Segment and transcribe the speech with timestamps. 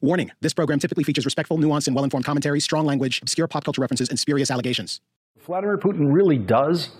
[0.00, 3.64] Warning this program typically features respectful, nuanced, and well informed commentary, strong language, obscure pop
[3.64, 5.00] culture references, and spurious allegations.
[5.40, 6.90] Vladimir Putin really does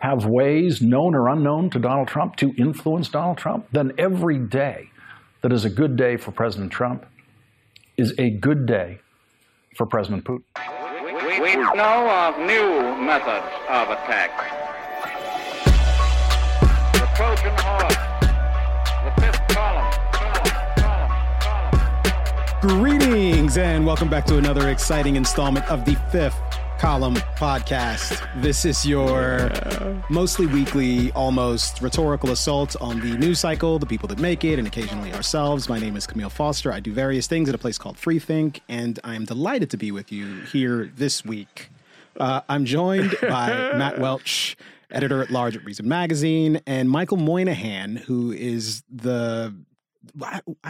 [0.00, 4.90] have ways, known or unknown to Donald Trump, to influence Donald Trump, then every day
[5.40, 7.06] that is a good day for President Trump
[7.96, 8.98] is a good day
[9.76, 10.42] for President Putin.
[11.04, 14.30] We, we know of new methods of attack.
[16.92, 17.96] The Trojan horse,
[22.66, 26.34] Greetings, and welcome back to another exciting installment of the fifth
[26.78, 28.26] column podcast.
[28.40, 29.50] This is your
[30.08, 34.66] mostly weekly, almost rhetorical assault on the news cycle, the people that make it, and
[34.66, 35.68] occasionally ourselves.
[35.68, 36.72] My name is Camille Foster.
[36.72, 39.92] I do various things at a place called Freethink, and I am delighted to be
[39.92, 41.68] with you here this week.
[42.18, 44.56] Uh, I'm joined by Matt Welch,
[44.90, 49.54] editor at large at Reason Magazine, and Michael Moynihan, who is the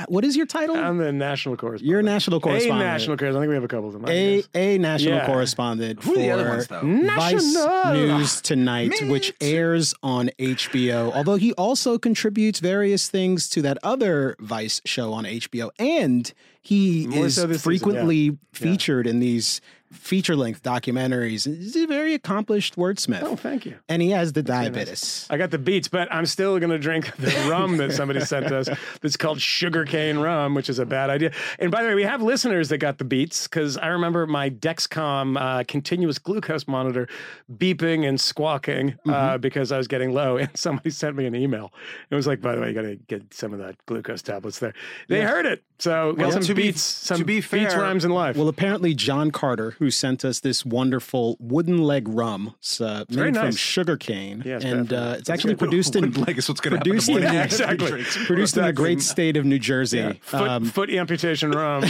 [0.08, 0.76] what is your title?
[0.76, 1.88] I'm the national correspondent.
[1.90, 2.80] You're a national correspondent.
[2.80, 3.36] A national correspondent.
[3.36, 4.04] I think we have a couple of them.
[4.06, 4.48] I a guess.
[4.54, 5.26] a national Yeah.
[5.26, 6.80] correspondent Who for the other ones, though?
[6.80, 7.94] Vice National.
[8.18, 11.12] News Tonight, which airs on HBO.
[11.12, 17.06] Although he also contributes various things to that other Vice show on HBO, and he
[17.08, 19.60] More is so this season, frequently featured in these
[19.94, 21.46] feature length documentaries.
[21.46, 23.22] He's a very accomplished wordsmith.
[23.22, 23.76] Oh, thank you.
[23.88, 24.72] And he has the very nice.
[24.74, 25.26] diabetes.
[25.30, 28.46] I got the beats, but I'm still going to drink the rum that somebody sent
[28.46, 28.68] us.
[29.00, 31.32] That's called sugarcane rum, which is a bad idea.
[31.58, 34.50] And by the way, we have listeners that got the beats because I remember my
[34.50, 37.08] Dexcom uh, continuous glucose monitor
[37.56, 39.10] beeping and squawking Mm-hmm.
[39.10, 40.36] uh, because I was getting low.
[40.44, 41.72] And somebody sent me an email.
[42.10, 44.58] It was like, by the way, you got to get some of that glucose tablets
[44.58, 44.74] there.
[45.08, 45.62] They heard it.
[45.78, 48.36] So got some to be- beats, some to be fair, beats, rhymes in life.
[48.36, 53.30] Well, apparently John Carter, who sent us this wonderful wooden leg rum, it's, uh, very
[53.30, 53.56] made from nice.
[53.58, 56.76] sugarcane, Yeah, it's and uh, it's It's actually produced in Wouldn't is what's going to
[56.78, 56.90] happen.
[56.90, 58.04] produced in, Yeah, if he exactly.
[58.26, 59.98] produced in the great state of New Jersey.
[59.98, 60.12] Yeah.
[60.22, 61.84] Foot, Um, foot amputation rum.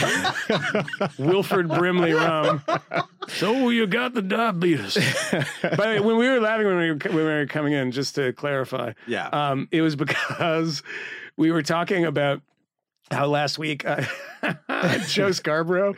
[1.18, 2.62] Wilford Brimley rum.
[3.28, 4.94] So you got the diabetes.
[5.62, 7.92] By the way, when we were laughing when we were, when we were coming in,
[7.92, 9.28] just to clarify, Yeah.
[9.28, 10.82] um, it was because
[11.36, 12.42] we were talking about
[13.10, 14.02] how last week uh,
[15.08, 15.94] Joe Scarborough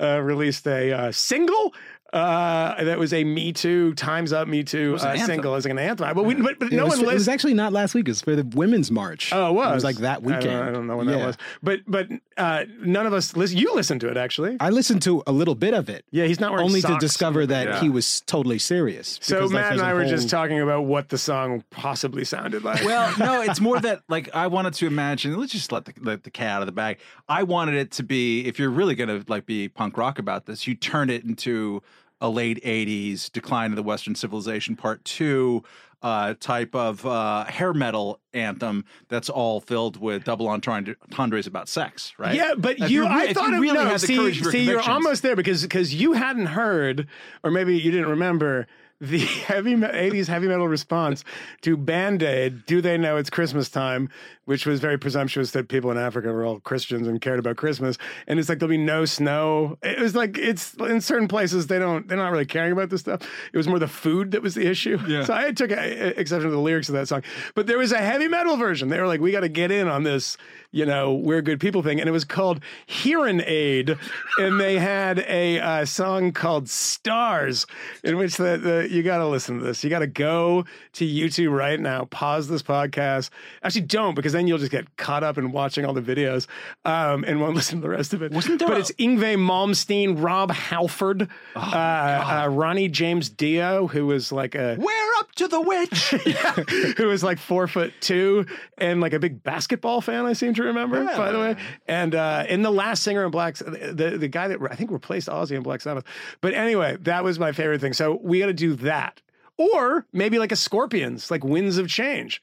[0.00, 1.74] uh, released a uh, single.
[2.10, 5.78] Uh, that was a Me Too, Times Up Me Too an uh, single as an
[5.78, 6.14] anthem.
[6.14, 8.08] But, we, but, but no one it was actually not last week.
[8.08, 9.30] It was for the Women's March.
[9.30, 9.70] Oh, it was.
[9.70, 10.64] It was like that I don't- weekend.
[10.64, 11.18] I don't, know when Yeah.
[11.18, 11.36] that was.
[11.62, 13.58] But but uh, none of us listen.
[13.58, 14.56] You listened to it actually.
[14.60, 16.04] I listened to a little bit of it.
[16.10, 17.80] Yeah, he's not wearing only to discover that Yeah.
[17.80, 19.18] he was totally serious.
[19.22, 22.24] So because, like, Matt and I were whole- just talking about what the song possibly
[22.24, 22.84] sounded like.
[22.84, 25.38] Well, no, it's more that like I wanted to imagine.
[25.38, 26.98] Let's just let the let the cat out of the bag.
[27.28, 30.66] I wanted it to be if you're really gonna like be punk rock about this,
[30.66, 31.82] you turn it into
[32.20, 35.62] a late '80s decline of the Western civilization part two
[36.02, 42.12] uh, type of uh, hair metal anthem that's all filled with double entendres about sex,
[42.18, 42.34] right?
[42.36, 44.46] yeah, but If you, re- I thought you it, really no, had the see, of
[44.46, 47.08] see, you're almost there because because you hadn't heard,
[47.42, 48.66] or maybe you didn't remember
[49.00, 51.24] the heavy me- 80s heavy metal response
[51.62, 52.66] to Band Aid.
[52.66, 54.08] Do they know it's Christmas time?
[54.44, 57.98] Which was very presumptuous that people in Africa were all Christians and cared about Christmas.
[58.26, 59.76] And it's like there'll be no snow.
[59.82, 63.02] It was like it's in certain places they don't they're not really caring about this
[63.02, 63.20] stuff.
[63.52, 64.98] It was more the food that was the issue.
[65.06, 65.24] Yeah.
[65.24, 67.22] So I took a, a- exception to the lyrics of that song.
[67.54, 68.88] But there was a heavy metal version.
[68.88, 70.38] They were like, we got to get in on this,
[70.72, 72.00] you know, we're good people thing.
[72.00, 73.96] And it was called Hearing Aid.
[74.38, 77.66] and they had a uh, song called Stars,
[78.02, 79.82] in which the, the you got to listen to this.
[79.84, 83.30] You got to go to YouTube right now, pause this podcast.
[83.62, 86.46] Actually, don't, because then you'll just get caught up in watching all the videos
[86.84, 88.32] um, and won't listen to the rest of it.
[88.32, 93.86] Wasn't there but a- it's Yngwie Malmsteen, Rob Halford, Oh, uh, uh, Ronnie James Dio,
[93.86, 96.10] who was like a We're up to the witch.
[96.96, 98.46] who was like four foot two
[98.78, 100.24] and like a big basketball fan.
[100.26, 101.56] I seem to remember, by the way.
[101.86, 105.28] And uh, in the last singer in Black, the the guy that I think replaced
[105.28, 106.04] Ozzy in Black Sabbath.
[106.40, 107.92] But anyway, that was my favorite thing.
[107.92, 109.20] So we got to do that,
[109.56, 112.42] or maybe like a Scorpions, like Winds of Change.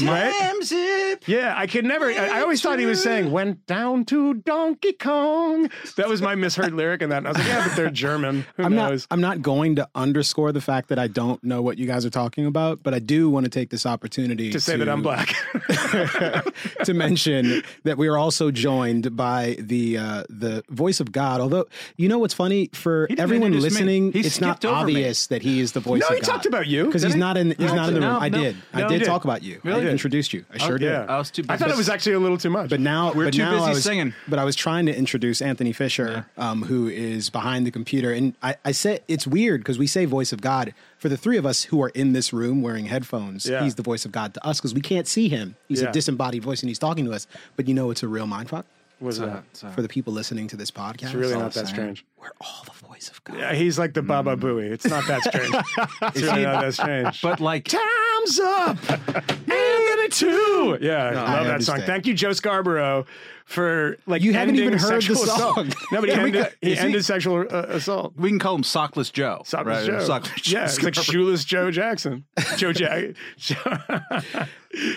[0.00, 0.54] Right?
[0.62, 1.24] Zip.
[1.28, 2.06] Yeah, I could never.
[2.06, 6.34] I, I always thought he was saying "went down to Donkey Kong." That was my
[6.34, 7.18] misheard lyric in that.
[7.18, 8.46] And I was like, "Yeah, but they're German.
[8.56, 9.14] Who I'm knows?" not.
[9.14, 12.10] I'm not going to underscore the fact that I don't know what you guys are
[12.10, 15.34] talking about, but I do want to take this opportunity to say that I'm black.
[16.84, 21.40] to mention that we are also joined by the uh, the voice of God.
[21.40, 24.92] Although you know what's funny for everyone listening, it's not over me.
[24.94, 26.26] obvious that he is the voice No, of he God.
[26.32, 26.86] talked about you.
[26.86, 27.20] because he's he?
[27.20, 27.50] not in.
[27.58, 28.22] He's not in the No, room.
[28.22, 28.38] I no.
[28.38, 28.56] did.
[28.72, 29.04] I did did.
[29.06, 29.60] talk about you.
[29.64, 29.81] Really?
[29.88, 30.44] I introduced you.
[30.52, 30.86] I sure did.
[30.90, 32.70] yeah, I was too I thought it was actually a little too much.
[32.70, 34.14] But now We're but too now busy I was, singing.
[34.28, 38.34] But I was trying to introduce Anthony Fisher, um, who is behind the computer, and
[38.42, 41.44] I, I said it's weird because we say voice of God for the three of
[41.46, 43.46] us who are in this room wearing headphones.
[43.48, 43.62] Yeah.
[43.64, 45.56] He's the voice of God to us because we can't see him.
[45.68, 45.88] He's Yeah.
[45.88, 47.26] a disembodied voice and he's talking to us.
[47.56, 48.64] But you know, it's a real mindfuck.
[49.02, 49.44] Was It's, that?
[49.50, 51.04] it's, uh, for the people listening to this podcast.
[51.06, 51.74] It's really not that same.
[51.74, 52.04] strange.
[52.20, 53.36] We're all the voice of God.
[53.38, 54.70] Yeah, he's like the Baba Booey.
[54.70, 55.52] It's not that strange.
[56.14, 57.20] it's really not that strange.
[57.20, 58.78] but like Time's up.
[58.90, 60.78] Anthony two.
[60.80, 61.80] Yeah, I love that song.
[61.82, 63.04] Thank you, Joe Scarborough,
[63.44, 65.56] for like You haven't even heard the sexual assault.
[65.56, 65.72] song.
[65.90, 68.14] No, but he ended, he is he- sexual uh, assault.
[68.16, 69.42] we can call him Sockless Joe.
[69.44, 69.86] Sockless right?
[69.86, 69.98] Joe.
[70.08, 72.24] Sockless Joe yeah, it's like shoeless Joe Jackson.
[72.56, 73.14] Joe Jack.
[73.64, 74.46] I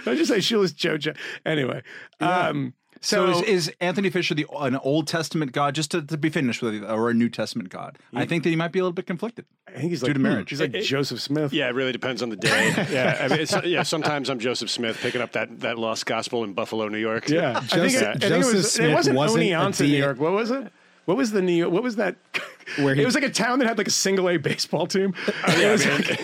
[0.05, 1.17] just say shoeless Joe Jack.
[1.45, 1.81] Anyway,
[2.19, 2.73] um,
[3.05, 6.29] So, so, is, is Anthony Fisher the an Old Testament God, just to, to be
[6.29, 7.99] finished with, or a New Testament God?
[8.13, 9.45] I think that he might be a little bit conflicted.
[9.67, 10.49] I think he's due like to marriage.
[10.49, 11.53] He's like Joseph Smith.
[11.53, 12.73] Yeah, it really depends on the day.
[12.91, 13.83] yeah, I mean, it's, yeah.
[13.83, 17.29] Sometimes I'm Joseph Smith picking up that, that lost gospel in Buffalo, New York.
[17.29, 18.73] Yeah, I think, Joseph- it, I think it was.
[18.73, 20.19] Smith it wasn't wasn't Oneonta, New York.
[20.19, 20.71] What was it?
[21.05, 21.71] What was the New York?
[21.71, 22.15] What was that?
[22.79, 25.13] Where he- it was like a town that had like a single A baseball team.
[25.27, 26.21] it was like,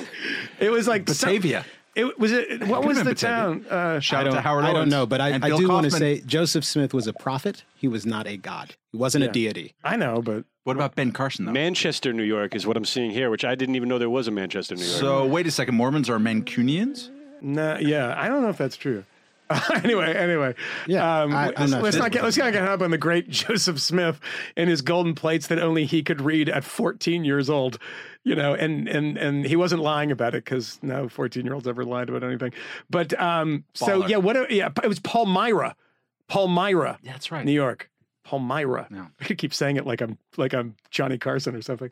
[0.59, 1.63] it was like some- Batavia.
[1.95, 2.63] It was it.
[2.67, 3.65] What was the town?
[3.69, 5.67] Uh, Shout out to Howard I don't Owens know, but I, and I Bill do
[5.69, 6.19] want to Kauffman.
[6.19, 7.63] say Joseph Smith was a prophet.
[7.75, 8.75] He was not a god.
[8.91, 9.73] He wasn't a deity.
[9.83, 11.51] I know, but What about Ben Carson though?
[11.51, 14.27] Manchester, New York is what I'm seeing here, which I didn't even know there was
[14.27, 14.99] a Manchester, New York.
[14.99, 17.09] So wait a second, Mormons are Mancunians?
[17.41, 19.03] no, yeah, I don't know if that's true.
[19.83, 20.53] anyway, anyway,
[20.87, 22.91] Yeah, um, I- I'm let's, not let's not get let's not get hung up on
[22.91, 24.19] the great Joseph Smith
[24.55, 27.77] and his golden plates that only he could read at 14 years old,
[28.23, 31.67] you know, and and and he wasn't lying about it because no 14 year olds
[31.67, 32.53] ever lied about anything.
[32.89, 34.51] But um, so yeah, what?
[34.51, 35.75] Yeah, it was Palmyra,
[36.27, 37.45] Palmyra, Yeah, that's right.
[37.45, 37.89] New York.
[38.23, 38.87] Palmyra.
[38.91, 39.07] Yeah.
[39.29, 41.89] I keep saying it like I'm like I'm Johnny Carson or something.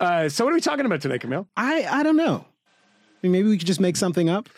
[0.00, 1.48] Uh, so what are we talking about today, Camille?
[1.56, 2.44] I, I don't know.
[2.44, 4.48] I mean, maybe we could just make something up.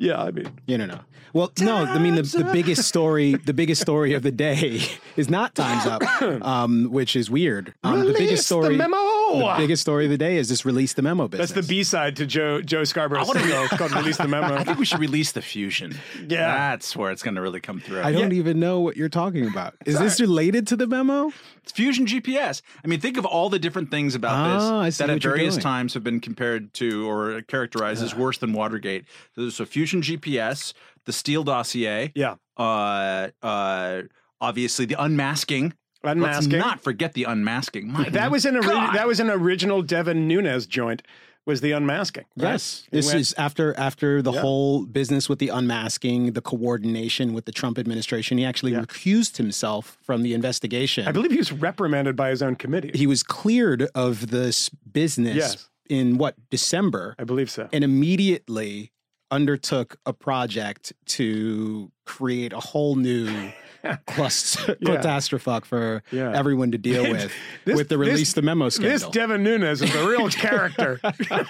[0.00, 1.00] Yeah, I mean, You know.
[1.32, 4.82] Well, no, I mean the, the biggest story, the biggest story of the day
[5.16, 6.02] is not Times Up,
[6.42, 7.74] um, which is weird.
[7.84, 8.96] Um, the biggest story, the memo.
[9.38, 11.50] The biggest story of the day is just release the memo business.
[11.52, 14.78] That's the B side to Joe Joe Scarborough's single called "Release the Memo." I think
[14.78, 15.96] we should release the fusion.
[16.28, 16.52] Yeah.
[16.52, 18.02] That's where it's going to really come through.
[18.02, 19.74] I don't even know what you're talking about.
[19.86, 21.32] Is this related to the memo?
[21.62, 22.62] It's Fusion GPS.
[22.84, 25.56] I mean, think of all the different things about Ah, I this that at various
[25.56, 29.04] times have been compared to or characterized as worse than Watergate.
[29.50, 30.72] So, Fusion GPS,
[31.04, 34.02] the Steele dossier, Yeah, uh, uh,
[34.40, 35.74] obviously the unmasking.
[36.02, 36.50] Unmasking.
[36.52, 37.92] Let's not forget the unmasking.
[37.92, 38.64] My that was an ori-
[38.94, 41.02] that was an original Devin Nunes joint.
[41.46, 42.26] Was the unmasking?
[42.36, 42.50] right?
[42.52, 42.86] Yes.
[42.92, 47.50] This went- is after after the whole business with the unmasking, the coordination with the
[47.50, 48.36] Trump administration.
[48.38, 51.08] He actually recused himself from the investigation.
[51.08, 52.90] I believe he was reprimanded by his own committee.
[52.94, 55.68] he was cleared of this business Yes.
[55.88, 57.68] in what December, I believe so.
[57.72, 58.92] and immediately
[59.30, 63.50] undertook a project to create a whole new
[64.06, 64.96] cluster Yeah.
[64.96, 66.32] catastrophe for Yeah.
[66.36, 67.30] everyone to deal with
[67.64, 68.98] This- with the this- release the memo scandal.
[68.98, 71.00] This Devin Nunes is a real character.
[71.02, 71.46] Um,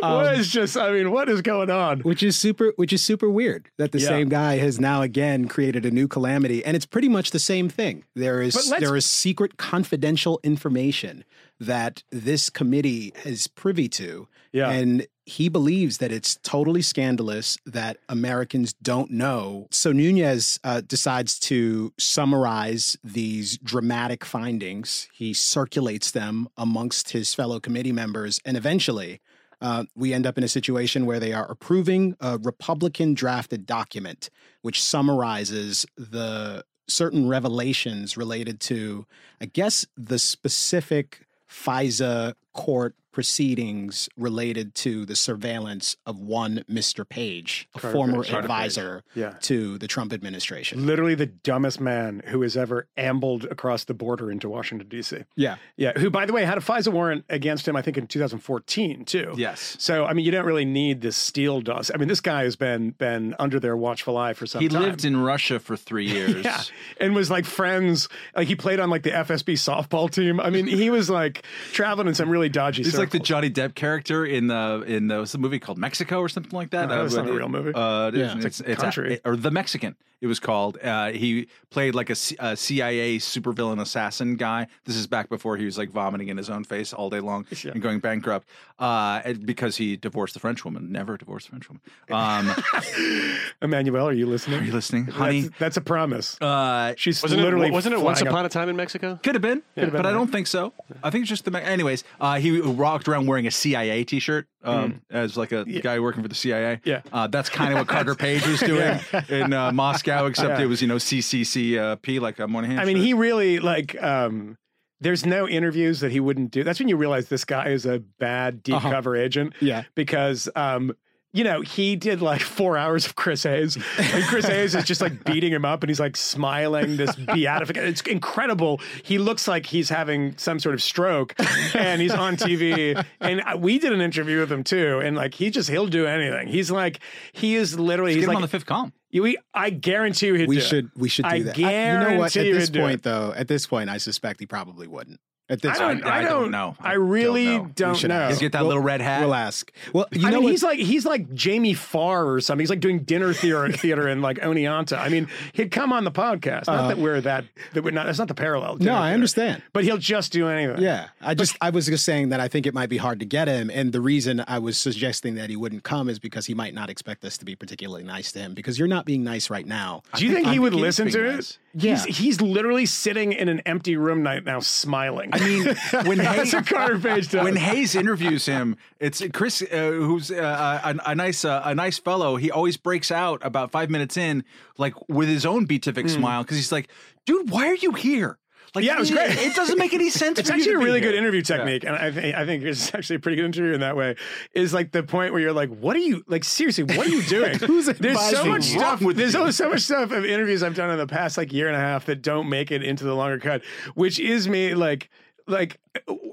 [0.00, 0.76] what is just?
[0.76, 2.00] I mean, what is going on?
[2.00, 4.08] which is super which is super weird that the Yeah.
[4.08, 7.68] same guy has now again created a new calamity and it's pretty much the same
[7.68, 11.24] thing there is there is secret confidential information
[11.60, 14.70] that this committee is privy to Yeah.
[14.70, 19.68] and he believes that it's totally scandalous that Americans don't know.
[19.70, 25.06] So Nunes uh, decides to summarize these dramatic findings.
[25.12, 29.20] He circulates them amongst his fellow committee members, and eventually,
[29.60, 34.30] uh, we end up in a situation where they are approving a Republican drafted document
[34.62, 39.04] which summarizes the certain revelations related to,
[39.40, 47.08] I guess, the specific FISA court proceedings related to the surveillance of one Mr.
[47.08, 48.32] Page, a uh, Carter former Page.
[48.32, 49.34] Advisor Yeah.
[49.42, 50.86] to the Trump administration.
[50.86, 55.24] Literally the dumbest man who has ever ambled across the border into Washington D.C.
[55.34, 55.56] Yeah.
[55.76, 59.04] Yeah, who, by the way, had a FISA warrant against him, I think, in 2014
[59.04, 59.34] too.
[59.36, 59.74] Yes.
[59.80, 61.90] So, I mean, you don't really need this Steele dust.
[61.92, 64.80] I mean, this guy has been been under their watchful eye for some He time.
[64.82, 66.44] He lived in Russia for three years.
[66.44, 66.62] yeah,
[67.00, 68.08] and was like friends.
[68.36, 70.38] Like he played on like the FSB softball team.
[70.38, 72.84] I mean, he was like traveling in some really dodgy.
[72.84, 73.18] He's like the.
[73.18, 76.70] Johnny Depp character in the in the what's the movie called Mexico or something like
[76.70, 76.88] that.
[76.88, 77.72] No, that's Uh, not a real movie.
[77.74, 78.36] Uh, Yeah.
[78.38, 79.18] it's, It's a country.
[79.24, 79.96] or the Mexican.
[80.20, 80.78] It was called.
[80.82, 84.66] Uh, he played like a, C- a CIA supervillain assassin guy.
[84.84, 87.46] This is back before he was like vomiting in his own face all day long
[87.62, 88.48] and going bankrupt
[88.80, 90.90] uh, because he divorced the French woman.
[90.90, 91.82] Never divorced the French woman.
[92.10, 92.52] Um,
[93.62, 94.60] Emmanuel, are you listening?
[94.60, 95.42] are you listening, honey?
[95.42, 96.36] That's, that's a promise.
[96.40, 99.20] Uh, She's wasn't literally it, wasn't it once flying up- upon a time in Mexico?
[99.22, 100.72] Could have been, been, but I don't think so.
[101.02, 101.52] I think it's just the.
[101.52, 105.98] Me- Anyways, uh, he walked around wearing a CIA T-shirt um, as like a guy
[106.00, 106.76] working for the CIA.
[106.76, 106.80] Mm.
[106.84, 107.02] Yeah.
[107.12, 110.64] uh, that's kind of what Carter Page was doing in uh, Moscow, except Yeah.
[110.64, 112.78] it was you know CCCP like a Moynihan.
[112.78, 113.06] I mean, shirt.
[113.06, 114.00] he really like.
[114.02, 114.56] um
[115.00, 116.64] There's no interviews that he wouldn't do.
[116.64, 118.90] That's when you realize this guy is a bad deep Uh-huh.
[118.90, 119.54] cover agent.
[119.60, 119.84] Yeah.
[119.94, 120.92] because um
[121.32, 125.00] you know, he did like four hours of Chris Hayes, and Chris Hayes is just
[125.00, 127.88] like beating him up, and he's like smiling, this beatification.
[127.88, 128.80] It's incredible.
[129.04, 131.34] He looks like he's having some sort of stroke,
[131.74, 133.04] and he's on TV.
[133.20, 136.48] And we did an interview with him too, and like he just he'll do anything.
[136.48, 137.00] He's like
[137.32, 138.92] he is literally Get he's him like on the fifth column.
[139.10, 140.64] you- we, I guarantee you he'd We do it.
[140.64, 141.58] should we should do I that.
[141.58, 142.36] I- you know what?
[142.36, 145.20] At this point, though, at this point, I suspect he probably wouldn't.
[145.50, 146.76] At this I don't, point, I, I don't, don't know.
[146.80, 147.94] I I really don't know.
[147.94, 148.28] don't, know.
[148.28, 149.20] Just get that We'll- little red hat.
[149.22, 149.72] We'll ask.
[149.94, 150.50] Well, you I know mean, what?
[150.50, 152.62] he's like he's like Jamie Farr or something.
[152.62, 154.98] He's like doing dinner theater theater in like Oneonta.
[154.98, 156.66] I mean, he'd come on the podcast.
[156.66, 158.06] Not that uh, we're that that we're not.
[158.06, 158.74] That's not the parallel.
[158.74, 159.14] no, dinner I theater.
[159.14, 159.62] understand.
[159.72, 160.82] But he'll just do anything.
[160.82, 163.26] Yeah, I just I was just saying that I think it might be hard to
[163.26, 166.54] get him, and the reason I was suggesting that he wouldn't come is because he
[166.54, 169.48] might not expect us to be particularly nice to him because you're not being nice
[169.50, 170.02] right now.
[170.14, 171.52] Do you think, I he would listen to nice.
[171.52, 171.58] it?
[171.78, 172.12] He's, Yeah.
[172.12, 175.30] he's literally sitting in an empty room right now, smiling.
[175.32, 177.44] I mean, when Hayes, what Carter Page does.
[177.44, 181.98] when Hayes interviews him, it's Chris, uh, who's uh, a, a nice uh, a nice
[181.98, 182.36] fellow.
[182.36, 184.44] He always breaks out about five minutes in,
[184.76, 186.88] like with his own beatific smile, because he's like,
[187.26, 188.38] "Dude, why are you here?"
[188.74, 188.84] Like.
[188.84, 189.30] Yeah, it was great.
[189.38, 190.38] It doesn't make any sense.
[190.38, 191.18] It's for you actually to a be really good here.
[191.22, 193.96] interview technique, and I think I think it's actually a pretty good interview in that
[193.96, 194.16] way.
[194.54, 196.44] Is like the point where you're like, "What are you like?
[196.44, 198.78] Seriously, what are you doing?" Who's there's so much you?
[198.78, 199.00] stuff.
[199.00, 201.76] There's so, so much stuff of interviews I've done in the past like year and
[201.76, 203.62] a half that don't make it into the longer cut,
[203.94, 205.10] which is me like
[205.46, 205.78] like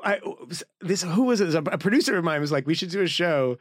[0.04, 0.20] I
[0.82, 1.54] this who was it?
[1.56, 3.58] A producer of mine was like, "We should do a show."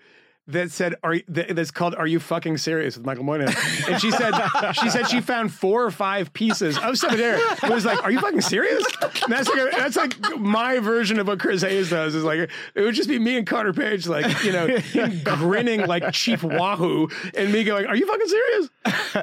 [0.49, 3.55] That said, "Are that- that's called "Are You Fucking Serious?" with Michael Moynihan,
[3.89, 4.35] and she said
[4.75, 7.37] she said she found four or five pieces of stuff there.
[7.63, 8.85] It was like, "Are you fucking serious?"
[9.23, 12.15] And that's like a, that's like my version of what Chris Hayes does.
[12.15, 15.87] Is like it would just be me and Carter Page, like you know, him grinning
[15.87, 18.69] like Chief Wahoo, and me going, "Are you fucking serious?"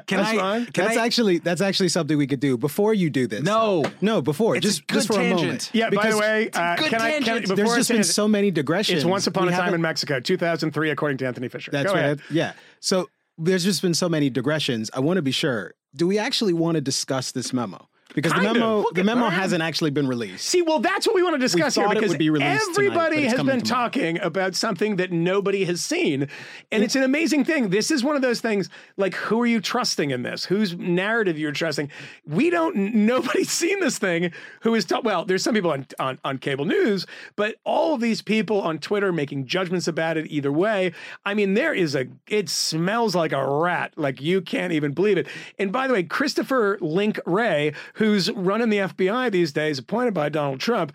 [0.08, 0.38] Can That's I?
[0.38, 0.66] fine.
[0.68, 1.06] Can that's I?
[1.06, 3.44] actually that's actually something we could do before you do this.
[3.44, 3.84] No.
[4.02, 5.70] no, before It's a just good just for a moment.
[5.72, 5.86] Yeah.
[5.86, 7.12] by Because the way, uh, good can I?
[7.12, 7.42] Can, I- tangent.
[7.42, 8.98] before there's just say been so many digressions.
[8.98, 11.72] It's Once Upon We a Time in Mexico, 2003, according to Anthony Fisher.
[11.72, 12.00] That's Go right.
[12.00, 12.22] ahead.
[12.30, 12.54] Yeah.
[12.80, 14.90] So there's just been so many digressions.
[14.94, 15.74] I want to be sure.
[15.96, 17.88] Do we actually want to discuss this memo?
[18.14, 20.46] Because Kind the memo the memo hasn't actually been released.
[20.46, 23.44] See, well, that's what we want to discuss here because be tonight, everybody it's has
[23.44, 23.84] been tomorrow.
[23.90, 26.28] talking about something that nobody has seen.
[26.72, 27.70] And it's an amazing thing.
[27.70, 30.46] This is one of those things like, who are you trusting in this?
[30.46, 31.90] Whose narrative you're trusting?
[32.26, 36.20] We don't, nobody's seen this thing who is, ta- well, there's some people on, on,
[36.24, 40.52] on cable news, but all of these people on Twitter making judgments about it either
[40.52, 40.94] way.
[41.26, 43.94] I mean, there is a, it smells like a rat.
[43.96, 45.28] Like you can't even believe it.
[45.58, 50.28] And by the way, Christopher Link Wray, who's running the FBI these days, appointed by
[50.28, 50.92] Donald Trump,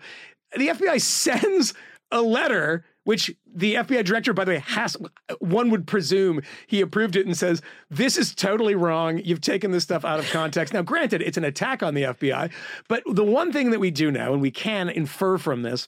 [0.57, 1.73] the FBI sends
[2.11, 4.97] a letter which the FBI director, by the way, has
[5.39, 9.19] one would presume he approved it and says, This is totally wrong.
[9.19, 10.73] You've taken this stuff out of context.
[10.73, 12.51] Now, granted, it's an attack on the FBI,
[12.89, 15.87] but the one thing that we do know, and we can infer from this,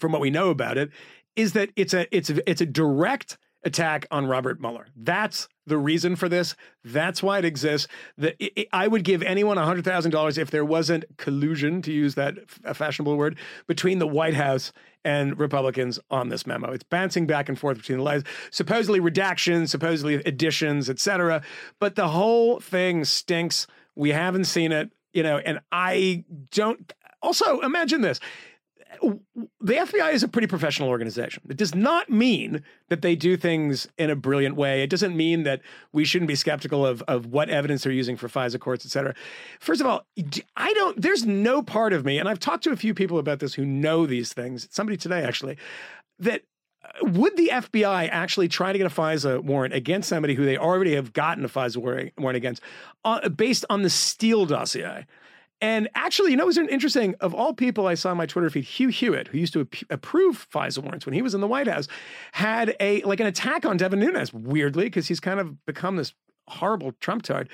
[0.00, 0.90] from what we know about it,
[1.36, 4.86] is that it's a it's a, it's a direct attack on Robert Mueller.
[4.96, 6.54] That's the reason for this.
[6.84, 7.88] That's why it exists.
[8.16, 11.92] That it, it- I would give anyone hundred thousand dollars if there wasn't collusion, to
[11.92, 12.34] use that
[12.64, 14.72] f- fashionable word, between the White House
[15.04, 16.72] and Republicans on this memo.
[16.72, 21.42] It's bouncing back and forth between the lines, supposedly redactions, supposedly additions, etc.
[21.78, 23.66] But the whole thing stinks.
[23.94, 26.92] We haven't seen it, you know, and I don't.
[27.20, 28.20] Also, imagine this
[29.60, 31.42] the FBI is a pretty professional organization.
[31.48, 34.82] It does not mean that they do things in a brilliant way.
[34.82, 35.60] It doesn't mean that
[35.92, 39.14] we shouldn't be skeptical of, of what evidence they're using for FISA courts, et cetera.
[39.60, 40.06] First of all,
[40.56, 43.40] I don't, there's no part of me, and I've talked to a few people about
[43.40, 45.58] this who know these things, somebody today actually,
[46.18, 46.42] that
[46.82, 50.56] uh, would the FBI actually try to get a FISA warrant against somebody who they
[50.56, 52.62] already have gotten a FISA warrant against
[53.04, 55.06] uh, based on the Steele dossier?
[55.60, 57.14] And actually, you know, it was interesting.
[57.20, 59.90] Of all people I saw on my Twitter feed, Hugh Hewitt, who used to ap-
[59.90, 61.88] approve FISA warrants when he was in the White House,
[62.32, 64.32] had a like an attack on Devin Nunes.
[64.32, 66.14] Weirdly, because he's kind of become this
[66.46, 67.48] horrible Trump tard.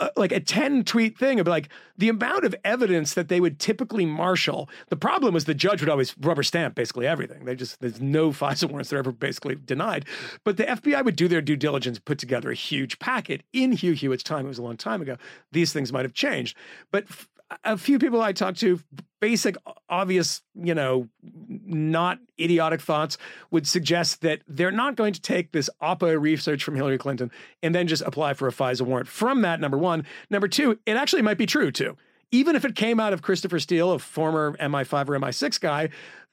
[0.00, 3.58] Uh, like a 10 tweet thing of like the amount of evidence that they would
[3.58, 4.66] typically marshal.
[4.88, 7.44] The problem was the judge would always rubber stamp basically everything.
[7.44, 10.06] They just, there's no FISA warrants that are ever basically denied.
[10.42, 13.92] But the FBI would do their due diligence, put together a huge packet in Hugh
[13.92, 14.46] Hewitt's time.
[14.46, 15.18] It was a long time ago.
[15.52, 16.56] These things might have changed.
[16.90, 17.28] But f-
[17.64, 18.80] a few people I talked to,
[19.20, 19.56] basic,
[19.88, 23.18] obvious, you know, not idiotic thoughts
[23.50, 27.30] would suggest that they're not going to take this Oppo research from Hillary Clinton
[27.62, 30.06] and then just apply for a FISA warrant from that, number one.
[30.30, 31.96] Number two, it actually might be true too.
[32.32, 35.88] Even if it came out of Christopher Steele, a former MI5 or MI6 guy,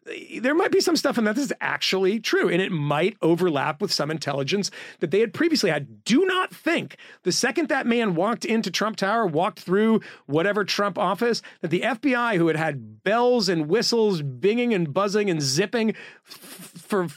[0.10, 3.82] Eh, there might be some stuff in that that's actually true, and it might overlap
[3.82, 6.04] with some intelligence that they had previously had.
[6.04, 10.98] Do not think the second that man walked into Trump Tower, walked through whatever Trump
[10.98, 15.94] office, that the FBI, who had had bells and whistles, binging and buzzing and zipping
[16.24, 17.08] for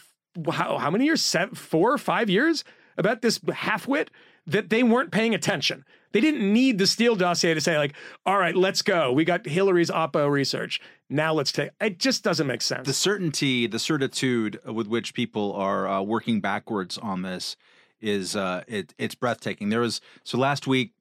[0.53, 1.23] how, how many years?
[1.23, 2.65] Seven, four or five years
[2.97, 4.09] about this halfwit
[4.47, 5.85] that they weren't paying attention.
[6.13, 7.95] They didn't need the Steele dossier to say, like,
[8.27, 9.13] all right, let's go.
[9.13, 10.81] We got Hillary's Oppo research.
[11.09, 11.99] Now let's take it.
[11.99, 12.87] Just doesn't make sense.
[12.87, 17.57] the certainty, the certitude with which people are uh, working backwards on this
[18.01, 19.69] is uh, it, it's breathtaking.
[19.69, 20.93] There was so last week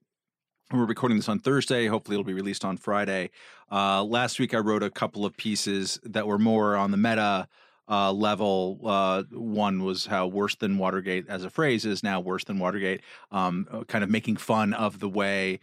[0.72, 1.86] we're recording this on Thursday.
[1.86, 3.30] Hopefully, it'll be released on Friday.
[3.72, 7.48] Uh, last week, I wrote a couple of pieces that were more on the meta
[7.90, 8.80] uh, level.
[8.84, 13.02] Uh, one was how worse than Watergate as a phrase is now worse than Watergate,
[13.32, 15.58] um, kind of making fun of the way.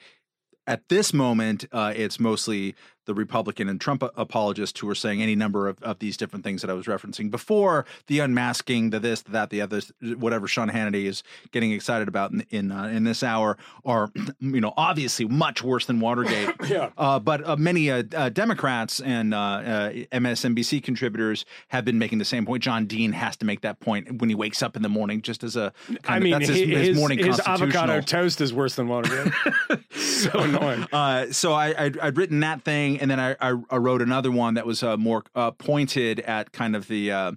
[0.67, 2.75] At this moment, uh, it's mostly
[3.07, 6.61] the Republican and Trump apologists who are saying any number of, of these different things
[6.61, 10.69] that I was referencing before the unmasking, the this, the that, the others, whatever Sean
[10.69, 15.25] Hannity is getting excited about in in, uh, in this hour are, you know, obviously
[15.25, 16.49] much worse than Watergate.
[16.67, 16.89] Yeah.
[16.97, 22.17] Uh, but uh, many uh, uh, Democrats and uh, uh, MSNBC contributors have been making
[22.17, 22.61] the same point.
[22.61, 25.45] John Dean has to make that point when he wakes up in the morning, just
[25.45, 28.53] as a kind I of, mean, that's his, his, his morning his avocado toast is
[28.53, 29.31] worse than Watergate.
[29.91, 30.87] so annoying.
[30.91, 34.31] Uh, so I, I'd, I'd written that thing, and then I, I, I wrote another
[34.31, 37.31] one that was uh, more uh, pointed at kind of the uh,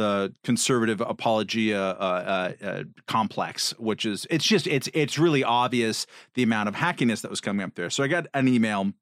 [0.00, 6.06] the conservative apologia uh, uh, uh, complex, which is it's just it's it's really obvious
[6.34, 7.90] the amount of hackiness that was coming up there.
[7.90, 8.92] So I got an email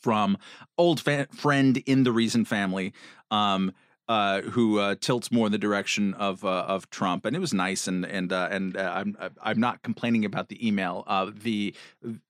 [0.00, 0.36] from
[0.76, 2.92] old fa- friend in the Reason family.
[3.30, 3.72] Um,
[4.08, 7.52] uh, who uh, tilts more in the direction of uh, of Trump, and it was
[7.52, 11.04] nice, and and and I'm I'm not complaining about the email.
[11.42, 11.74] The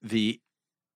[0.02, 0.40] the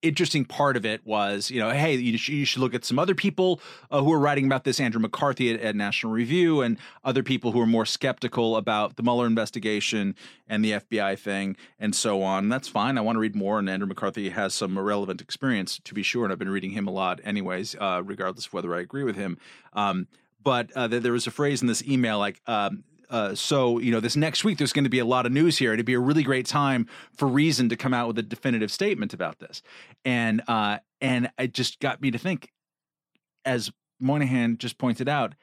[0.01, 2.97] interesting part of it was, you know, hey, you should, you should look at some
[2.97, 4.79] other people uh, who are writing about this.
[4.79, 9.03] Andrew McCarthy at, at, National Review and other people who are more skeptical about the
[9.03, 10.15] Mueller investigation
[10.47, 12.49] and the FBI thing and so on.
[12.49, 12.97] That's fine.
[12.97, 13.59] I want to read more.
[13.59, 16.23] And Andrew McCarthy has some relevant experience to be sure.
[16.23, 19.15] And I've been reading him a lot, anyways, uh, regardless of whether I agree with
[19.15, 19.37] him.
[19.73, 20.07] Um,
[20.43, 23.99] but uh, there was a phrase in this email like, um, uh, so you know
[23.99, 25.73] this next week there's going to be a lot of news here.
[25.73, 29.13] It'd be a really great time for Reason to come out with a definitive statement
[29.13, 29.61] about this,
[30.05, 32.51] and uh, and it just got me to think,
[33.45, 35.35] as Moynihan just pointed out,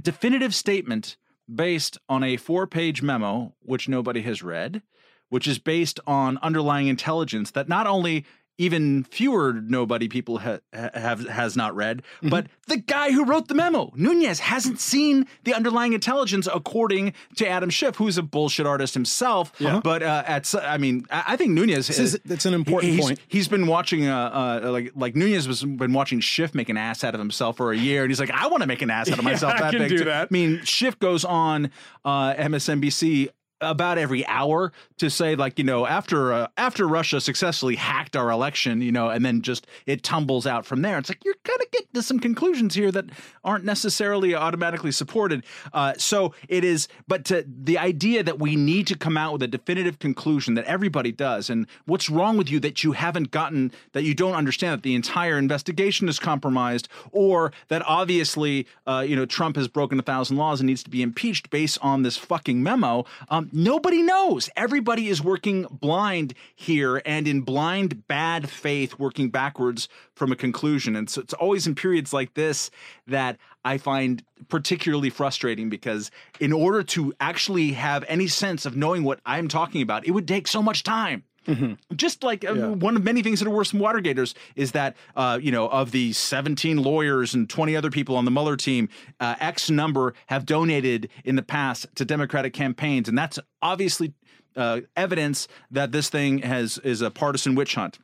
[0.00, 1.16] definitive statement
[1.52, 4.82] based on a four-page memo which nobody has read,
[5.28, 8.24] which is based on underlying intelligence that not only
[8.58, 11.98] even fewer nobody people ha- have has not read.
[11.98, 12.28] Mm-hmm.
[12.28, 17.48] But the guy who wrote the memo, Nunes hasn't seen the underlying intelligence, according to
[17.48, 19.52] Adam Schiff, who's a bullshit artist himself.
[19.58, 19.80] Yeah.
[19.82, 23.20] But uh, at I mean, I think Nunes This is, that's an important he's, point.
[23.28, 27.04] He's been watching, uh, uh, like like Nunes has been watching Schiff make an ass
[27.04, 29.10] out of himself for a year, and he's like, I want to make an ass
[29.10, 29.54] out of myself.
[29.54, 30.28] Yeah, that I can big do too." that.
[30.30, 31.70] I mean, Schiff goes on
[32.04, 33.28] uh, MSNBC
[33.62, 38.30] about every hour to say like you know after uh, after Russia successfully hacked our
[38.30, 40.98] election you know and then just it tumbles out from there.
[40.98, 43.06] It's like you're gonna get to some conclusions here that
[43.44, 45.44] aren't necessarily automatically supported.
[45.72, 49.42] Uh, so it is but to, the idea that we need to come out with
[49.42, 53.72] a definitive conclusion that everybody does and what's wrong with you that you haven't gotten
[53.92, 59.16] that you don't understand that the entire investigation is compromised or that obviously uh, you
[59.16, 62.16] know Trump has broken a thousand laws and needs to be impeached based on this
[62.16, 64.48] fucking memo um, nobody knows.
[64.56, 70.96] Everybody is working blind here and in blind bad faith, working backwards from a conclusion.
[70.96, 72.70] And so it's always in periods like this
[73.06, 76.10] that I find particularly frustrating because
[76.40, 80.26] in order to actually have any sense of knowing what I'm talking about, it would
[80.26, 81.24] take so much time.
[81.46, 81.94] Mm-hmm.
[81.96, 85.38] Just like uh, one of many things that are worse than Watergators is that uh,
[85.42, 88.88] you know of the 17 lawyers and 20 other people on the Mueller team,
[89.20, 94.14] uh, X number have donated in the past to Democratic campaigns, and that's obviously
[94.56, 97.98] uh, evidence that this thing has is a partisan witch hunt.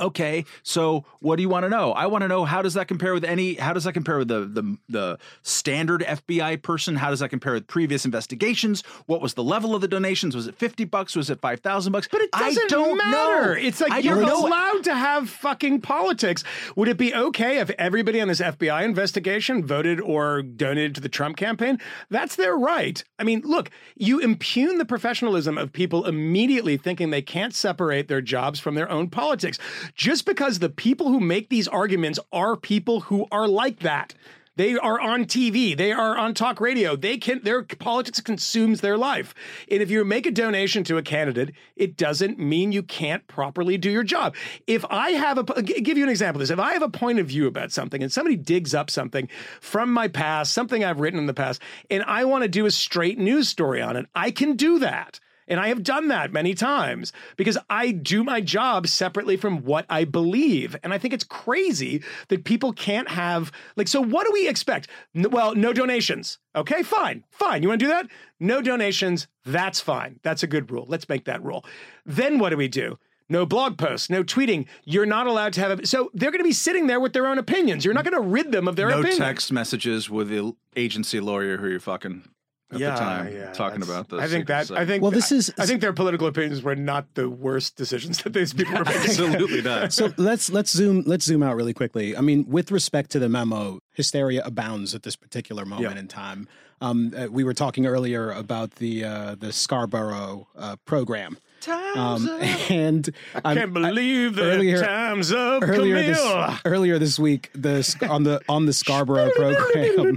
[0.00, 1.92] Okay, so what do you want to know?
[1.92, 3.54] I want to know how does that compare with any?
[3.54, 6.96] How does that compare with the the the standard FBI person?
[6.96, 8.82] How does that compare with previous investigations?
[9.06, 10.34] What was the level of the donations?
[10.34, 11.14] Was it fifty bucks?
[11.14, 12.08] Was it five thousand bucks?
[12.10, 13.54] But it doesn't I don't matter.
[13.54, 13.60] know.
[13.60, 16.42] It's like I you're allowed to have fucking politics.
[16.76, 21.08] Would it be okay if everybody on this FBI investigation voted or donated to the
[21.10, 21.78] Trump campaign?
[22.08, 23.02] That's their right.
[23.18, 28.22] I mean, look, you impugn the professionalism of people immediately thinking they can't separate their
[28.22, 29.58] jobs from their own politics.
[29.94, 34.14] Just because the people who make these arguments are people who are like that.
[34.56, 35.76] They are on TV.
[35.76, 36.94] They are on talk radio.
[36.94, 39.34] They can their politics consumes their life.
[39.70, 43.78] And if you make a donation to a candidate, it doesn't mean you can't properly
[43.78, 44.34] do your job.
[44.66, 46.52] If I have a give you an example of this.
[46.52, 49.28] If I have a point of view about something and somebody digs up something
[49.60, 52.70] from my past, something I've written in the past, and I want to do a
[52.70, 55.18] straight news story on it, I can do that.
[55.48, 59.86] And I have done that many times because I do my job separately from what
[59.88, 60.76] I believe.
[60.82, 64.88] And I think it's crazy that people can't have, like, so what do we expect?
[65.14, 66.38] N- well, no donations.
[66.54, 67.62] Okay, fine, fine.
[67.62, 68.06] You want to do that?
[68.38, 69.26] No donations.
[69.44, 70.20] That's fine.
[70.22, 70.86] That's a good rule.
[70.88, 71.64] Let's make that rule.
[72.06, 72.98] Then what do we do?
[73.28, 74.66] No blog posts, no tweeting.
[74.84, 75.80] You're not allowed to have.
[75.80, 77.82] A, so they're going to be sitting there with their own opinions.
[77.82, 79.18] You're not going to rid them of their no opinions.
[79.18, 82.24] text messages with the agency lawyer who you're fucking
[82.72, 84.20] at the time yeah, talking about this.
[84.20, 84.70] I think that.
[84.70, 85.02] I think.
[85.02, 88.52] Well, this is- I think their political opinions were not the worst decisions that these
[88.52, 89.02] people were making.
[89.02, 89.92] absolutely not.
[89.92, 92.16] so let's let's zoom let's zoom out really quickly.
[92.16, 96.00] I mean, with respect to the memo, hysteria abounds at this particular moment Yeah.
[96.00, 96.48] in time.
[96.80, 102.28] Um, uh, we were talking earlier about the uh, the Scarborough uh, program, um,
[102.70, 103.10] and
[103.44, 106.46] I can't believe that earlier- time's up, earlier Camille.
[106.48, 110.14] this earlier this week the on the on the Scarborough program.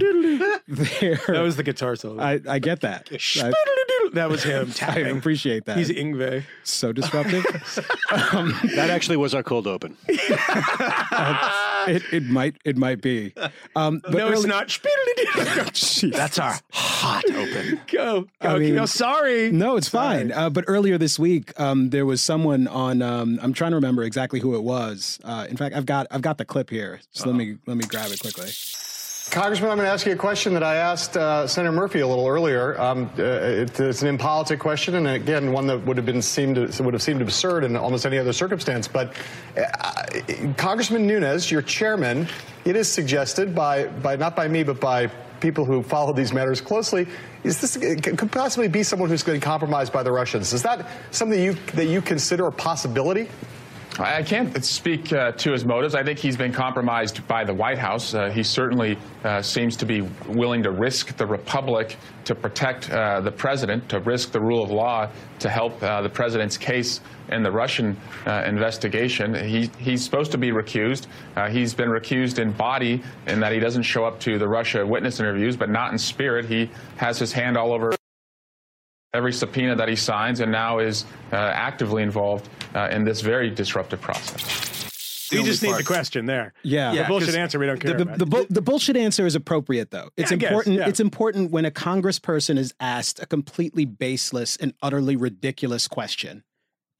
[0.68, 2.22] there, that was the guitar solo.
[2.22, 3.08] I, I get that.
[3.36, 3.52] I,
[4.12, 5.76] that was him I appreciate that.
[5.76, 6.44] He's Yngwie.
[6.64, 7.44] so disruptive.
[8.10, 9.96] That actually was our cold open.
[11.94, 13.32] it, it might it might be.
[13.74, 14.68] Um, but no, it's not.
[14.68, 16.12] Jeez.
[16.12, 17.80] That's our hot open.
[17.90, 18.22] go.
[18.40, 18.48] Go.
[18.48, 18.86] I mean- Camille.
[18.86, 19.50] Sorry.
[19.52, 20.32] No, it's fine.
[20.32, 23.02] Uh, but earlier this week, um, there was someone on.
[23.02, 25.18] Um, I'm trying to remember exactly who it was.
[25.24, 27.00] Uh, in fact, I've got I've got the clip here.
[27.10, 28.50] So let me let me grab it quickly.
[29.30, 32.06] Congressman, I'm going to ask you a question that I asked uh, Senator Murphy a
[32.06, 32.80] little earlier.
[32.80, 36.56] Um, uh, it, it's an impolitic question, and again, one that would have been seemed
[36.56, 38.86] would have seemed absurd in almost any other circumstance.
[38.86, 39.14] But
[39.56, 40.04] uh,
[40.56, 42.28] Congressman Nunes, your chairman,
[42.64, 45.08] it is suggested by by not by me, but by
[45.40, 47.06] people who follow these matters closely.
[47.42, 50.52] Is this could possibly be someone who's been compromised by the Russians?
[50.52, 53.28] Is that something you that you consider a possibility?
[53.98, 55.94] I can't speak uh, to his motives.
[55.94, 58.12] I think he's been compromised by the White House.
[58.12, 63.22] Uh, he certainly uh, seems to be willing to risk the republic to protect uh,
[63.22, 67.42] the president, to risk the rule of law to help uh, the president's case in
[67.42, 69.34] the Russian uh, investigation.
[69.34, 71.06] He, he's supposed to be recused.
[71.50, 75.20] He's been recused in body in that he doesn't show up to the Russia witness
[75.20, 76.44] interviews, but not in spirit.
[76.44, 77.94] He has his hand all over
[79.14, 84.00] every subpoena that he signs and now is actively involved uh, in this very disruptive
[84.00, 84.72] process.
[85.32, 86.52] We just need the question there.
[86.62, 86.90] Yeah.
[86.92, 88.18] The Yeah, bullshit 'cause answer we don't care The, about.
[88.18, 90.10] the, bu- the bullshit answer is appropriate, though.
[90.16, 90.76] It's Yeah, I guess, important.
[90.76, 90.88] yeah.
[90.88, 96.44] It's important when a congressperson is asked a completely baseless and utterly ridiculous question,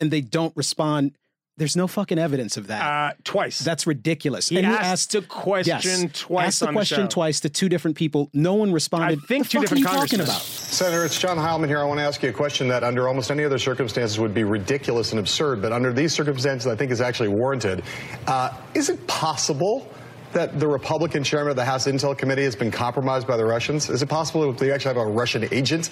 [0.00, 1.16] and they don't respond.
[1.58, 2.82] There's no fucking evidence of that.
[2.82, 3.60] uh, twice.
[3.60, 4.50] That's ridiculous.
[4.50, 7.08] he and asked a question yes, twice asked the on question the show.
[7.08, 8.28] twice to two different people.
[8.34, 9.18] No one responded.
[9.18, 10.26] I think the two fuck different are you talking congressmen.
[10.26, 10.42] about?
[10.42, 11.78] Senator, it's John Heilemann here.
[11.78, 14.44] I want to ask you a question that, under almost any other circumstances, would be
[14.44, 17.82] ridiculous and absurd, but under these circumstances, I think is actually warranted.
[18.26, 19.90] Uh, is it possible
[20.34, 23.88] that the Republican chairman of the House Intel Committee has been compromised by the Russians?
[23.88, 25.90] Is it possible that they actually have a Russian agent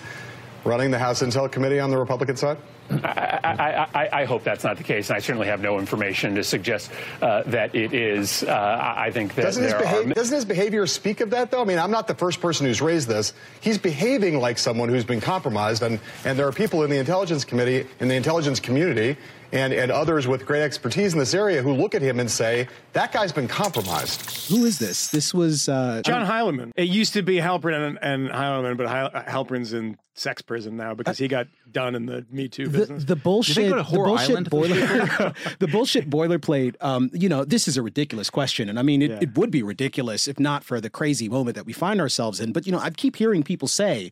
[0.64, 2.58] running the House Intel Committee on the Republican side?
[2.90, 2.98] I,
[3.42, 6.44] I, I, I hope that's not the case, and I certainly have no information to
[6.44, 6.90] suggest
[7.22, 8.42] uh, that it is.
[8.42, 10.14] Uh, I think that Doesn't his, there behavior, are.
[10.14, 11.62] doesn't his behavior speak of that, though?
[11.62, 13.32] I mean, I'm not the first person who's raised this.
[13.60, 17.44] He's behaving like someone who's been compromised, and, and there are people in the intelligence
[17.44, 19.16] committee, in the intelligence community,
[19.54, 22.66] and, and others with great expertise in this area who look at him and say,
[22.92, 24.48] that guy's been compromised.
[24.48, 25.08] Who is this?
[25.08, 26.72] This was uh, John Heilemann.
[26.76, 30.94] It used to be Halperin and, and Heilemann, but Heil, Halperin's in sex prison now
[30.94, 33.04] because he got done in the Me Too the, business.
[33.04, 34.50] the bullshit, to the bullshit Island?
[34.50, 36.74] boiler, the bullshit boilerplate.
[36.80, 39.62] Um, you know, this is a ridiculous question, and I mean, it, it would be
[39.62, 42.52] ridiculous if not for the crazy moment that we find ourselves in.
[42.52, 44.10] But you know, I keep hearing people say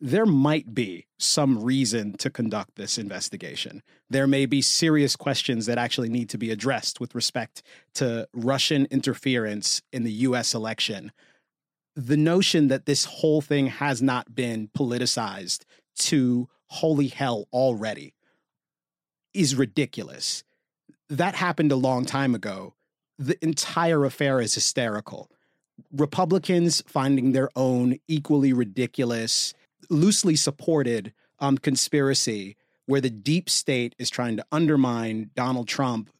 [0.00, 3.82] there might be some reason to conduct this investigation.
[4.10, 7.62] There may be serious questions that actually need to be addressed with respect
[7.94, 10.54] to Russian interference in the U.S.
[10.54, 11.12] election.
[11.96, 15.64] The notion that this whole thing has not been politicized
[15.96, 18.14] to holy hell already
[19.32, 20.42] is ridiculous.
[21.08, 22.74] That happened a long time ago.
[23.18, 25.30] The entire affair is hysterical.
[25.92, 29.54] Republicans finding their own equally ridiculous,
[29.90, 36.10] loosely supported um, conspiracy where the deep state is trying to undermine Donald Trump,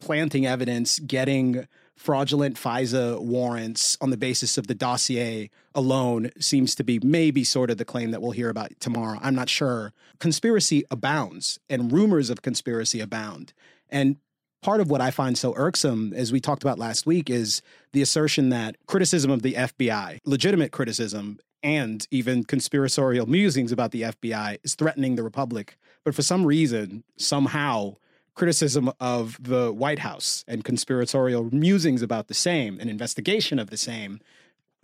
[0.00, 6.84] planting evidence, getting fraudulent FISA warrants on the basis of the dossier alone seems to
[6.84, 9.18] be maybe sort of the claim that we'll hear about tomorrow.
[9.22, 9.92] I'm not sure.
[10.18, 13.54] Conspiracy abounds and rumors of conspiracy abound.
[13.88, 14.16] And
[14.62, 18.02] part of what I find so irksome, as we talked about last week, is the
[18.02, 24.58] assertion that criticism of the FBI, legitimate criticism, and even conspiratorial musings about the FBI
[24.62, 25.76] is threatening the Republic.
[26.04, 27.96] But for some reason, somehow,
[28.34, 33.76] criticism of the White House and conspiratorial musings about the same, an investigation of the
[33.76, 34.20] same,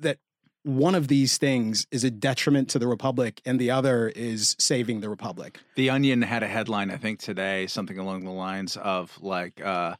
[0.00, 0.18] that
[0.64, 5.02] one of these things is a detriment to the republic and the other is saving
[5.02, 5.60] the republic.
[5.76, 9.94] The Onion had a headline, I think today, something along the lines of like, uh,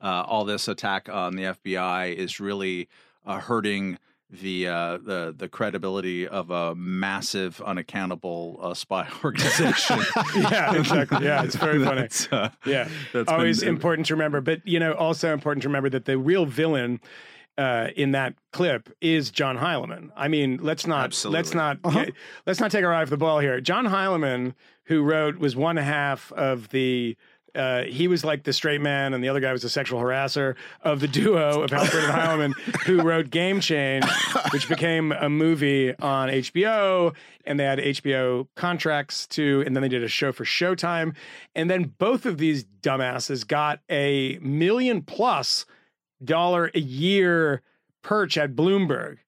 [0.00, 2.88] uh, all this attack on the FBI is really
[3.26, 3.98] uh, hurting
[4.30, 10.00] the uh, the the credibility of a massive, unaccountable uh, spy organization.
[10.36, 11.24] yeah, exactly.
[11.24, 12.02] Yeah, it's very funny.
[12.02, 14.40] That's, uh, yeah, that's always been- important to remember.
[14.40, 17.00] But you know, also important to remember that the real villain
[17.56, 20.10] uh, in that clip is John Heilemann.
[20.14, 21.56] I mean, let's not let's Absolutely.
[21.56, 22.14] not get-
[22.46, 23.60] let's not take our eye off the ball here.
[23.62, 27.16] John Heilemann, who wrote, was one half of the.
[27.54, 30.54] Uh, he was like the straight man, and the other guy was the sexual harasser
[30.82, 32.52] of the duo of Halperin and Heilemann,
[32.84, 34.04] who wrote Game Change,
[34.52, 39.88] which became a movie on HBO, and they had HBO contracts to, and then they
[39.88, 41.14] did a show for Showtime,
[41.54, 45.64] and then both of these dumbasses got a million plus
[46.22, 47.62] dollar a year
[48.02, 49.18] perch at Bloomberg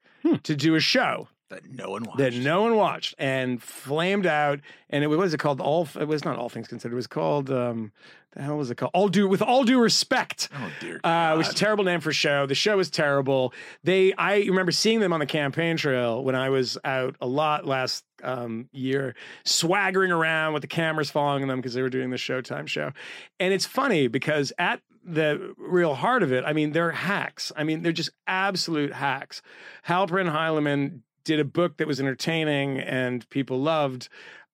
[0.43, 2.19] to do a show that no one watched.
[2.19, 4.61] that no one watched and flamed out.
[4.89, 5.61] And it was it called?
[5.61, 6.95] All it was not all things considered.
[6.95, 7.93] It was called um,
[8.33, 8.93] the hell was it called?
[8.95, 10.49] All due with all due respect.
[10.55, 11.01] Oh dear.
[11.03, 12.47] Uh, which is a terrible name for a show.
[12.47, 13.53] The show was terrible.
[13.83, 17.67] They, I remember seeing them on the campaign trail when I was out a lot
[17.67, 22.17] last um, year, swaggering around with the cameras following them because they were doing the
[22.17, 22.93] Showtime show.
[23.41, 27.51] And it's funny because at the real heart of it, I mean, they're hacks.
[27.57, 29.43] I mean, they're just absolute hacks.
[29.89, 34.09] Halperin Heileman did a book that was entertaining and people loved.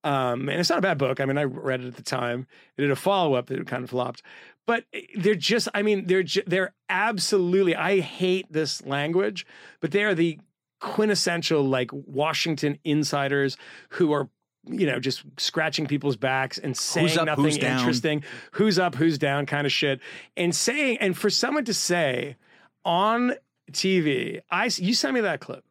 [0.04, 1.20] Um, and it's not a bad book.
[1.20, 2.46] I mean, I read it at the time.
[2.76, 4.22] It did a follow up that kind of flopped.
[4.66, 4.84] But
[5.16, 7.74] they're just, I mean, they're ju- they're absolutely.
[7.76, 9.46] I hate this language,
[9.80, 10.38] but they are the
[10.80, 13.56] quintessential like Washington insiders
[13.90, 14.28] who are
[14.68, 19.16] you know just scratching people's backs and saying up, nothing who's interesting who's up who's
[19.16, 20.00] down kind of shit
[20.36, 22.36] and saying and for someone to say
[22.84, 23.34] on
[23.70, 25.64] tv i you sent me that clip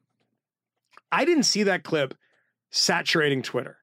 [1.11, 2.13] i didn't see that clip
[2.71, 3.77] saturating twitter.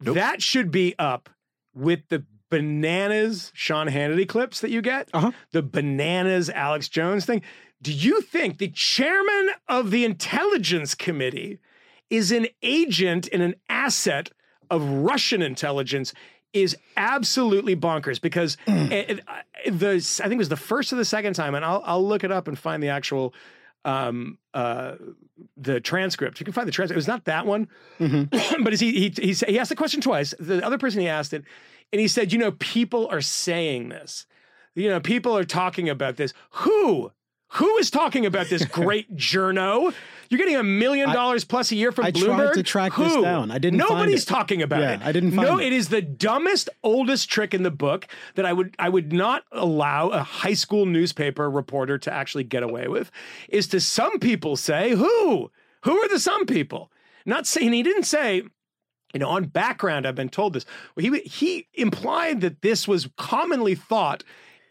[0.00, 1.28] That should be up
[1.74, 5.08] with the bananas sean hannity clips that you get.
[5.12, 5.32] Uh-huh.
[5.52, 7.42] the bananas alex jones thing.
[7.82, 11.58] Do you think the chairman of the intelligence committee
[12.10, 14.30] is an agent and an asset
[14.70, 16.14] of Russian intelligence
[16.52, 19.20] is absolutely bonkers because it-
[19.64, 22.06] it- the I think it was the first or the second time, and I'll I'll
[22.06, 23.34] look it up and find the actual
[23.84, 24.94] um uh
[25.56, 26.40] the transcript.
[26.40, 26.96] You can find the transcript.
[26.96, 27.68] It was not that one,
[27.98, 28.62] mm-hmm.
[28.64, 30.34] but is he he he he asked the question twice.
[30.38, 31.44] The other person he asked it,
[31.92, 34.26] and he said, you know, people are saying this.
[34.74, 36.32] You know, people are talking about this.
[36.50, 37.12] Who?
[37.52, 39.94] Who is talking about this great journo?
[40.34, 42.54] You're getting a million dollars plus a year from I tried Bloomberg.
[42.54, 43.04] to track Who?
[43.04, 43.52] this down.
[43.52, 45.02] I didn't find Nobody's talking about Yeah, it.
[45.02, 45.66] I didn't No, it.
[45.66, 49.44] it is the dumbest, oldest trick in the book that I would I would not
[49.52, 53.12] allow a high school newspaper reporter to actually get away with.
[53.48, 55.52] Is to some people say who?
[55.84, 56.90] Who are the some people?
[57.24, 58.42] Not saying he didn't say
[59.12, 60.66] you know, on background, I've been told this.
[60.96, 64.24] Well, he he implied that this was commonly thought,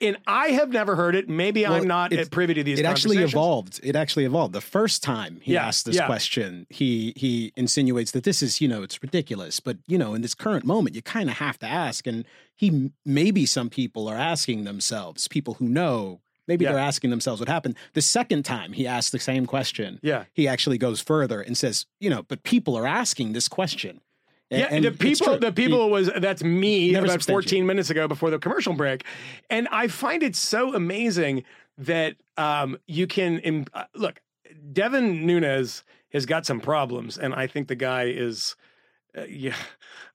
[0.04, 1.28] and I have never heard it.
[1.30, 2.80] Maybe Well, I'm not privy to these.
[2.80, 3.80] It actually evolved.
[3.84, 4.54] It actually evolved.
[4.54, 6.06] The first time he Yeah, asked this yeah.
[6.06, 10.22] question, he he insinuates that this is, you know, it's ridiculous, but you know, in
[10.22, 12.06] this current moment, you kind of have to ask.
[12.08, 16.72] And he maybe some people are asking themselves, people who know, maybe Yeah.
[16.74, 17.76] they're asking themselves what happened.
[17.94, 20.26] The second time he asked the same question, Yeah.
[20.34, 24.02] he actually goes further and says, you know, but people are asking this question.
[24.50, 28.38] Yeah, and the people, the people was that's me about 14 minutes ago before the
[28.40, 29.04] commercial break,
[29.50, 31.44] and I find it so amazing
[31.80, 34.22] that um, you can im- uh, look.
[34.72, 38.56] Devin Nunes has got some problems, and I think the guy is,
[39.18, 39.56] uh, yeah.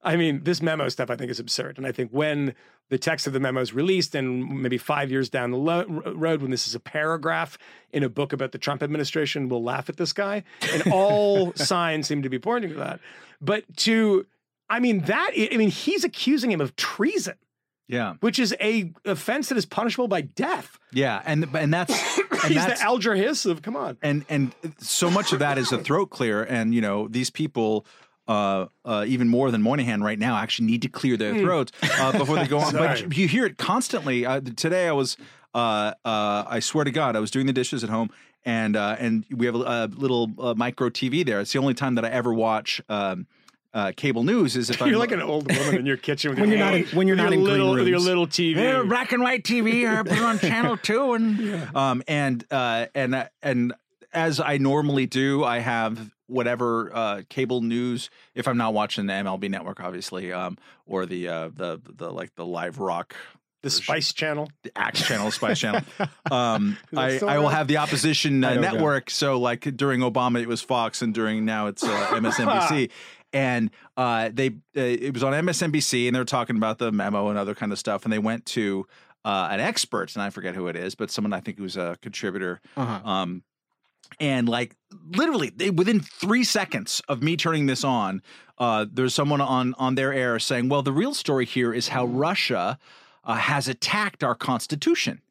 [0.01, 2.55] I mean, this memo stuff I think is absurd, and I think when
[2.89, 6.41] the text of the memo is released, and maybe five years down the lo- road,
[6.41, 7.57] when this is a paragraph
[7.91, 12.07] in a book about the Trump administration, we'll laugh at this guy, and all signs
[12.07, 12.99] seem to be pointing to that.
[13.41, 14.25] But to,
[14.69, 17.35] I mean, that I mean, he's accusing him of treason,
[17.87, 20.77] yeah, which is a offense that is punishable by death.
[20.91, 23.97] yeah, and and that's and he's that's the Alger Hiss of come on.
[24.01, 27.85] and and so much of that is a throat clear and you know these people
[28.29, 32.17] uh, uh, even more than Moynihan right now actually need to clear their throats uh,
[32.17, 32.73] before they go on.
[32.73, 34.23] But you hear it constantly.
[34.23, 35.17] Uh, today I was,
[35.55, 38.11] uh, uh, I swear to God, I was doing the dishes at home,
[38.49, 41.39] and uh, and we have a, a little uh, micro TV there.
[41.39, 42.81] It's the only time that I ever watch.
[42.89, 43.27] Um,
[43.71, 46.39] uh, cable news is if I'm You're like an old woman in your kitchen with
[46.39, 47.99] When your, you're not in- when you're with not your in green little with your
[47.99, 48.55] little TV.
[48.55, 49.87] Yeah, black and white TV.
[49.87, 53.73] I put on channel two, and um, and uh, and uh, and
[54.11, 58.09] as I normally do, I have whatever uh, cable news.
[58.33, 60.57] If I'm not watching the MLB Network, obviously, um,
[60.87, 63.15] or the uh, the the like the live rock
[63.61, 64.49] The Spice Channel.
[64.63, 65.81] the Axe Channel, Spice Channel.
[66.31, 68.71] Um, I, still I will have the opposition uh, I don't know.
[68.73, 69.09] network.
[69.09, 72.91] So, like during Obama, it was Fox, and during now it's uh, MSNBC.
[73.33, 77.29] and uh, they uh, it was on MSNBC, and they were talking about the memo
[77.29, 78.03] and other kind of stuff.
[78.03, 78.85] And they went to
[79.25, 81.97] uh, an expert, and I forget who it is, but someone I think who's a
[82.01, 82.61] contributor.
[82.77, 83.09] Uh-huh.
[83.09, 83.43] Um,
[84.19, 84.75] and like
[85.15, 88.21] literally they, within three seconds of me turning this on,
[88.59, 92.05] uh, there's someone on on their air saying, "Well, the real story here is how
[92.05, 92.77] Russia
[93.23, 95.21] uh, has attacked our constitution."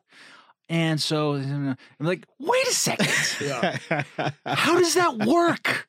[0.69, 3.09] And so I'm like, wait a second.
[4.47, 5.89] How does that work?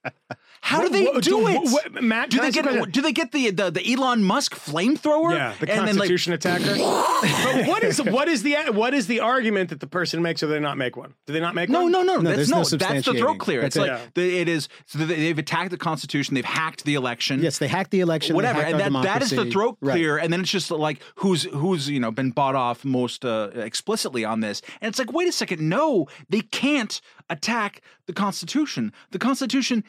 [0.62, 1.72] How do they What- do what- it?
[1.94, 4.24] what- Matt, do they ask you a get do they get the the, the Elon
[4.26, 5.34] Musk flamethrower?
[5.34, 6.76] Yeah, the And then, like, Constitution attacker.
[6.76, 10.48] but what is what is the what is the argument that the person makes, or
[10.48, 11.14] they not make one?
[11.26, 11.94] Do they not make No, one?
[11.94, 12.78] no, no, No, That's no, no that's the
[13.14, 13.40] throat substantiating.
[13.40, 13.62] clear.
[13.62, 14.14] It's That's like it.
[14.16, 14.68] the, it is.
[14.86, 16.36] So they- they've attacked the Constitution.
[16.36, 17.42] They've hacked the election.
[17.42, 18.36] Yes, they hacked the election.
[18.36, 19.54] whatever, and our that, that is the democracy.
[19.54, 19.94] throat Right.
[19.94, 20.18] clear.
[20.18, 24.26] And then it's just like who's who's you know been bought off most uh, explicitly
[24.26, 24.62] on this.
[24.82, 28.94] And it's like, wait a second, no, they can't attack the Constitution.
[29.12, 29.84] The Constitution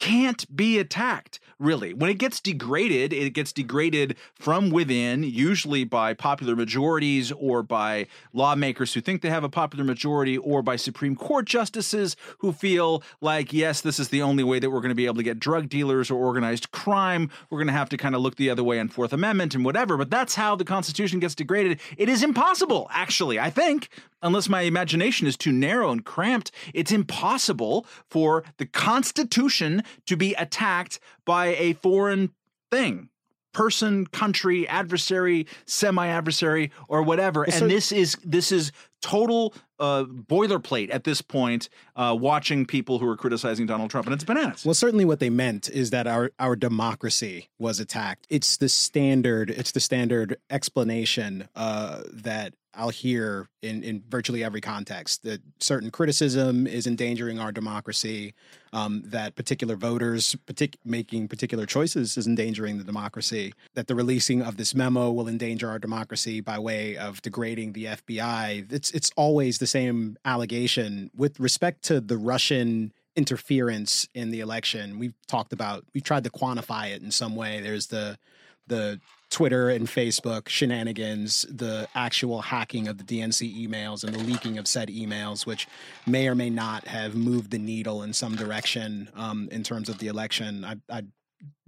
[0.00, 6.12] can't be attacked really when it gets degraded it gets degraded from within usually by
[6.12, 11.14] popular majorities or by lawmakers who think they have a popular majority or by supreme
[11.14, 14.94] court justices who feel like yes this is the only way that we're going to
[14.94, 17.30] be able to get drug dealers or organized crime.
[17.50, 19.64] We're going to have to kind of look the other way on fourth amendment and
[19.64, 21.80] whatever but that's how the constitution gets degraded.
[21.96, 23.88] It is impossible actually i think
[24.22, 30.34] unless my imagination is too narrow and cramped, it's impossible for the Constitution to be
[30.34, 32.30] attacked by a foreign
[32.70, 33.08] thing.
[33.52, 38.72] Person, country, adversary, semi-adversary, or whatever, and so- this is this is
[39.02, 41.68] total uh, boilerplate at this point.
[41.94, 44.64] Uh, watching people who are criticizing Donald Trump, and it's bananas.
[44.64, 48.26] Well, certainly what they meant is that our our democracy was attacked.
[48.30, 49.50] It's the standard.
[49.50, 55.24] It's the standard explanation uh, that I'll hear in in virtually every context.
[55.24, 58.34] That certain criticism is endangering our democracy.
[58.72, 63.52] Um, that particular voters partic- making particular choices is endangering the democracy.
[63.74, 67.84] That the releasing of this memo will endanger our democracy by way of degrading the
[67.84, 68.72] FBI.
[68.72, 74.98] It's it's always the same allegation with respect to the Russian interference in the election.
[74.98, 77.60] We've talked about we've tried to quantify it in some way.
[77.60, 78.18] There's the
[78.66, 84.58] the Twitter and Facebook shenanigans, the actual hacking of the DNC emails and the leaking
[84.58, 85.66] of said emails, which
[86.06, 89.98] may or may not have moved the needle in some direction um, in terms of
[89.98, 90.64] the election.
[90.64, 91.02] I, I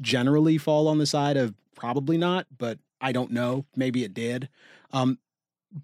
[0.00, 3.64] generally fall on the side of probably not, but I don't know.
[3.74, 4.48] Maybe it did.
[4.92, 5.18] Um,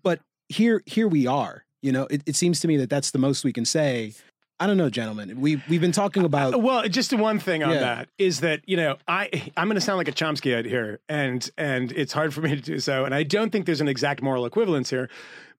[0.03, 0.21] but
[0.51, 1.65] here, here we are.
[1.83, 4.13] You know, it, it seems to me that that's the most we can say.
[4.63, 5.41] I don't know, gentlemen.
[5.41, 7.81] We we've been talking about Well, just one thing on Yeah.
[7.81, 11.01] that is that you know I I'm going to sound like a Chomsky out here,
[11.09, 13.89] and and it's hard for me to do so, and I don't think there's an
[13.89, 15.09] exact moral equivalence here,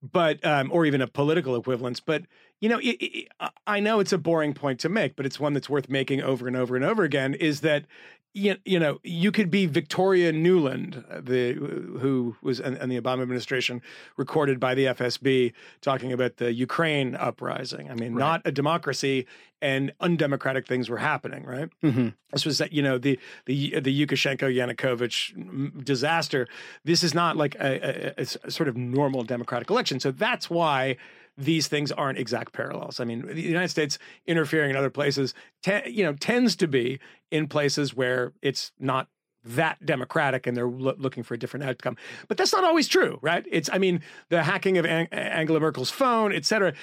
[0.03, 2.25] but um, or even a political equivalence, but
[2.59, 3.27] you know it, it,
[3.65, 6.47] I know it's a boring point to make, but it's one that's worth making over
[6.47, 7.33] and over and over again.
[7.33, 7.85] Is that
[8.33, 12.99] you, you know you could be Victoria Nuland, uh, the who was in, in the
[12.99, 13.81] Obama administration,
[14.17, 17.89] recorded by the FSB talking about the Ukraine uprising.
[17.91, 19.27] I mean, not a democracy,
[19.61, 21.43] and undemocratic things were happening.
[21.45, 21.69] Right.
[21.83, 22.13] Mhm.
[22.31, 26.47] This was that you know the the the Yukashenko Yanukovych disaster.
[26.85, 29.99] This is not like a sort of normal democratic election.
[29.99, 30.97] So that's why
[31.37, 32.99] these things aren't exact parallels.
[32.99, 36.99] I mean, the United States interfering in other places, te- you know, tends to be
[37.31, 39.07] in places where it's not
[39.43, 41.97] that democratic and they're loo- looking for a different outcome.
[42.27, 43.45] But that's not always true, right?
[43.49, 46.73] It's I mean, the hacking of Ang- Angela Merkel's phone, et cetera.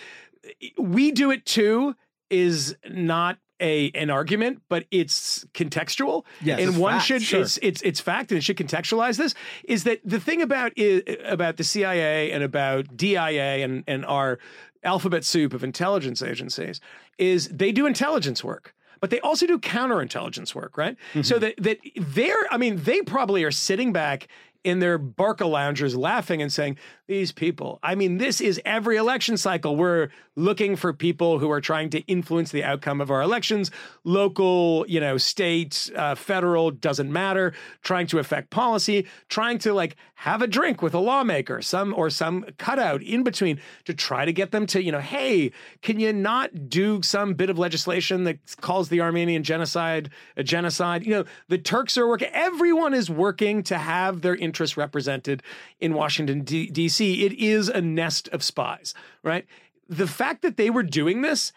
[0.77, 1.95] We do it too
[2.31, 6.25] is not a an argument, but it's contextual.
[6.41, 7.41] Yes, and it's one fact, should sure.
[7.41, 11.03] it's it's it's fact and it should contextualize this is that the thing about i
[11.25, 14.39] about the CIA and about DIA and and our
[14.85, 16.81] alphabet soup of intelligence agencies
[17.19, 21.23] is they do intelligence work but they also do counterintelligence work right mm-hmm.
[21.23, 24.29] so that that they're i mean they probably are sitting back
[24.65, 29.37] in their Barca loungers laughing and saying, These people, I mean, this is every election
[29.37, 29.77] cycle.
[29.77, 33.71] We're looking for people who are trying to influence the outcome of our elections,
[34.05, 39.97] local, you know, state, uh, federal, doesn't matter, trying to affect policy, trying to like
[40.15, 44.33] have a drink with a lawmaker, some or some cutout in between to try to
[44.33, 48.39] get them to, you know, hey, can you not do some bit of legislation that
[48.61, 51.07] calls the Armenian genocide a genocide?
[51.07, 55.43] You know, the Turks are working, everyone is working to have their interests represented
[55.79, 57.25] in Washington, D.C.
[57.25, 59.47] It is a nest of spies, right?
[59.89, 61.53] The fact that they were doing this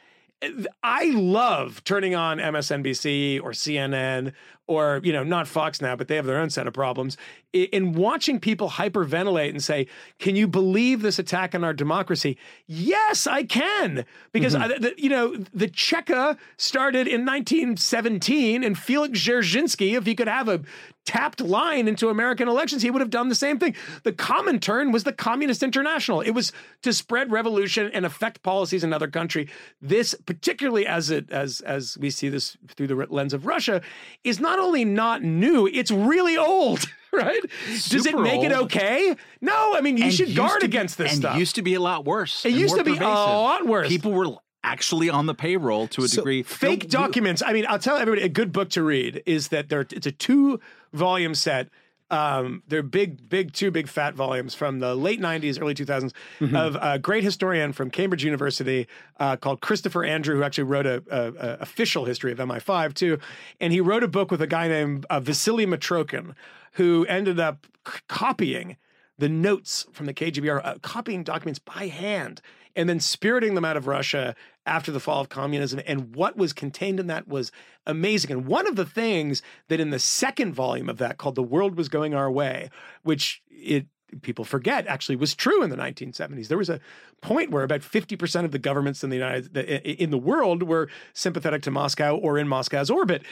[0.82, 4.34] I love turning on MSNBC or CNN
[4.66, 7.16] or you know not Fox now, but they have their own set of problems.
[7.54, 9.88] In watching people hyperventilate and say,
[10.18, 14.72] "Can you believe this attack on our democracy?" Yes, I can, because mm-hmm.
[14.72, 20.30] I, the, you know the Cheka started in 1917, and Felix Dzerzhinsky, if he could
[20.30, 20.62] have a
[21.06, 23.76] tapped line into American elections, he would have done the same thing.
[24.04, 26.22] The Comintern was the Communist International.
[26.22, 26.52] It was
[26.84, 29.50] to spread revolution and affect policies in another country.
[29.82, 33.82] This, particularly as it as as we see this through the lens of Russia,
[34.24, 36.86] is not only not new, it's really old.
[37.14, 37.42] Right?
[37.68, 39.14] Does it Super make it okay?
[39.42, 41.38] No, I mean you And should guard be- against this and stuff.
[41.38, 42.46] used to be a lot worse.
[42.46, 43.90] It used to be a lot worse.
[43.90, 46.44] People were actually on the payroll to a So, degree.
[46.44, 47.42] Fake documents.
[47.46, 49.82] I mean, I'll tell everybody a good book to read is that there.
[49.82, 50.60] It's a two
[50.94, 51.70] volume set.
[52.12, 56.56] Um, they're big, big, two big fat volumes from the late '90s, early 2000s Mm-hmm.
[56.56, 58.86] of a great historian from Cambridge University
[59.20, 63.18] uh, called Christopher Andrew, who actually wrote a, a, a official history of MI5 too,
[63.62, 66.34] and he wrote a book with a guy named uh, Vasily Mitrokhin,
[66.74, 68.76] who ended up c- copying
[69.18, 72.42] the notes from the KGB uh, copying documents by hand
[72.76, 75.82] and then spiriting them out of Russia after the fall of communism.
[75.86, 77.52] And what was contained in that was
[77.86, 78.32] amazing.
[78.32, 81.76] And one of the things that in the second volume of that, called "The World
[81.76, 82.70] Was Going Our Way,"
[83.04, 83.88] which it
[84.24, 86.50] people forget actually was true in the 1970s.
[86.50, 86.82] There was a
[87.22, 91.62] point where about 50% of the governments in the United in the world were sympathetic
[91.64, 93.24] to Moscow or in Moscow's orbit.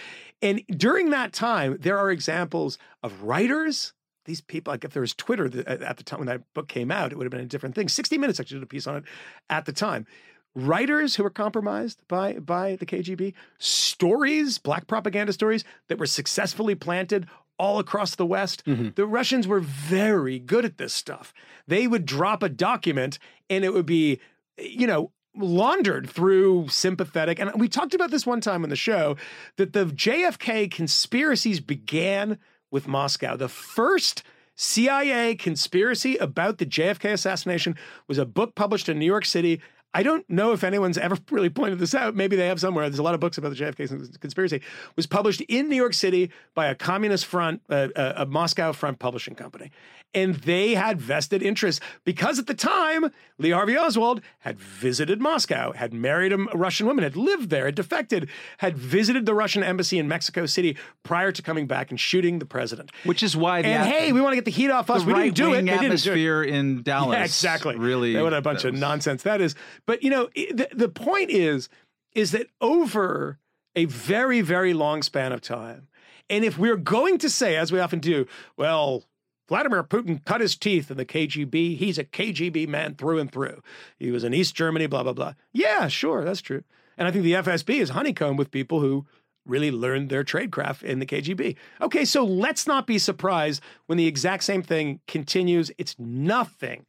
[0.42, 3.92] And during that time, there are examples of writers
[4.30, 7.12] these people, like if there was Twitter at the time when that book came out,
[7.12, 7.90] it would have been a different thing.
[7.90, 9.04] 60 Minutes actually did a piece on it
[9.50, 10.06] at the time.
[10.56, 16.76] Writers who were compromised by by the KGB, stories, black propaganda stories that were successfully
[16.76, 17.28] planted
[17.58, 18.64] all across the West.
[18.66, 18.90] Mm-hmm.
[18.96, 21.34] The Russians were very good at this stuff.
[21.68, 23.20] They would drop a document
[23.50, 24.20] and it would be,
[24.58, 27.40] you know, laundered through sympathetic.
[27.40, 29.18] And we talked about this one time on the show
[29.58, 32.38] that the JFK conspiracies began
[32.72, 33.36] with Moscow.
[33.36, 34.24] The first
[34.56, 37.76] CIA conspiracy about the JFK assassination
[38.08, 39.62] was a book published in New York City.
[39.94, 42.16] I don't know if anyone's ever really pointed this out.
[42.16, 42.88] Maybe they have somewhere.
[42.90, 44.62] There's a lot of books about the JFK conspiracy.
[44.96, 49.00] Was published in New York City by a communist front, uh, uh, a Moscow front
[49.00, 49.72] publishing company,
[50.14, 55.72] and they had vested interests because at the time Lee Harvey Oswald had visited Moscow,
[55.74, 58.30] had married a Russian woman, had lived there, had defected,
[58.60, 62.46] had visited the Russian embassy in Mexico City prior to coming back and shooting the
[62.46, 62.92] president.
[63.06, 65.04] which is why And hey, we want to get the heat off us.
[65.04, 65.62] we didn't do it.
[65.62, 65.86] They didn't do it.
[65.86, 67.18] atmosphere in Dallas.
[67.18, 67.76] Yeah, exactly.
[67.76, 69.56] Really, what a bunch of nonsense that is.
[69.86, 71.70] But you know, the, the point is,
[72.14, 73.40] is that over
[73.76, 75.88] a very, very long span of time,
[76.30, 78.28] and if we're going to say, as we often do,
[78.58, 79.06] well.
[79.48, 81.76] Vladimir Putin cut his teeth in the KGB.
[81.76, 83.64] He's a KGB man through and through.
[83.98, 85.34] He was in East Germany, blah, blah, blah.
[85.52, 86.64] Yeah, sure, that's true.
[87.00, 89.08] And I think the FSB is honeycombed with people who
[89.46, 91.56] really learned their tradecraft in the KGB.
[91.82, 95.72] Okay, so let's not be surprised when the exact same thing continues.
[95.78, 96.86] It's nothing,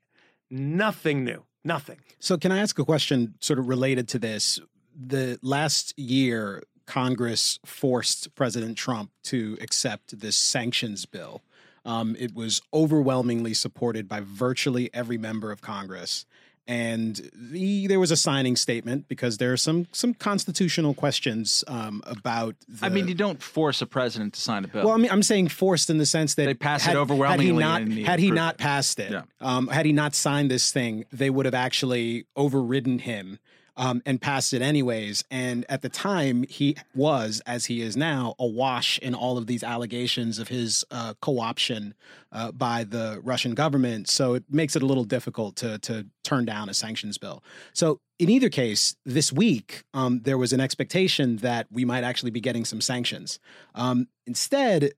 [0.50, 1.98] nothing new, nothing.
[2.18, 4.60] So, can I ask a question sort of related to this?
[4.94, 11.42] The last year, Congress forced President Trump to accept this sanctions bill.
[11.84, 16.26] Um, it was overwhelmingly supported by virtually every member of Congress.
[16.66, 22.00] And the, there was a signing statement because there are some some constitutional questions um,
[22.06, 22.54] about.
[22.68, 24.84] The, I mean, you don't force a president to sign a bill.
[24.84, 27.62] well, I mean, I'm saying forced in the sense that They pass it had, overwhelmingly
[27.64, 29.22] Had he not, had he not passed it, Yeah.
[29.40, 33.38] um, had he not signed this thing, they would have actually overridden him
[33.80, 35.24] um, and passed it anyways.
[35.30, 39.64] And at the time, he was, as he is now, awash in all of these
[39.64, 41.94] allegations of his uh, co-option
[42.30, 44.06] uh, by the Russian government.
[44.08, 47.42] So it makes it a little difficult to to turn down a sanctions bill.
[47.72, 52.30] So in either case, this week um, there was an expectation that we might actually
[52.30, 53.40] be getting some sanctions.
[53.74, 54.90] Um, instead,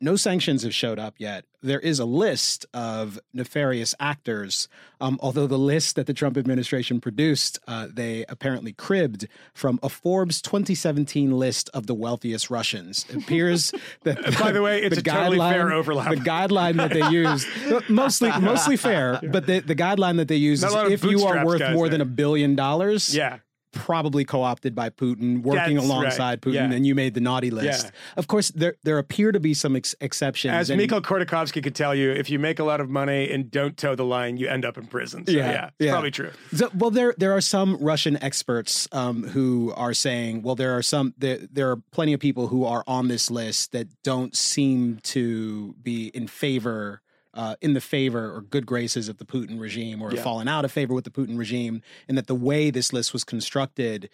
[0.00, 1.44] no sanctions have showed up yet.
[1.62, 4.66] There is a list of nefarious actors,
[5.00, 9.90] um, although the list that the Trump administration produced, uh, they apparently cribbed from a
[9.90, 13.04] Forbes 2017 list of the wealthiest Russians.
[13.10, 13.72] It appears
[14.04, 16.10] that, By the way, it's a totally fair overlap.
[16.10, 17.46] The guideline that they used,
[17.90, 20.92] mostly mostly fair, but the, the guideline that they use Not is a lot of
[20.92, 21.98] if you are worth more there.
[21.98, 23.38] than a billion dollars, Yeah.
[23.72, 26.40] Probably co-opted by Putin, working That's alongside right.
[26.40, 26.72] Putin, Yeah.
[26.72, 27.84] and you made the naughty list.
[27.84, 27.90] Yeah.
[28.16, 30.52] Of course, there there appear to be some ex- exceptions.
[30.54, 33.48] As and- Mikhail Khodorkovsky could tell you, if you make a lot of money and
[33.48, 35.24] don't toe the line, you end up in prison.
[35.24, 36.30] So, yeah, it's probably true.
[36.52, 40.82] So, well, there there are some Russian experts um, who are saying, well, there are
[40.82, 44.98] some there there are plenty of people who are on this list that don't seem
[45.04, 47.02] to be in favor.
[47.32, 50.20] Uh, in the favor or good graces of the Putin regime, or Yeah.
[50.20, 53.22] fallen out of favor with the Putin regime, and that the way this list was
[53.22, 54.10] constructed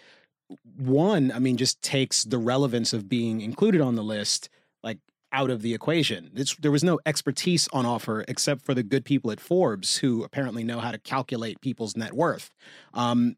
[0.76, 4.48] one, I mean, just takes the relevance of being included on the list
[4.82, 4.98] like
[5.32, 6.30] out of the equation.
[6.34, 10.22] It's, there was no expertise on offer except for the good people at Forbes who
[10.22, 12.50] apparently know how to calculate people's net worth.
[12.94, 13.36] Um,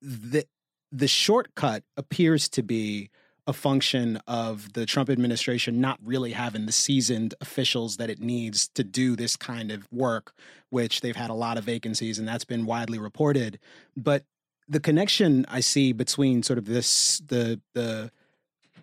[0.00, 0.46] the
[0.92, 3.10] the shortcut appears to be
[3.46, 8.68] a function of the Trump administration not really having the seasoned officials that it needs
[8.68, 10.32] to do this kind of work,
[10.70, 13.58] which they've had a lot of vacancies, and that's been widely reported.
[13.96, 14.24] But
[14.68, 18.10] the connection I see between sort of this the the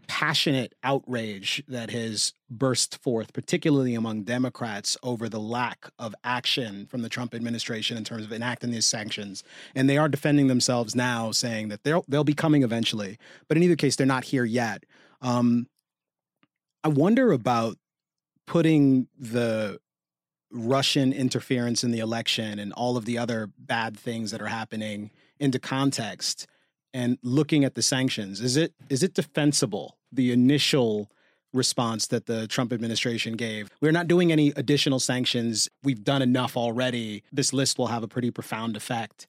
[0.07, 7.01] passionate outrage that has burst forth, particularly among Democrats, over the lack of action from
[7.01, 9.43] the Trump administration in terms of enacting these sanctions.
[9.75, 13.17] And they are defending themselves now, saying that they'll they'll be coming eventually.
[13.47, 14.85] But in either case, they're not here yet.
[15.21, 15.67] Um,
[16.83, 17.77] I wonder about
[18.45, 19.79] putting the
[20.51, 25.11] Russian interference in the election and all of the other bad things that are happening
[25.39, 26.47] into context
[26.93, 31.09] and looking at the sanctions, is it is it defensible the initial
[31.53, 33.69] response that the Trump administration gave?
[33.81, 35.69] We're not doing any additional sanctions.
[35.83, 37.23] We've done enough already.
[37.31, 39.27] This list will have a pretty profound effect.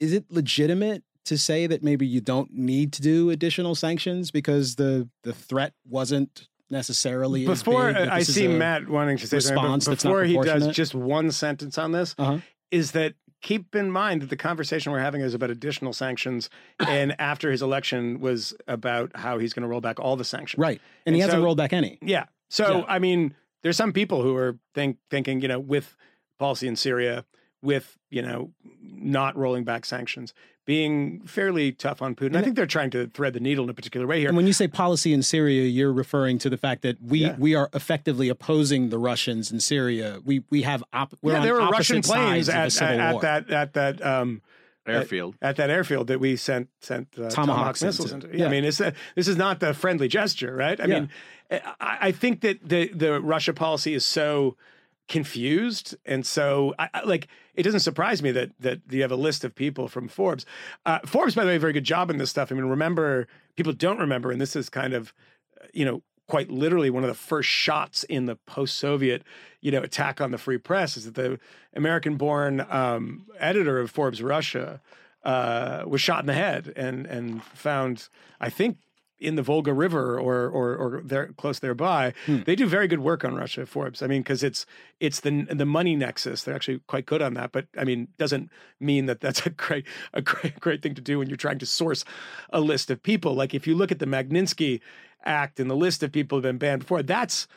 [0.00, 4.76] Is it legitimate to say that maybe you don't need to do additional sanctions because
[4.76, 10.24] the the threat wasn't necessarily before I see Matt wanting to say response something, before
[10.24, 12.38] he does just one sentence on this uh-huh.
[12.70, 17.14] is that keep in mind that the conversation we're having is about additional sanctions, and
[17.20, 20.60] after his election was about how he's going to roll back all the sanctions.
[20.60, 21.98] Right, and, and he so, hasn't rolled back any.
[22.02, 22.26] Yeah.
[22.48, 22.84] So yeah.
[22.88, 25.96] I mean, there's some people who are think thinking, you know, with
[26.38, 27.24] policy in Syria,
[27.62, 30.32] with you know, not rolling back sanctions,
[30.66, 32.36] being fairly tough on Putin.
[32.36, 34.28] I think they're trying to thread the needle in a particular way here.
[34.28, 37.36] And when you say policy in Syria, you're referring to the fact that we yeah.
[37.38, 40.20] we are effectively opposing the Russians in Syria.
[40.24, 43.50] We we have op- we're yeah, on there were Russian planes at, at, at that
[43.50, 44.42] at that um,
[44.86, 48.26] airfield at, at, that airfield that we sent sent uh, Tomahawk missiles into.
[48.28, 50.80] Yeah, yeah, I mean, it's a, this is not the friendly gesture, right?
[50.80, 51.10] I mean,
[51.50, 54.56] I, I think that the the Russia policy is so
[55.08, 55.96] confused.
[56.04, 59.44] And so I, I, like it doesn't surprise me that that you have a list
[59.44, 60.44] of people from forbes.
[60.84, 62.50] Uh, forbes by the way very good job in this stuff.
[62.50, 65.12] I mean remember people don't remember and this is kind of
[65.72, 69.22] you know quite literally one of the first shots in the post-soviet
[69.60, 71.38] you know attack on the free press is that the
[71.74, 74.80] american born um, editor of forbes russia
[75.24, 78.08] uh, was shot in the head and and found
[78.40, 78.78] i think
[79.18, 82.12] in the Volga River or or or there close thereby.
[82.26, 82.42] Hmm.
[82.44, 84.02] They do very good work on Russia Forbes.
[84.02, 84.66] I mean, because it's
[85.00, 86.42] it's the the money nexus.
[86.42, 87.52] They're actually quite good on that.
[87.52, 91.18] But I mean, doesn't mean that that's a great a great great thing to do
[91.18, 92.04] when you're trying to source
[92.50, 93.34] a list of people.
[93.34, 94.80] Like if you look at the Magnitsky
[95.24, 97.48] Act and the list of people who've been banned before, that's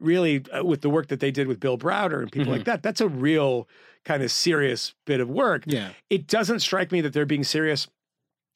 [0.00, 2.58] really uh, with the work that they did with Bill Browder and people mm-hmm.
[2.58, 2.82] like that.
[2.82, 3.68] That's a real
[4.04, 5.62] kind of serious bit of work.
[5.66, 7.86] Yeah, it doesn't strike me that they're being serious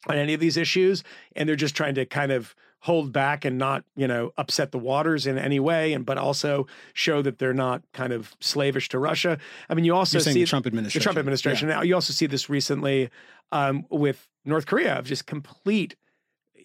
[0.07, 1.03] on any of these issues
[1.35, 4.79] and they're just trying to kind of hold back and not you know upset the
[4.79, 8.97] waters in any way and but also show that they're not kind of slavish to
[8.97, 9.37] russia
[9.69, 11.75] i mean you also see the trump administration the trump administration yeah.
[11.75, 13.09] now you also see this recently
[13.51, 15.95] um, with north korea of just complete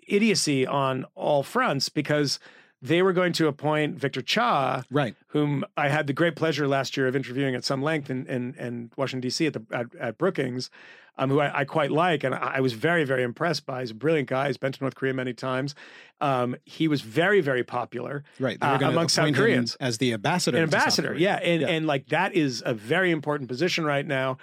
[0.07, 2.39] idiocy on all fronts because
[2.81, 5.17] they were going to appoint Victor Cha, right?
[5.29, 8.55] Whom I had the great pleasure last year of interviewing at some length in in,
[8.59, 9.47] in Washington D.C.
[9.47, 10.69] at the at, at Brookings,
[11.17, 13.81] um, who I, I, quite like, and I, I, was very, very impressed by.
[13.81, 14.49] He's a brilliant guy.
[14.49, 15.75] He's been to North Korea many times.
[16.21, 20.57] Um, he was very, very popular, right, uh, among South Koreans as the ambassador.
[20.57, 21.69] An ambassador, yeah, and yeah.
[21.69, 24.39] and like that is a very important position right now.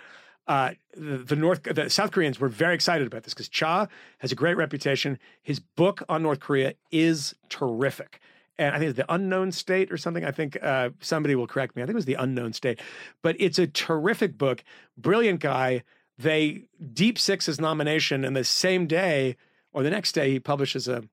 [0.47, 3.88] Uh, the, the, North, the South Koreans were very excited about this because Cha
[4.19, 5.19] has a great reputation.
[5.43, 8.19] His book on North Korea is terrific
[8.57, 10.24] and I think it's the unknown state or something.
[10.24, 11.82] I think uh, somebody will correct me.
[11.82, 12.80] I think it was the unknown state,
[13.22, 14.63] but it's a terrific book.
[14.97, 15.84] Brilliant guy
[16.18, 19.36] they deep six his nomination, and the same day
[19.74, 21.03] or the next day he publishes a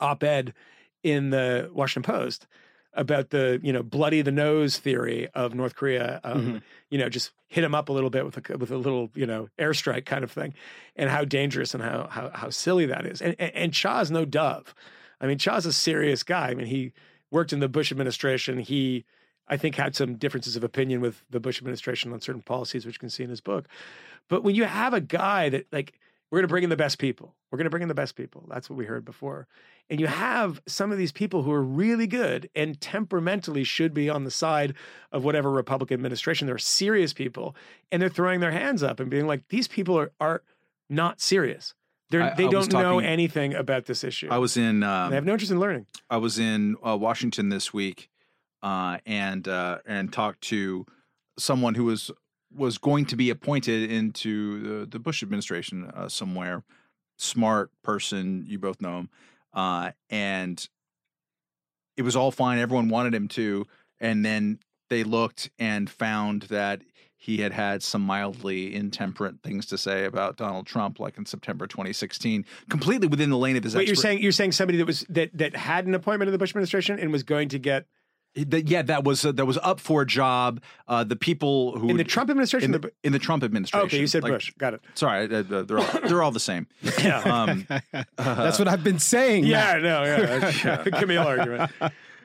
[0.00, 0.54] op-ed
[1.02, 2.46] in the Washington Post
[2.94, 6.20] about the you know bloody the nose theory of North Korea.
[6.24, 6.56] Um, mm-hmm.
[6.90, 9.26] You know, just hit him up a little bit with a with a little you
[9.26, 10.54] know airstrike kind of thing,
[10.96, 13.20] and how dangerous and how how, how silly that is.
[13.22, 14.74] And, and and Cha's no dove.
[15.20, 16.48] I mean, Cha's a serious guy.
[16.48, 16.92] I mean, he
[17.30, 18.58] worked in the Bush administration.
[18.58, 19.04] He
[19.52, 22.94] I think had some differences of opinion with the Bush administration on certain policies, which
[22.94, 23.68] you can see in his book.
[24.28, 25.92] But when you have a guy that like
[26.30, 28.16] we're going to bring in the best people, we're going to bring in the best
[28.16, 28.46] people.
[28.48, 29.46] That's what we heard before.
[29.90, 34.08] And you have some of these people who are really good and temperamentally should be
[34.08, 34.72] on the side
[35.12, 36.46] of whatever Republican administration.
[36.46, 37.54] They're serious people,
[37.90, 40.42] and they're throwing their hands up and being like, "These people are are
[40.88, 41.74] not serious."
[42.08, 44.28] They're, I, they don't talking, know anything about this issue.
[44.30, 44.82] I was in.
[44.82, 45.86] Um, they have no interest in learning.
[46.08, 48.08] I was in uh, Washington this week,
[48.62, 50.86] uh, and uh, and talked to
[51.38, 52.10] someone who was
[52.54, 56.62] was going to be appointed into the, the Bush administration uh, somewhere
[57.16, 58.44] smart person.
[58.46, 59.10] You both know him,
[59.54, 60.66] uh, and
[61.96, 62.58] it was all fine.
[62.58, 63.66] Everyone wanted him to,
[64.00, 64.58] and then
[64.90, 66.82] they looked and found that
[67.16, 71.68] he had had some mildly intemperate things to say about Donald Trump, like in September
[71.68, 73.76] 2016, completely within the lane of his.
[73.76, 76.38] Wait, you're saying you're saying somebody that was that that had an appointment in the
[76.38, 77.86] Bush administration and was going to get
[78.34, 80.62] that yeah, that was uh, that was up for a job.
[80.88, 82.66] Uh, the people who in the Trump administration.
[82.66, 83.86] in the, the, in the Trump administration.
[83.86, 84.52] okay, you said Like, Bush.
[84.58, 84.80] Got it.
[84.94, 86.66] Sorry, uh, they're all, they're all the same.
[87.02, 87.20] Yeah.
[87.20, 87.66] Um,
[88.16, 89.44] That's what I've been saying.
[89.44, 89.82] Yeah, Matt.
[89.82, 91.70] no, yeah, that's the Kmele argument.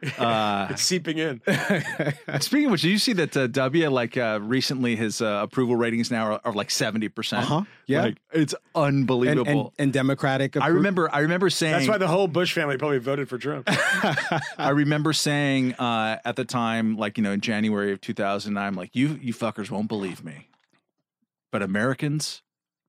[0.17, 1.41] uh, It's seeping in.
[2.39, 5.75] speaking of which, did you see that uh, W like uh, recently his uh, approval
[5.75, 7.43] ratings now are, are like seventy percent?
[7.43, 7.63] Uh-huh.
[7.85, 8.01] Yeah.
[8.01, 9.73] like, it's unbelievable.
[9.77, 10.57] and, and Democratic.
[10.57, 13.67] I remember, I remember saying, That's why the whole Bush family probably voted for Trump.
[14.57, 18.95] I remember saying uh, at the time, like you know, in January of 2009, like
[18.95, 20.49] you, you fuckers won't believe me,
[21.51, 22.41] but Americans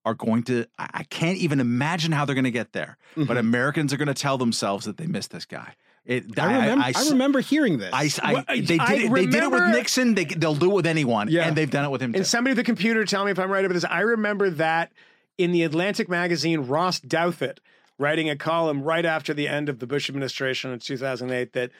[0.05, 0.67] are going to.
[0.79, 2.97] I, I can't even imagine how they're going to get there.
[3.17, 5.75] But Americans are going to tell themselves that they missed this guy.
[6.09, 6.39] It.
[6.39, 6.85] I remember.
[6.87, 7.91] I, s- remember hearing this.
[7.93, 10.15] I, I- they did I it, they did it with Nixon.
[10.15, 11.47] They, they'll do it with anyone, Yeah.
[11.47, 12.17] and they've done it with him too.
[12.19, 13.85] And somebody with a computer tell me if I'm right about this.
[13.85, 14.91] I remember that
[15.37, 17.59] in the Atlantic magazine, Ross Douthat
[17.99, 21.71] writing a column right after the end of the Bush administration in 2008 that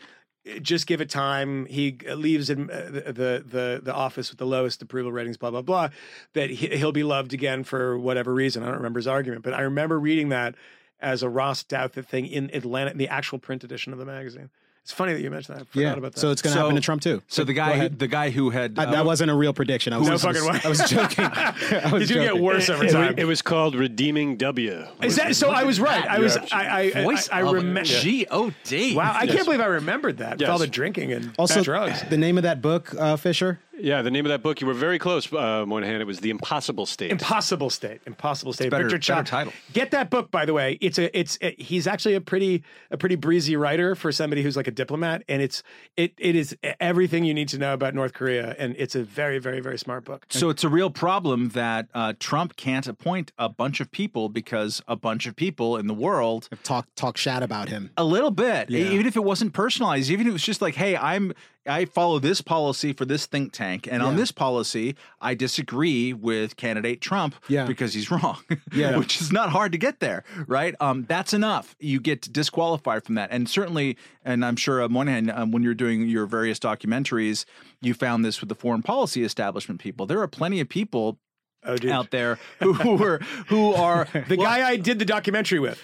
[0.47, 1.65] uh, just give it time.
[1.67, 5.39] He leaves in, uh, the the the office with the lowest approval ratings.
[5.39, 5.89] Blah blah blah.
[6.35, 8.63] That he'll be loved again for whatever reason.
[8.63, 10.55] I don't remember his argument, but I remember reading that
[11.01, 14.51] as a Ross Douthat thing in Atlanta, in the actual print edition of the magazine.
[14.83, 15.63] It's funny that you mentioned that.
[15.63, 15.93] I forgot yeah.
[15.99, 16.19] about that.
[16.21, 17.21] So it's going to So- happen to Trump too.
[17.29, 17.99] so the guy, ahead.
[17.99, 19.93] the guy who had I- uh, that wasn't a real prediction.
[19.93, 20.61] I was, No I was- fucking way.
[20.65, 21.25] I was joking.
[21.27, 23.15] I was He's gonna get worse every It, time.
[23.19, 24.87] it was called Redeeming W.
[25.03, 25.51] Is that so?
[25.51, 26.07] I was right.
[26.07, 26.39] I was.
[26.39, 26.91] I.
[26.95, 27.03] I.
[27.03, 27.85] voice I, I of remember.
[27.85, 28.97] G O D.
[28.97, 30.33] Wow, I can't believe I remembered that.
[30.33, 30.51] With Yes.
[30.51, 32.03] all the drinking and Also, bad drugs.
[32.09, 33.61] the name of that book, uh, Fisher.
[33.81, 36.01] Yeah, the name of that book, you were very close, uh, Moynihan.
[36.01, 37.11] It was The Impossible State.
[37.11, 38.01] Impossible State.
[38.07, 38.71] Impossible State.
[38.71, 39.53] better- Richard better title.
[39.73, 40.79] Get that book, by the way.
[40.81, 41.17] It's a.
[41.19, 41.39] It's.
[41.43, 42.63] A, he's actually a pretty.
[42.91, 45.63] A pretty breezy writer for somebody who's like a diplomat, and it's.
[45.97, 46.15] It.
[46.19, 49.61] It is everything you need to know about North Korea, and it's a very, very,
[49.61, 50.27] very smart book.
[50.29, 54.83] So it's a real problem that uh, Trump can't appoint a bunch of people because
[54.89, 57.91] a bunch of people in the world Talk talk shat about him.
[57.97, 58.91] a little bit, Yeah.
[58.91, 61.33] even if it wasn't personalized, even if it was just like, hey, I'm
[61.69, 66.57] I follow this policy for this think tank, and on this policy, I disagree with
[66.57, 67.67] candidate Trump Yeah.
[67.67, 68.39] because he's wrong.
[68.73, 68.97] Yeah.
[68.97, 70.75] which is not hard to get there, right?
[70.81, 71.77] Um, that's enough.
[71.79, 75.75] You get disqualified from that, and certainly, and I'm sure uh, Moynihan, um, when you're
[75.75, 77.45] doing your various documentaries,
[77.81, 80.07] you found this with the foreign policy establishment people.
[80.07, 81.19] There are plenty of people
[81.65, 85.81] oh, out there who, who were who are The guy I did the documentary with,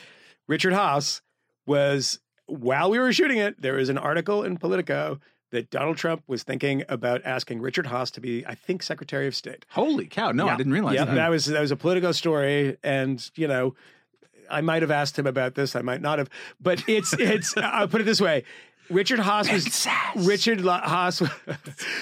[0.49, 1.21] Richard Haass,
[1.67, 5.21] was while we were shooting it, there was an article in Politico
[5.55, 9.35] that Donald Trump was thinking about asking Richard Haass to be, I think, Secretary of
[9.35, 9.65] State.
[9.71, 10.31] Holy cow!
[10.31, 11.15] No, I didn't realize Yeah, that.
[11.15, 13.75] that was that was a Politico story, and you know,
[14.51, 16.29] I might have asked him about this, I might not have,
[16.61, 17.57] but it's it's.
[17.57, 18.45] I'll put it this way.
[18.91, 19.89] Richard Haass was
[20.27, 21.23] Richard Haass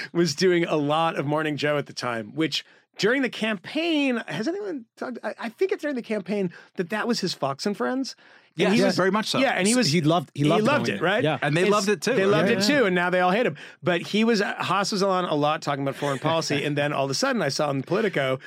[0.12, 2.64] was doing a lot of Morning Joe at the time, which
[3.02, 5.18] during the campaign has anyone talked?
[5.24, 8.14] I, I think it's during the campaign that that was his Fox and Friends.
[8.54, 9.38] Yeah, he yes, was very much so.
[9.40, 10.98] Yeah, and he was He loved- he loved going it, there.
[11.00, 11.24] right?
[11.24, 11.38] Yeah.
[11.42, 12.14] And they loved it too.
[12.14, 13.56] They loved Yeah, it yeah, too, and now they all hate him.
[13.82, 17.04] But he was Haass was on a lot talking about foreign policy, and then all
[17.06, 18.38] of a sudden I saw in Politico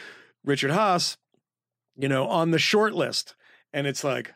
[0.46, 1.18] Richard Haass,
[1.98, 3.36] you know, on the short list,
[3.74, 4.34] and it's like,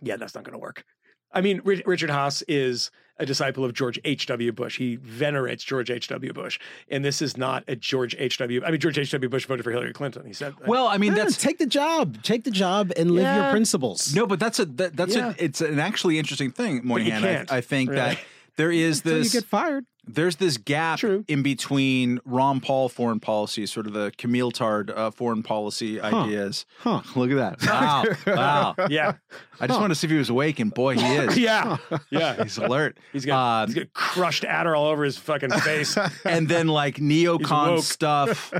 [0.00, 0.84] yeah, that's not going to work.
[1.32, 4.52] I mean, Ri- Richard Haass is a disciple of George H.W.
[4.52, 4.78] Bush.
[4.78, 6.32] He venerates George H.W.
[6.32, 6.58] Bush.
[6.90, 8.62] And this is not a George H.W.
[8.64, 9.28] I mean, George H.W.
[9.28, 10.26] Bush voted for Hillary Clinton.
[10.26, 12.22] He said, Well, I mean, Yeah, that's take the job.
[12.22, 14.14] Take the job and live your principles.
[14.14, 15.30] no, but that's a that, that's Yeah.
[15.38, 17.46] a, it's an actually interesting thing, Moynihan.
[17.48, 18.00] I, I think really.
[18.02, 18.18] that
[18.56, 19.84] there is Until you this get fired.
[20.06, 21.24] there's this gap True.
[21.28, 26.66] in between Ron Paul foreign policy, sort of the Kmele Tard uh, foreign policy ideas.
[26.78, 27.02] Huh.
[27.16, 27.66] Look at that!
[27.70, 28.86] Wow, wow.
[28.88, 29.14] yeah,
[29.60, 31.38] I just wanted to see if he was awake, and boy, he is.
[31.38, 31.76] yeah,
[32.10, 32.40] yeah.
[32.42, 32.98] He's alert.
[33.12, 35.96] He's got, Um, he's got crushed Adderall all over his fucking face.
[36.24, 38.52] and then like neocon stuff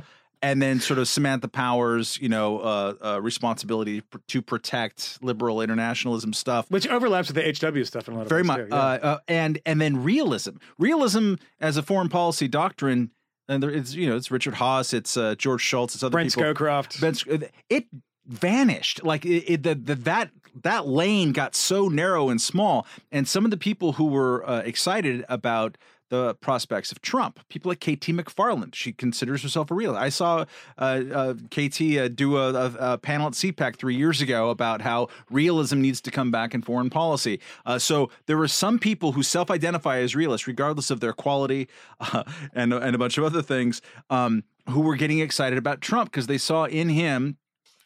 [0.44, 5.62] and then sort of Samantha Powers, you know, uh, uh, responsibility pr- to protect liberal
[5.62, 6.70] internationalism stuff.
[6.70, 8.76] Which overlaps with the HW stuff in a lot of Very much, yeah.
[8.76, 10.56] uh, uh, and and then realism.
[10.78, 13.10] Realism as a foreign policy doctrine,
[13.48, 16.34] and there, it's you know it's Richard Haass, it's uh, George Shultz, it's other Brent
[16.34, 16.52] people.
[16.52, 17.00] Scowcroft.
[17.00, 17.86] Ben it
[18.26, 20.30] vanished like it, it the, the, that
[20.62, 24.60] that lane got so narrow and small and some of the people who were uh,
[24.60, 25.76] excited about
[26.14, 28.74] the prospects of Trump, people like KT McFarland.
[28.74, 30.00] She considers herself a realist.
[30.00, 30.44] I saw
[30.78, 34.80] uh, uh, KT uh, do a, a, a panel at CPAC three years ago about
[34.80, 37.40] how realism needs to come back in foreign policy.
[37.66, 41.68] Uh, so there were some people who self-identify as realists, regardless of their quality
[42.00, 42.22] uh,
[42.54, 46.26] and and a bunch of other things, um, who were getting excited about Trump because
[46.26, 47.36] they saw in him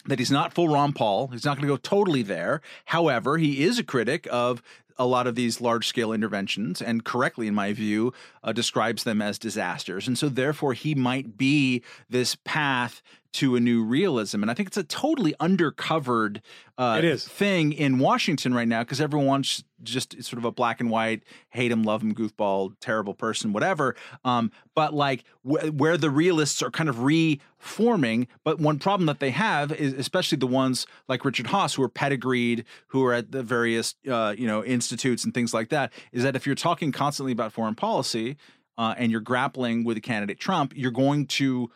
[0.07, 1.29] that he's not full Ron Paul.
[1.29, 2.61] He's not going to go totally there.
[2.87, 4.63] However, he is a critic of
[4.99, 9.23] a lot of these large scale interventions and correctly, in my view, uh, describes them
[9.23, 10.09] as disasters.
[10.09, 13.03] And so, therefore, he might be this path
[13.35, 14.43] to a new realism.
[14.43, 16.41] And I think it's a totally undercovered
[16.79, 17.27] uh, It is.
[17.29, 21.23] thing in Washington right now because everyone wants just sort of a black and white,
[21.51, 23.95] hate him, love him, goofball, terrible person, whatever.
[24.25, 28.29] Um, but like wh- where the realists are kind of reforming.
[28.45, 31.89] But one problem that they have is, especially the ones like Richard Haass, who are
[31.89, 36.23] pedigreed, who are at the various uh, you know institutes and things like that, is
[36.23, 38.37] that if you're talking constantly about foreign policy
[38.79, 41.71] uh, and you're grappling with a candidate Trump, you're going to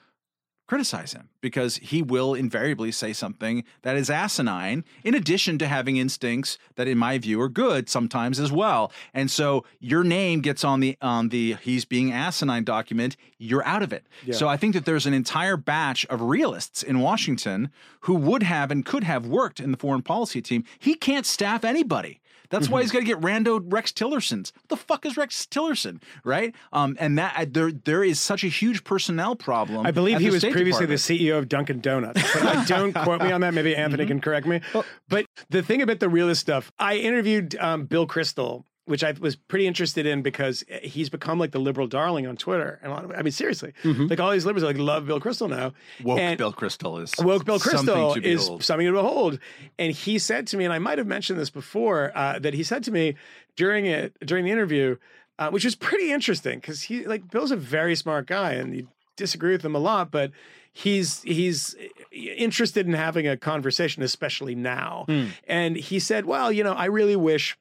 [0.73, 5.99] criticize him because he will invariably say something that is asinine in addition to having
[5.99, 8.91] instincts that in my view are good sometimes as well.
[9.13, 13.83] And so your name gets on the on the he's being asinine document you're out
[13.83, 14.07] of it.
[14.31, 17.71] So i think that there's an entire batch of realists in washington
[18.07, 20.65] who would have and could have worked in the foreign policy team.
[20.79, 22.22] He can't staff anybody
[22.53, 24.53] that's why he's got to get rando Rex Tillerson's.
[24.55, 26.55] What the fuck is Rex Tillerson, right?
[26.73, 29.87] Um, and that there there is such a huge personnel problem.
[29.87, 31.03] I believe he was previously Department.
[31.03, 32.23] the CEO of Dunkin' Donuts.
[32.35, 33.55] But I don't quote me on that.
[33.55, 34.61] Maybe Anthony can correct me.
[35.09, 39.37] But the thing about the realist stuff, I interviewed um, Bill Kristol, which I was
[39.37, 42.81] pretty interested in because he's become like the liberal darling on Twitter.
[42.83, 45.49] And a lot of, I mean, seriously, like all these liberals like love Bill Kristol
[45.49, 45.73] now.
[46.03, 48.65] woke And- Bill Kristol is Woke Bill Kristol something to is behold.
[48.65, 49.39] something to behold.
[49.79, 52.63] And he said to me, and I might have mentioned this before, uh, that he
[52.65, 53.15] said to me
[53.57, 54.97] during it during the interview,
[55.39, 58.89] uh, which was pretty interesting because he like Bill's a very smart guy and you
[59.17, 60.33] disagree with him a lot, but
[60.73, 61.77] he's he's
[62.13, 65.07] interested in having a conversation, especially now.
[65.47, 67.57] And he said, Well, you know, I really wish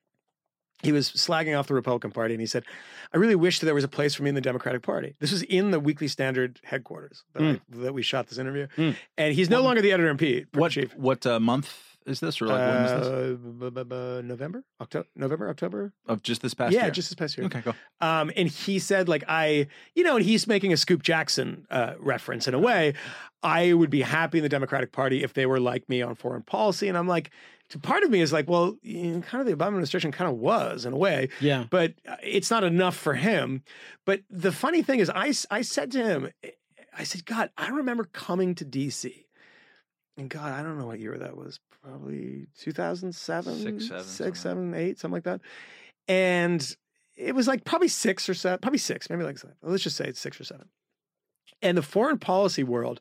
[0.84, 2.64] he was slagging off the Republican Party, and he said,
[3.14, 5.32] "I really wish that there was a place for me in the Democratic Party." This
[5.32, 8.68] was in the Weekly Standard headquarters that, I, that we shot this interview,
[9.18, 10.48] and he's no longer the editor in chief.
[10.54, 11.74] what what uh, month
[12.08, 15.94] is this or like when is this Uh, bu- bu- bu- November, October, November, October.
[16.08, 16.92] of just this past yeah, year?
[16.92, 17.46] just this past year.
[17.46, 17.76] okay, go.
[18.00, 21.94] Um, and he said, like, I, you know, and he's making a Scoop Jackson uh,
[22.00, 22.96] reference in a way.
[23.44, 26.42] I would be happy in the Democratic Party if they were like me on foreign
[26.42, 26.88] policy.
[26.88, 27.30] And I'm like,
[27.80, 30.38] part of me is like, well, you know, kind of the Obama administration kind of
[30.38, 31.30] was in a way.
[31.40, 31.66] Yeah.
[31.70, 33.64] But uh, it's not enough for him.
[34.06, 36.30] But the funny thing is, I, I said to him,
[36.98, 39.26] I said, God, I remember coming to DC.
[40.18, 41.60] And God, I don't know what year that was.
[41.84, 44.34] Probably 2007, Six, seven, six, something.
[44.36, 45.42] seven, eight, something like that.
[46.08, 46.76] And
[47.16, 49.56] it was like probably six or seven, probably six, maybe like seven.
[49.64, 50.68] Let's just say it's six or seven.
[51.62, 53.00] And the foreign policy world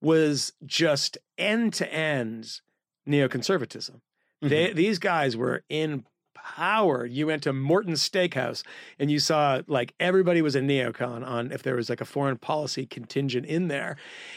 [0.00, 2.60] was just end to end
[3.08, 4.00] neoconservatism.
[4.40, 4.76] They, mm-hmm.
[4.76, 7.04] these guys were in power.
[7.04, 8.62] You went to Morton's Steakhouse
[8.98, 12.38] and you saw like everybody was a neocon on if there was like a foreign
[12.38, 13.96] policy contingent in there.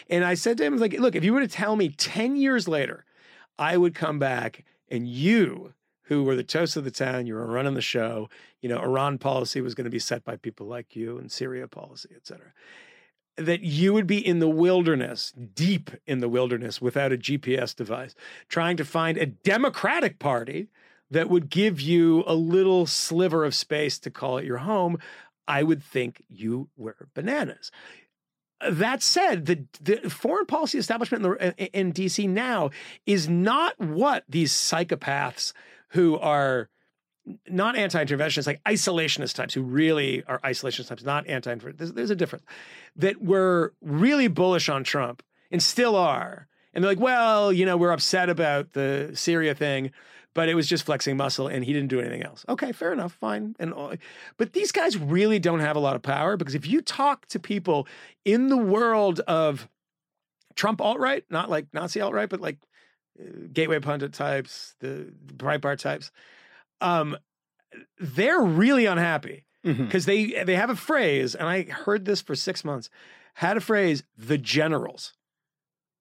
[0.09, 2.67] And I said to him, like, look, if you were to tell me 10 years
[2.67, 3.05] later,
[3.57, 5.73] I would come back and you,
[6.03, 8.29] who were the toast of the town, you were running the show,
[8.61, 11.67] you know, Iran policy was going to be set by people like you and Syria
[11.67, 12.53] policy, et cetera.
[13.37, 18.13] That you would be in the wilderness, deep in the wilderness without a GPS device,
[18.47, 20.67] trying to find a Democratic Party
[21.09, 24.97] that would give you a little sliver of space to call it your home,
[25.47, 27.71] I would think you were bananas.
[28.67, 32.69] That said, the, the foreign policy establishment in, the, in DC now
[33.05, 35.53] is not what these psychopaths
[35.89, 36.69] who are
[37.49, 41.77] not anti-interventionists, like isolationist types who really are isolationist types, not anti-interventionist.
[41.77, 42.45] There's, there's a difference.
[42.95, 46.47] That were really bullish on Trump and still are.
[46.73, 49.91] And they're like, well, you know, we're upset about the Syria thing,
[50.33, 52.43] but it was just flexing muscle and he didn't do anything else.
[52.49, 53.55] Okay, fair enough, fine.
[53.59, 53.73] And
[54.37, 57.39] but these guys really don't have a lot of power because if you talk to
[57.39, 57.87] people
[58.25, 59.69] in the world of
[60.55, 62.57] Trump alt right, not like Nazi alt right, but like
[63.19, 66.11] uh, gateway pundit types, the Breitbart types,
[66.83, 67.17] um,
[67.97, 72.63] they're really unhappy because they they have a phrase, and I heard this for six
[72.63, 72.89] months.
[73.35, 75.13] Had a phrase, the generals,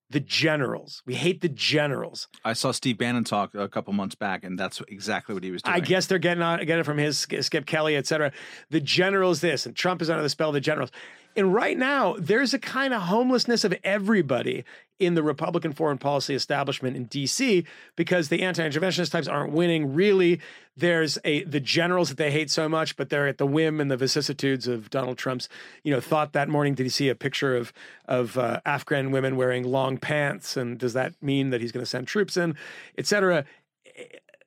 [0.09, 1.01] the generals.
[1.05, 2.27] We hate the generals.
[2.45, 5.63] I saw Steve Bannon talk a couple months back, and that's exactly what he was
[5.63, 5.75] doing.
[5.75, 8.31] I guess they're getting on, getting it from his Skip Kelly, et cetera.
[8.69, 10.91] The generals, this, and Trump is under the spell of the generals.
[11.35, 14.63] And right now, there's a kind of homelessness of everybody
[14.99, 17.65] in the Republican foreign policy establishment in DC
[17.95, 19.93] because the anti-interventionist types aren't winning.
[19.93, 20.39] Really,
[20.77, 23.89] there's a the generals that they hate so much, but they're at the whim and
[23.89, 25.49] the vicissitudes of Donald Trump's.
[25.83, 27.73] You know, thought that morning did he see a picture of
[28.05, 31.89] of uh, Afghan women wearing long pants, and does that mean that he's going to
[31.89, 32.55] send troops in,
[32.97, 33.45] et cetera?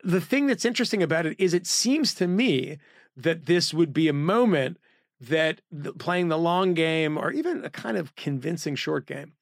[0.06, 2.78] the thing that's interesting about it is it seems to me
[3.16, 4.78] that this would be a moment
[5.20, 9.32] that the, playing the long game or even a kind of convincing short game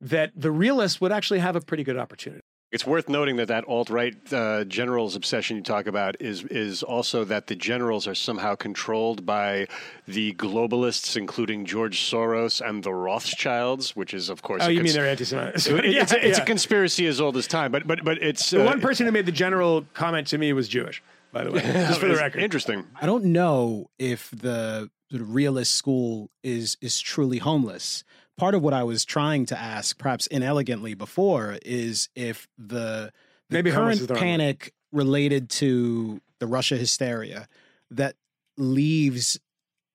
[0.00, 2.42] that the realists would actually have a pretty good opportunity.
[2.70, 6.82] It's worth noting that that alt right uh, generals obsession you talk about is is
[6.82, 9.68] also that the generals are somehow controlled by
[10.06, 14.62] the globalists, including George Soros and the Rothschilds, which is of course.
[14.62, 15.54] Oh, a you mean they're anti-Semitic?
[15.66, 16.42] It- it's, a, it's yeah.
[16.42, 19.12] a conspiracy as old as time, but but but it's The uh, one person who
[19.12, 21.02] made the general comment to me was Jewish,
[21.32, 22.42] by the way, just for the record.
[22.42, 22.84] Interesting.
[23.00, 28.04] I don't know if the sort of realist school is is truly homeless.
[28.36, 33.12] Part of what I was trying to ask, perhaps inelegantly before, is if the,
[33.48, 37.48] the Maybe current panic related to the Russia hysteria
[37.90, 38.14] that
[38.56, 39.40] leaves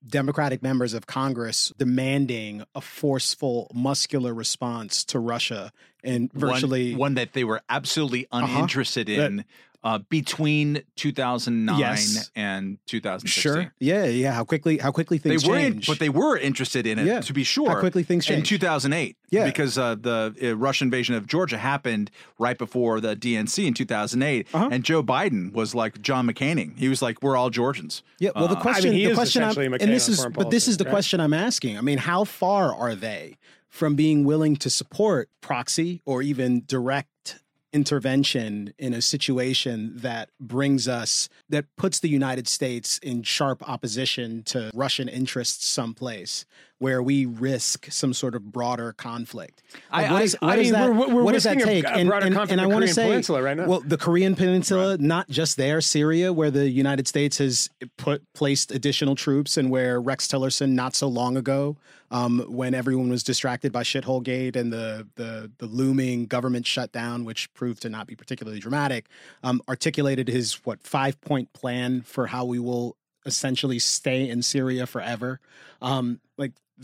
[0.05, 5.71] Democratic members of Congress demanding a forceful, muscular response to Russia
[6.03, 8.45] and virtually one, one that they were absolutely Uh-huh.
[8.45, 9.45] uninterested in
[9.83, 12.31] uh, between 2009 Yes.
[12.35, 13.41] and 2016.
[13.41, 14.31] sure, yeah, yeah.
[14.31, 15.87] How quickly, how quickly They things were, change.
[15.87, 17.19] but they were interested in it Yeah.
[17.21, 17.69] to be sure.
[17.69, 18.39] How quickly things changed.
[18.51, 19.17] in 2008.
[19.29, 19.45] Yeah.
[19.45, 24.47] because uh, the uh, Russian invasion of Georgia happened right before the DNC in 2008,
[24.53, 24.69] Uh-huh.
[24.71, 26.77] and Joe Biden was like John McCaining.
[26.77, 29.41] He was like, "We're all Georgians." Yeah, well, the Uh, question, he the is question,
[29.41, 30.91] I'm, essentially and this is, foreign but this is the right?
[30.91, 31.77] question I'm asking.
[31.79, 33.37] I mean, how far are they
[33.69, 37.39] from being willing to support proxy or even direct
[37.73, 44.43] intervention in a situation that brings us, that puts the United States in sharp opposition
[44.43, 46.45] to Russian interests someplace
[46.79, 49.61] where we risk some sort of broader conflict?
[49.91, 51.69] I- what I- is- I what does mean, that, we're- we're what does that risking
[51.77, 51.85] a- take?
[51.85, 53.67] a broader conflict in the wanna Korean say, Peninsula right now.
[53.67, 58.71] Well, the Korean Peninsula, not just there, Syria, where the United States has put placed
[58.71, 61.77] additional troops, and where Rex Tillerson, not so long ago,
[62.11, 67.23] um, when everyone was distracted by Shithole Gate and the the the looming government shutdown,
[67.25, 69.07] which proved to not be particularly dramatic,
[69.41, 74.85] um, articulated his what five point plan for how we will essentially stay in Syria
[74.85, 75.39] forever.
[75.81, 76.19] Um,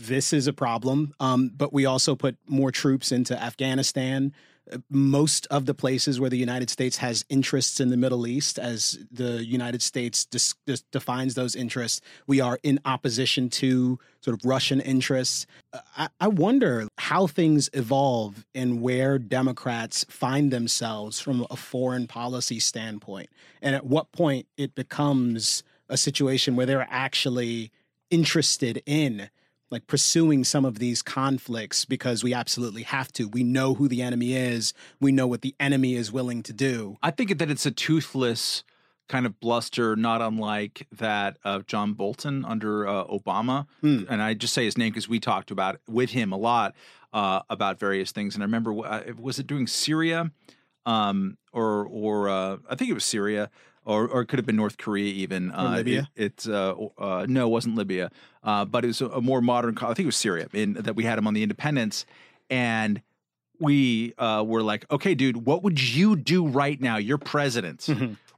[0.00, 4.32] this is a problem, um, but we also put more troops into Afghanistan
[4.88, 8.98] most of the places where the United States has interests in the Middle East, as
[9.10, 14.44] the United States dis- dis- defines those interests, we are in opposition to sort of
[14.44, 15.46] Russian interests.
[15.96, 22.60] I, I wonder how things evolve and where Democrats find themselves from a foreign policy
[22.60, 23.30] standpoint,
[23.62, 27.72] and at what point it becomes a situation where they're actually
[28.10, 29.30] interested in
[29.70, 33.28] like pursuing some of these conflicts because we absolutely have to.
[33.28, 34.74] We know who the enemy is.
[35.00, 36.96] We know what the enemy is willing to do.
[37.02, 38.64] I think that it's a toothless
[39.08, 43.66] kind of bluster, not unlike that of John Bolton under uh, Obama.
[43.80, 44.04] Hmm.
[44.08, 46.74] And I just say his name because we talked about it with him a lot
[47.12, 48.34] uh, about various things.
[48.34, 50.30] And I remember, uh, was it doing Syria,
[50.86, 53.50] um, or or uh, I think it was Syria.
[53.90, 55.50] Or, or it could have been North Korea, even.
[55.50, 56.08] Uh, Libya?
[56.14, 58.10] It, it's uh, uh, no, it wasn't Libya,
[58.44, 59.76] uh, but it was a, a more modern.
[59.78, 62.06] I think it was Syria, in, that we had him on the Independents,
[62.48, 63.02] and
[63.58, 66.96] we uh, were like, okay, dude, what would you do right now?
[66.96, 67.88] You're president.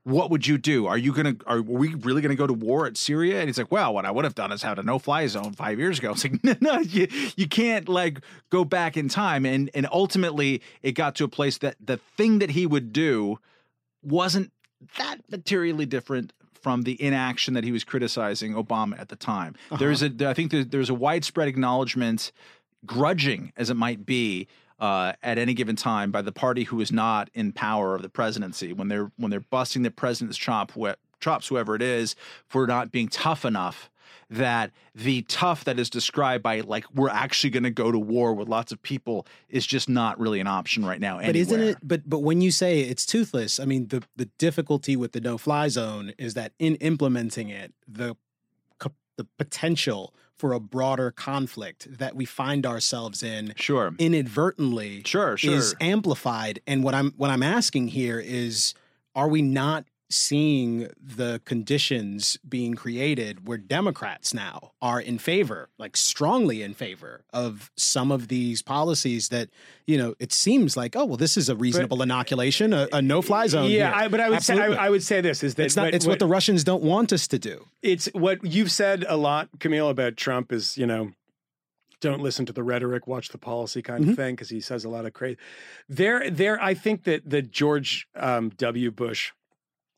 [0.05, 0.89] What would you do?
[0.89, 1.37] Are you gonna?
[1.47, 3.39] Are we really gonna go to war at Syria?
[3.39, 5.79] And he's like, well, what I would have done is had a no-fly zone five
[5.79, 6.11] years ago.
[6.13, 8.19] It's like, no, no, you you can't like
[8.51, 9.47] go back in time.
[9.47, 13.39] And and ultimately, it got to a place that the thing that he would do
[14.03, 14.51] wasn't
[14.99, 19.55] that materially different from the inaction that he was criticizing Obama at the time.
[19.79, 22.31] There's a, I think there, there's a widespread acknowledgement,
[22.87, 24.47] grudging as it might be,
[24.79, 28.09] uh, at any given time by the party who is not in power of the
[28.09, 32.17] presidency when they're when they're busting the president's chop, wh- chops, whoever it is,
[32.49, 33.89] for not being tough enough.
[34.31, 38.33] That the tough that is described by like we're actually going to go to war
[38.35, 41.21] with lots of people is just not really an option right now.
[41.21, 41.79] But isn't it?
[41.83, 45.37] But but when you say it's toothless, I mean the the difficulty with the no
[45.39, 48.17] fly zone is that in implementing it, the
[49.17, 53.95] the potential for a broader conflict that we find ourselves in Sure.
[53.99, 55.55] inadvertently Sure, sure.
[55.55, 56.61] is amplified.
[56.67, 58.75] And what I'm what I'm asking here is,
[59.15, 65.97] are we not seeing the conditions being created where Democrats now are in favor, like
[65.97, 69.49] strongly in favor of some of these policies that,
[69.87, 73.47] you know, it seems like, oh well, this is a reasonable inoculation, a, a no-fly
[73.47, 73.71] zone.
[73.71, 73.93] Yeah.
[73.95, 75.87] I, but I would say I, I would say this is that it's not.
[75.87, 77.65] but it's what the Russians don't want us to do.
[77.83, 81.13] it's what you've said a lot, Kmele, about Trump is, you know,
[82.01, 84.11] don't listen to the rhetoric, watch the policy kind Mm-hmm.
[84.11, 85.39] of thing, because he says a lot of crazy.
[85.89, 88.91] There, there, I think that the George um, W.
[88.91, 89.31] Bush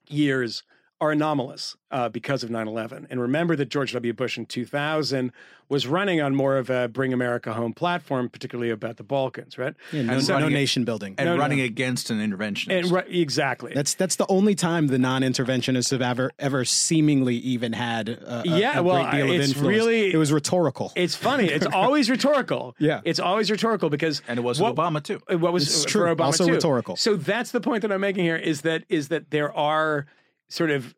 [0.08, 0.62] years
[1.04, 3.06] are anomalous uh, because of 9/11.
[3.10, 4.12] And remember that George W.
[4.12, 5.32] Bush in 2000
[5.68, 9.74] was running on more of a "Bring America Home" platform, particularly about the Balkans, right?
[9.92, 11.14] Yeah, no, And no nation building.
[11.18, 11.40] and No, no.
[11.40, 12.78] running against an interventionist.
[12.78, 13.72] And right, exactly.
[13.74, 18.58] That's that's the only time the non-interventionists have ever ever seemingly even had a, a,
[18.58, 19.68] Yeah, a well, great deal of it's influence.
[19.78, 20.92] really- it was rhetorical.
[20.96, 21.46] It's funny.
[21.46, 22.74] It's always rhetorical.
[22.78, 23.00] Yeah.
[23.04, 25.20] it's always rhetorical because and it was what, Obama too.
[25.38, 26.14] What was It's for true.
[26.14, 26.52] Obama Also too.
[26.52, 26.96] rhetorical.
[26.96, 30.06] So that's the point that I'm making here is that is that there are
[30.54, 30.94] sort of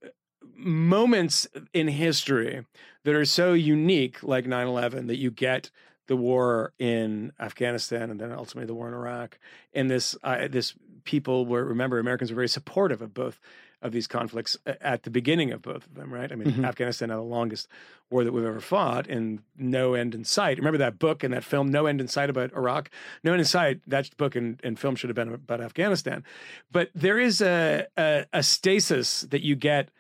[0.55, 2.65] moments in history
[3.05, 5.71] that are so unique, like 9/11, that you get
[6.09, 9.39] the war in Afghanistan and then ultimately the war in Iraq.
[9.73, 13.41] And this uh, this people were remember Americans were very supportive of both
[13.87, 16.31] of these conflicts at the beginning of both of them, right?
[16.31, 16.65] I mean, Mhm.
[16.67, 17.69] Afghanistan had the longest
[18.11, 20.59] war that we've ever fought and no end in sight.
[20.59, 22.91] Remember that book and that film, No End in Sight about Iraq?
[23.25, 26.23] No End in Sight, that book and, and film should have been about Afghanistan.
[26.71, 29.91] But there is a, a, a stasis that you get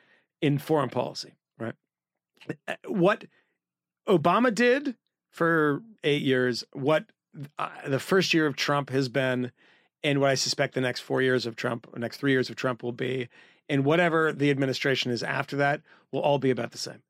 [0.43, 1.74] in foreign policy, right?
[2.68, 3.24] Uh, What
[4.09, 4.97] Obama did
[5.30, 7.07] for eight years, what
[7.59, 9.51] uh, the first year of Trump has been,
[10.05, 12.82] and what I suspect the next four years of Trump, next three years of Trump
[12.82, 13.28] will be,
[13.69, 17.03] and whatever the administration is after that will all be about the same.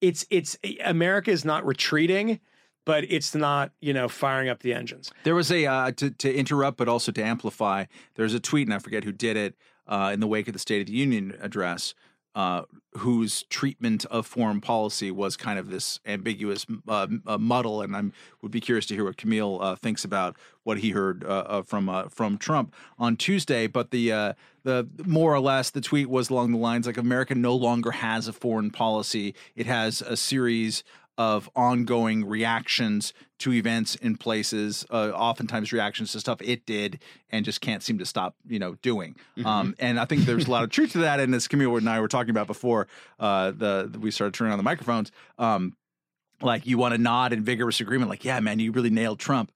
[0.00, 2.40] It's it's America is not retreating,
[2.84, 5.10] but it's not you know firing up the engines.
[5.24, 7.86] There was a uh, to to interrupt, but also to amplify.
[8.14, 9.54] There's a tweet, and I forget who did it
[9.86, 11.94] uh, in the wake of the State of the Union address,
[12.34, 12.62] uh,
[12.98, 17.82] whose treatment of foreign policy was kind of this ambiguous uh, uh, muddle.
[17.82, 18.02] And I
[18.42, 21.62] would be curious to hear what Kmele uh, thinks about what he heard uh, uh,
[21.62, 23.66] from from Trump on Tuesday.
[23.66, 27.54] But the the more or less the tweet was along the lines like America no
[27.54, 30.82] longer has a foreign policy; it has a series
[31.16, 36.98] of ongoing reactions to events in places, uh, oftentimes reactions to stuff it did
[37.30, 39.14] and just can't seem to stop, you know, doing.
[39.44, 41.20] Um, and I think there's a lot of truth to that.
[41.20, 42.86] And as Kmele and I were talking about before,
[43.20, 45.76] uh, the, the we started turning on the microphones, um,
[46.40, 49.52] like you want to nod in vigorous agreement, like, yeah, man, you really nailed Trump.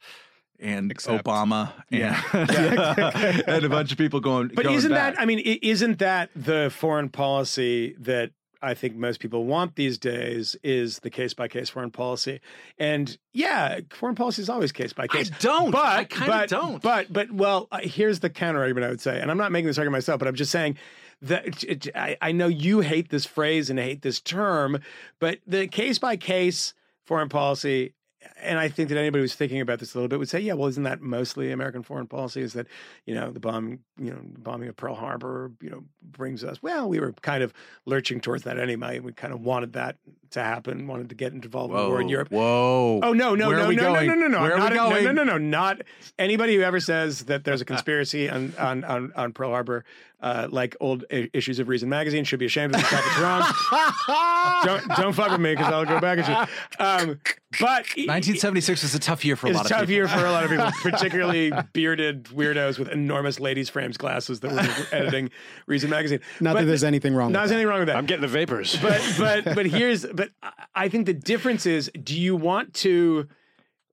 [0.61, 2.17] And Except- Obama, and,
[3.49, 4.49] and a bunch of people going.
[4.49, 5.15] But going isn't back.
[5.15, 9.99] that I mean, isn't that the foreign policy that I think most people want these
[9.99, 12.41] days is the case by case foreign policy.
[12.79, 15.31] And yeah, foreign policy is always case by case.
[15.33, 15.71] I don't.
[15.71, 16.83] But I kinda but- don't.
[16.83, 19.69] But but well, uh, here's the counter argument I would say, and I'm not making
[19.69, 20.77] this argument myself, but I'm just saying
[21.23, 24.81] that it- it- I, I know you hate this phrase and hate this term,
[25.21, 26.75] but the case by case
[27.07, 27.95] foreign policy.
[28.43, 30.55] And I think that anybody who's thinking about this a little bit would say, yeah,
[30.55, 32.41] well, isn't that mostly American foreign policy?
[32.41, 32.67] Is that,
[33.07, 36.63] you know, the bomb, you know, bombing of Pearl Harbor, you know, brings us.
[36.63, 37.53] Well, we were kind of
[37.85, 38.99] lurching towards that anyway.
[38.99, 39.99] We kind of wanted that
[40.31, 42.31] to happen, wanted to get involved in the war in Europe.
[42.31, 43.01] Whoa.
[43.03, 45.25] Oh no, no, Where no, no, no, no, no, no, Where not, no, no, no,
[45.25, 45.83] no, not
[46.19, 49.85] anybody who ever says that there's a conspiracy on on on, on Pearl Harbor,
[50.21, 53.07] uh, like old i- issues of Reason magazine, should be ashamed of themselves.
[53.07, 53.43] It's wrong.
[54.65, 56.85] don't don't fuck with me because I'll go back at you.
[56.85, 57.21] Um,
[57.61, 59.95] but 1976 was a tough year for a it's lot a of tough people.
[59.95, 64.53] year for a lot of people, particularly bearded weirdos with enormous ladies' frames glasses that
[64.53, 65.31] were editing
[65.67, 66.21] Reason magazine.
[66.41, 67.33] Not But that there's anything wrong.
[67.33, 67.97] not with there's anything wrong with that.
[67.97, 68.77] I'm getting the vapors.
[68.83, 73.27] but but but here's but I- I think the difference is do you want to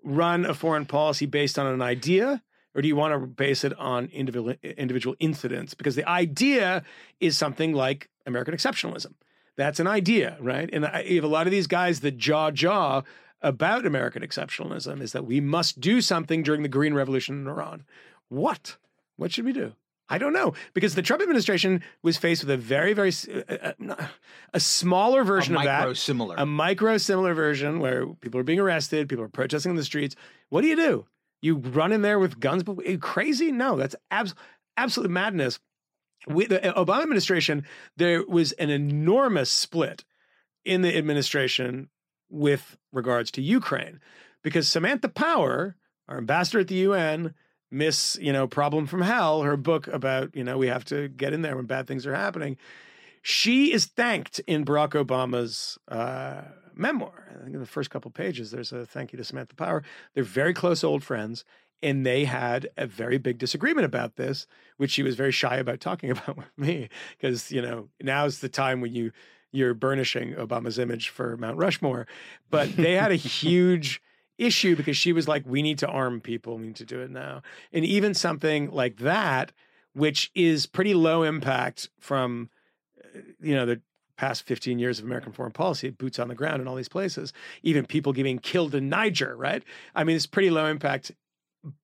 [0.03, 2.41] run a foreign policy based on an idea
[2.75, 5.73] or do you want to base it on individual individual incidents?
[5.73, 6.83] Because the idea
[7.19, 9.13] is something like American exceptionalism.
[9.55, 10.69] That's an idea right?
[10.71, 13.03] And I, you have a lot of these guys that jaw jaw
[13.41, 17.85] about American exceptionalism is that we must do something during the green revolution in Iran.
[18.29, 18.77] What?
[19.17, 19.73] What should we do?
[20.07, 23.11] I don't know because the Trump administration was faced with a very, very
[23.49, 24.07] uh, uh,
[24.53, 26.35] a smaller version of micro that, similar.
[26.37, 30.15] a micro similar version where people are being arrested, people are protesting in the streets.
[30.49, 31.05] What do you do?
[31.45, 32.63] You run in there with guns?
[32.83, 33.51] You crazy?
[33.51, 34.33] No, that's abs-
[34.77, 35.59] absolute madness.
[36.27, 37.65] With the Obama administration,
[37.97, 40.03] there was an enormous split
[40.63, 41.89] in the administration
[42.31, 43.99] with regards to Ukraine
[44.41, 45.75] because Samantha Power,
[46.07, 47.35] our ambassador at the UN,
[47.69, 51.31] Miss, you know, Problem from Hell, her book about, you know, we have to get
[51.31, 52.57] in there when bad things are happening.
[53.21, 56.41] She is thanked in Barack Obama's uh,
[56.77, 57.27] memoir.
[57.31, 59.83] I think in the first couple pages, there's a thank you to Samantha Power.
[60.13, 61.45] They're very close old friends,
[61.81, 64.47] and they had a very big disagreement about this,
[64.77, 68.49] which she was very shy about talking about with me, because you know now's the
[68.49, 69.11] time when you
[69.51, 72.07] you're burnishing Obama's image for Mount Rushmore,
[72.49, 74.01] but they had a huge
[74.37, 77.09] issue because she was like, we need to arm people, we need to do it
[77.09, 77.41] now.
[77.71, 79.53] And even something like that,
[79.93, 82.49] which is pretty low impact from,
[83.01, 83.81] uh, you know, the
[84.17, 87.33] past 15 years of American foreign policy, boots on the ground in all these places,
[87.63, 89.63] even people getting killed in Niger, right?
[89.93, 91.11] I mean, it's pretty low impact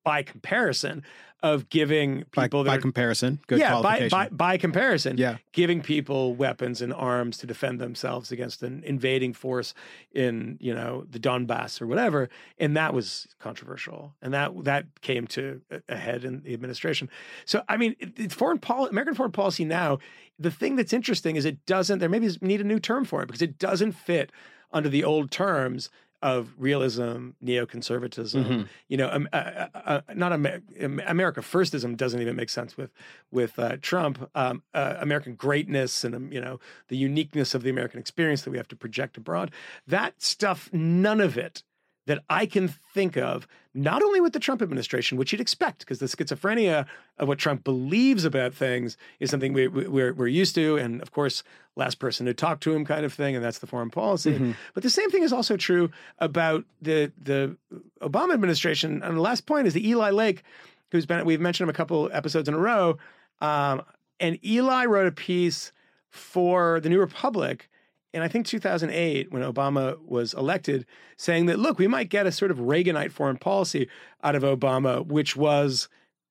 [0.04, 1.04] by comparison
[1.44, 4.10] of giving people by are- comparison, good yeah, by, qualification.
[4.10, 5.38] by by comparison, Yeah.
[5.54, 9.74] giving people weapons and arms to defend themselves against an invading force
[10.14, 12.30] in you know the Donbass or whatever,
[12.60, 17.10] and that was controversial, and that that came to a- head in the administration.
[17.46, 19.98] So I mean, it, it- foreign pol- American foreign policy now,
[20.38, 22.00] the thing that's interesting is it doesn't.
[22.00, 24.32] There maybe need a new term for it because it doesn't fit
[24.72, 25.90] under the old terms
[26.22, 28.46] of realism, neoconservatism.
[28.46, 28.62] Mm-hmm.
[28.88, 32.92] You know, um, uh, uh, not Amer- America firstism doesn't even make sense with
[33.32, 34.30] with uh, Trump.
[34.36, 36.60] Um, uh, American greatness and um, you know
[36.90, 39.52] the uniqueness of the American experience that we have to project abroad.
[39.88, 41.64] That stuff, none of it
[42.08, 46.00] that I can think of, not only with the Trump administration, which you'd expect, because
[46.00, 46.86] the schizophrenia
[47.18, 50.78] of what Trump believes about things is something we, we, we're, we're used to.
[50.78, 51.44] And of course,
[51.76, 54.32] last person to talk to him kind of thing, and that's the foreign policy.
[54.74, 57.56] But the same thing is also true about the, the
[58.02, 59.02] Obama administration.
[59.04, 60.44] And the last point is the Eli Lake,
[60.92, 62.98] who's been, we've mentioned him a couple episodes in a row.
[63.40, 63.84] Um,
[64.20, 65.72] and Eli wrote a piece
[66.10, 67.70] for the New Republic
[68.14, 70.86] in I think 2008 when Obama was elected,
[71.18, 73.88] saying that look, we might get a sort of Reaganite foreign policy
[74.24, 75.88] out of Obama, which was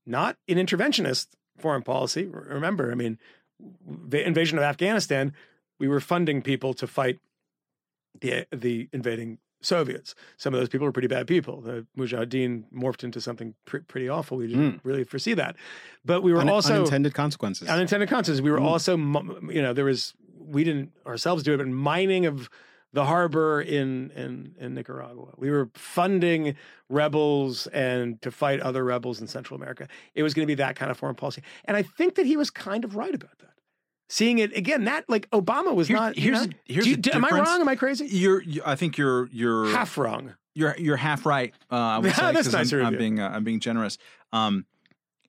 [0.07, 1.29] not an interventionist
[1.59, 2.27] foreign policy.
[2.27, 3.19] Remember, I mean,
[3.87, 5.33] the invasion of Afghanistan,
[5.79, 7.19] we were funding people to fight
[8.21, 10.15] the the invading Soviets.
[10.37, 11.61] Some of those people were pretty bad people.
[11.61, 14.39] The Mujahideen morphed into something pre- pretty awful.
[14.39, 14.89] We didn't hmm.
[14.89, 15.57] really foresee that,
[16.05, 17.69] but we were Un- also unintended consequences.
[17.69, 18.43] unintended consequences.
[18.43, 18.67] We were hmm.
[18.67, 22.49] also, you know, there was we didn't ourselves do it, but mining of
[22.93, 25.33] the harbor in in in Nicaragua.
[25.37, 26.57] We were funding
[26.89, 29.87] rebels and to fight other rebels in Central America.
[30.15, 32.37] It was going to be that kind of foreign policy, and I think that he
[32.37, 33.51] was kind of right about that.
[34.13, 36.17] Seeing it again, that like Obama was Here's- not.
[36.19, 37.49] you here's know, a- here's do you- a do- am I difference.
[37.49, 37.61] wrong?
[37.61, 38.07] Am I crazy?
[38.07, 40.35] You're, you, I think you're, you're Half wrong.
[40.55, 41.55] You're, you're half right.
[41.71, 42.99] Uh, I would say, That's 'cause nicer I'm, of I'm you.
[42.99, 43.99] being, uh, I'm being generous.
[44.33, 44.67] Um,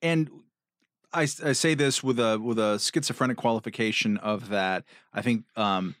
[0.02, 0.28] and
[1.12, 4.84] I, s- I say this with a, with a schizophrenic qualification of that.
[5.14, 5.94] I think, um,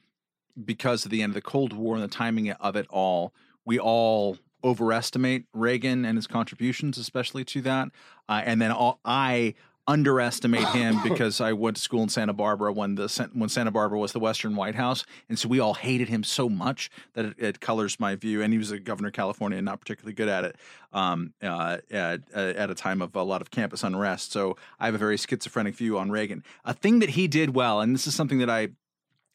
[0.64, 3.32] because of the end of the Cold War and the timing of it all,
[3.64, 7.88] we all overestimate Reagan and his contributions, especially to that.
[8.28, 9.54] Uh, and then all, I
[9.86, 13.98] underestimate him because I went to school in Santa Barbara when the when Santa Barbara
[13.98, 17.34] was the Western White House, and so we all hated him so much that it,
[17.38, 18.42] it colors my view.
[18.42, 20.56] And he was a governor of California and not particularly good at it
[20.92, 24.32] um, uh, at, at a time of a lot of campus unrest.
[24.32, 26.44] So I have a very schizophrenic view on Reagan.
[26.64, 28.68] A thing that he did well, and this is something that I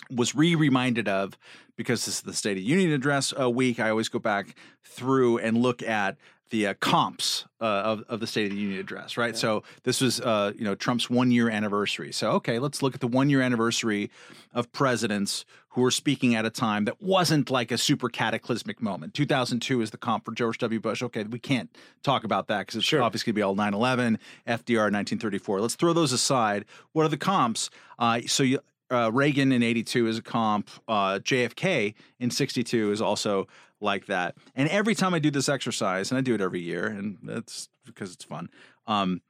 [0.09, 1.37] was re-reminded of
[1.75, 3.79] because this is the State of Union address uh, week.
[3.79, 6.17] I always go back through and look at
[6.49, 9.35] the uh, comps uh, of of the State of the Union address, right?
[9.35, 12.11] So this was uh, you know Trump's one year anniversary.
[12.11, 14.11] So okay, let's look at the one year anniversary
[14.53, 19.13] of presidents who were speaking at a time that wasn't like a super cataclysmic moment.
[19.13, 20.79] 2002 is the comp for George W.
[20.79, 21.03] Bush.
[21.03, 21.69] Okay, we can't
[22.01, 24.17] talk about that because it's obviously going to be all 9/11,
[24.47, 25.61] FDR, 1934.
[25.61, 26.65] Let's throw those aside.
[26.93, 27.69] What are the comps?
[27.99, 30.69] Uh, so you uh, Reagan in 82 is a comp.
[30.87, 33.47] Uh, JFK in 62 is also
[33.79, 34.35] like that.
[34.55, 37.69] And every time I do this exercise, and I do it every year, and that's
[37.85, 38.49] because it's fun.
[38.85, 39.21] Um,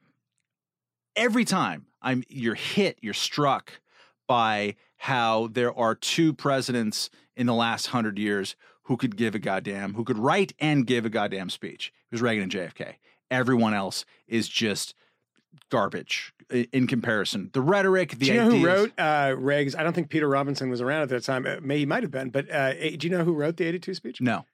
[1.16, 3.80] every time I'm, you're hit, you're struck
[4.26, 9.38] by how there are two presidents in the last hundred years who could give a
[9.38, 11.92] goddamn, who could write and give a goddamn speech.
[12.10, 12.94] It was Reagan and JFK.
[13.30, 14.94] Everyone else is just
[15.70, 17.50] garbage in comparison.
[17.52, 19.76] The rhetoric, the do you know who wrote uh, Regs?
[19.78, 21.46] I don't think Peter Robinson was around at that time.
[21.46, 23.94] Uh, May he might have been, but uh, do you know who wrote the '82
[23.94, 24.20] speech?
[24.20, 24.44] No,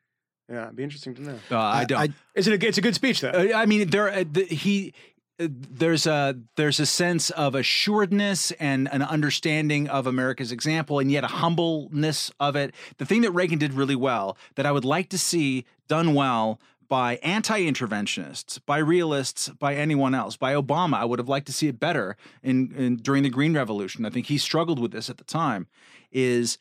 [0.50, 1.38] Yeah, it'd be interesting to know.
[1.50, 2.12] uh, I don't.
[2.34, 2.62] Is it?
[2.62, 3.30] A, it's a good speech though.
[3.30, 4.92] Uh, I mean, there uh, the, he
[5.38, 11.10] uh, there's a there's a sense of assuredness and an understanding of America's example, and
[11.10, 12.74] yet a humbleness of it.
[12.98, 16.58] The thing that Reagan did really well, that I would like to see done well
[16.94, 20.94] by anti-interventionists, by realists, by anyone else, by Obama.
[20.94, 24.06] I would have liked to see it better in, in during the Green Revolution.
[24.06, 25.66] I think he struggled with this at the time.
[26.12, 26.56] Is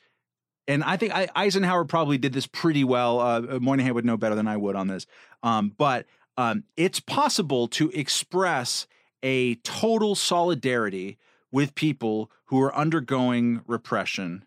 [0.67, 3.19] and I think I, Eisenhower probably did this pretty well.
[3.19, 5.05] Uh, Moynihan would know better than I would on this,
[5.43, 8.87] um, but um, it's possible to express
[9.21, 11.19] a total solidarity
[11.51, 14.45] with people who are undergoing repression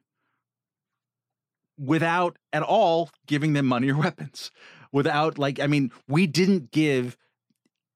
[1.79, 4.51] without at all giving them money or weapons.
[4.93, 7.17] Without, like, I mean, we didn't give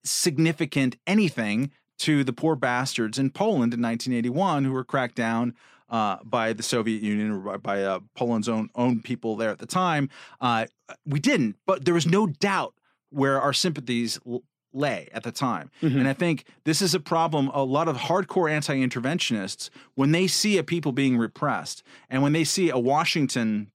[0.05, 5.55] significant anything to the poor bastards in Poland in 1981 who were cracked down
[5.91, 9.58] uh, by the Soviet Union or by, by uh, Poland's own own people there at
[9.58, 10.08] the time.
[10.41, 10.67] Uh,
[11.04, 12.75] we didn't, but there was no doubt
[13.11, 14.42] where our sympathies l-
[14.72, 15.68] lay at the time.
[15.99, 17.49] And I think this is a problem.
[17.53, 22.45] A lot of hardcore anti-interventionists, when they see a people being repressed, and when they
[22.45, 23.72] see a Washington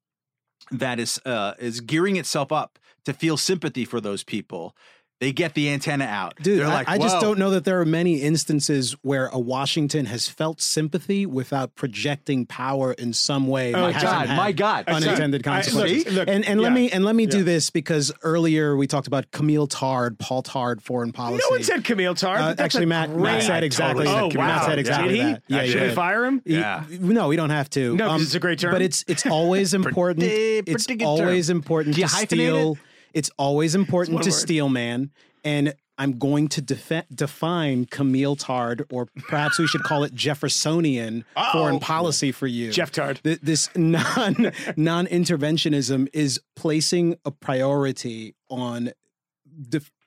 [0.72, 4.76] that is uh, is gearing itself up to feel sympathy for those people,
[5.22, 6.34] they get the antenna out.
[6.42, 9.40] Dude, They're I, like, I just don't know that there are many instances where a
[9.40, 13.74] Washington has felt sympathy without projecting power in some way.
[13.74, 14.84] Oh, that hasn't God, had my God.
[14.90, 16.06] unintended I- consequences.
[16.08, 19.08] look, look, and and let me and let me do this because earlier we talked
[19.08, 21.42] about Kmele Tard, Paul Tard, foreign policy.
[21.46, 22.42] No one said Kmele Tard.
[22.42, 24.04] Uh, actually, Matt, great- Matt said exactly.
[24.04, 24.32] totally that.
[24.34, 24.68] said Oh, Matt wow.
[24.68, 25.32] said exactly Did he?
[25.32, 25.44] that.
[25.48, 25.88] Yeah, Should yeah.
[25.88, 26.42] we fire him?
[26.44, 26.84] Yeah.
[26.90, 27.96] No, we don't have to.
[27.96, 28.74] No, 'cause it's a great term.
[28.74, 30.26] But it's it's always important.
[30.26, 31.56] Pretty- it's pretty good always term.
[31.56, 32.78] important to hyphenate steal.
[33.16, 33.20] It?
[33.20, 34.34] It's always important one to word.
[34.34, 35.12] steal, man.
[35.44, 41.24] And I'm going to defe- define Kmele Tard, or perhaps we should call it Jeffersonian
[41.54, 42.72] foreign oh, policy for you.
[42.72, 43.22] Jeff Tard.
[43.24, 48.92] Th- This non non interventionism is placing a priority on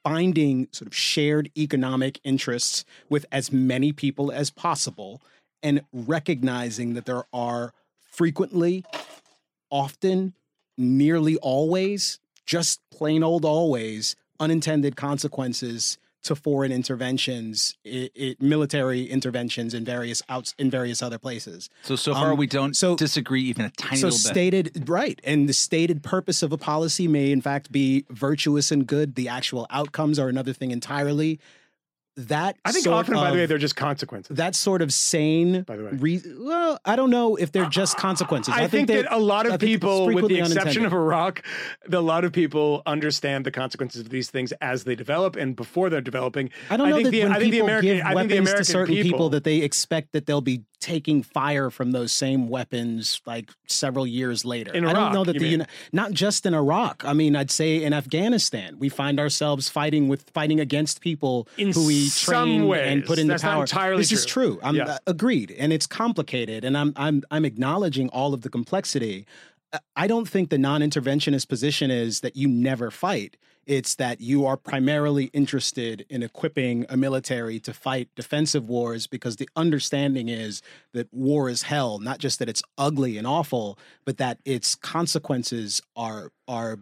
[0.05, 5.22] finding sort of shared economic interests with as many people as possible
[5.62, 7.72] and recognizing that there are
[8.10, 8.85] frequently,
[9.70, 10.35] often,
[10.76, 19.73] nearly always, just plain old always, unintended consequences to foreign interventions, i i military interventions
[19.73, 21.70] in various outs in various other places.
[21.83, 24.33] So so far Um, we don't so- disagree even a tiny so little bit.
[24.35, 28.87] stated right, and the stated purpose of a policy may in fact be virtuous and
[28.87, 29.15] good.
[29.15, 31.39] The actual outcomes are another thing entirely.
[32.19, 34.36] That I think often, by the way, they're just consequences.
[34.39, 35.62] that sort of sane.
[35.62, 35.90] By the way.
[35.93, 38.53] re- well, I don't know if they're just consequences.
[38.57, 40.93] I, think, they- that a lot of think it's people, with the exception of.
[40.93, 41.45] Iraq,
[41.93, 45.90] a lot of people understand the consequences of these things as they develop and before
[45.90, 46.51] they're developing.
[46.69, 48.31] I don't know think that the, when I think the American, give I think weapons
[48.32, 51.90] the American to certain people, people that they expect that they'll be taking fire from
[51.90, 54.72] those same weapons like several years later.
[54.72, 55.48] In I don't know that the?
[55.48, 57.05] Uni- not just in Iraq.
[57.05, 61.72] I mean, I'd say in Afghanistan, we find ourselves fighting with fighting against people In
[61.72, 63.62] who we train and put in not power.
[63.62, 64.55] entirely this is true.
[64.56, 64.60] true.
[64.62, 64.84] I'm Yeah.
[64.84, 69.26] uh, agreed, and it's complicated, and I'm I'm I'm acknowledging all of the complexity.
[69.72, 73.36] Uh, I don't think the non-interventionist position is that you never fight.
[73.69, 79.36] It's that you are primarily interested in equipping a military to fight defensive wars because
[79.36, 80.62] the understanding is
[80.95, 85.82] that war is hell, not just that it's ugly and awful, but that its consequences
[85.95, 86.78] are are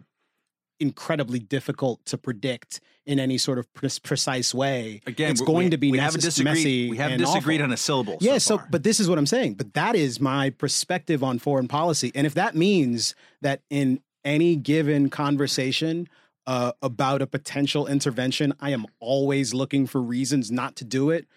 [0.79, 5.01] incredibly difficult to predict in any sort of pre- precise way.
[5.07, 6.89] Again, it's going we- to be we necess- disagreed- messy.
[6.89, 7.69] we haven't and disagreed awful.
[7.71, 9.55] on a syllable Yeah, so so but this is what I'm saying.
[9.55, 14.55] But that is my perspective on foreign policy, and if that means that in any
[14.55, 16.07] given conversation.
[16.47, 21.27] Uh, about a potential intervention, I am always looking for reasons not to do it.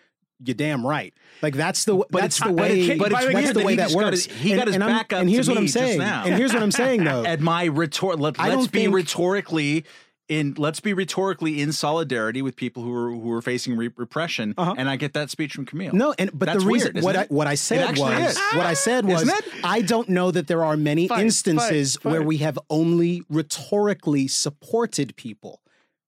[0.42, 1.12] You're damn right.
[1.42, 2.80] Like that's the But that's it's- the but way.
[2.82, 4.24] it- but it's that's weird the way that works.
[4.26, 5.98] his- he got his and I'm- back up And here's what I'm saying.
[5.98, 6.22] now.
[6.24, 7.24] And here's what I'm saying though.
[7.26, 9.84] at my retort, let, let's be rhetorically
[10.30, 14.54] in let's be rhetorically in solidarity with people who are who are facing re- repression
[14.56, 14.74] Uh-huh.
[14.78, 15.92] and I get that speech from Kmele.
[15.92, 18.38] No, and but That's the reason weird, what I what I said was is.
[18.54, 19.30] what I said was
[19.64, 24.28] I don't know that there are many Fight, instances fight, where we have only rhetorically
[24.28, 25.60] supported people.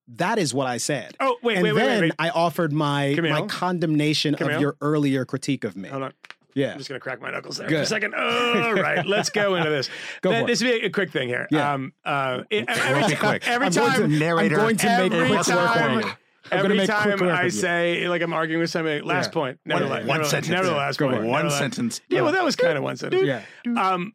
[0.09, 1.17] That is what I said.
[1.21, 2.13] Oh, wait, and wait, wait, wait, then wait.
[2.19, 3.31] I offered my Kmele?
[3.31, 4.55] my condemnation Kmele?
[4.57, 5.89] of your earlier critique of me.
[5.89, 6.13] Hold on.
[6.55, 6.73] Yeah.
[6.73, 7.77] I'm just going to crack my knuckles there Good.
[7.79, 8.15] for a second.
[8.17, 9.89] All right, let's go into this.
[10.21, 11.47] Go Th- for this will be a quick thing here.
[11.51, 11.73] Yeah.
[11.75, 13.49] Um, uh, it- Won't every, be quick.
[13.49, 14.55] every I'm going time, to- narrator.
[14.61, 16.11] I'm going to make every quick work time, of you.
[16.51, 19.33] I'm every make time work I say, like I'm arguing with somebody, last Yeah.
[19.33, 19.61] point.
[19.65, 20.49] One- Never, la- one never, sentence.
[20.51, 21.21] Never the last Go point.
[21.23, 22.01] One Never the last- sentence.
[22.09, 23.23] Yeah, well, that was kind of one sentence.
[23.25, 23.43] Yeah.
[23.81, 24.13] Um,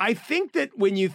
[0.00, 1.10] I think that when you,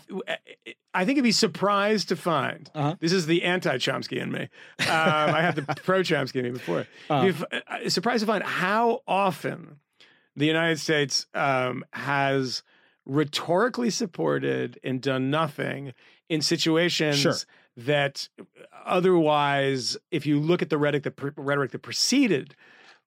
[0.93, 2.95] I think you'd be surprised to find Uh-huh.
[2.99, 4.41] this is the anti-Chomsky in me.
[4.41, 4.49] Um,
[4.89, 6.85] I had the pro-Chomsky in me before.
[7.09, 7.25] Uh-huh.
[7.25, 9.77] You've uh, surprised to find how often
[10.35, 12.64] the United States um, has
[13.05, 15.93] rhetorically supported and done nothing
[16.30, 17.35] in situations Sure.
[17.77, 18.30] that
[18.85, 22.55] otherwise, if you look at the rhetoric that, pre- rhetoric that preceded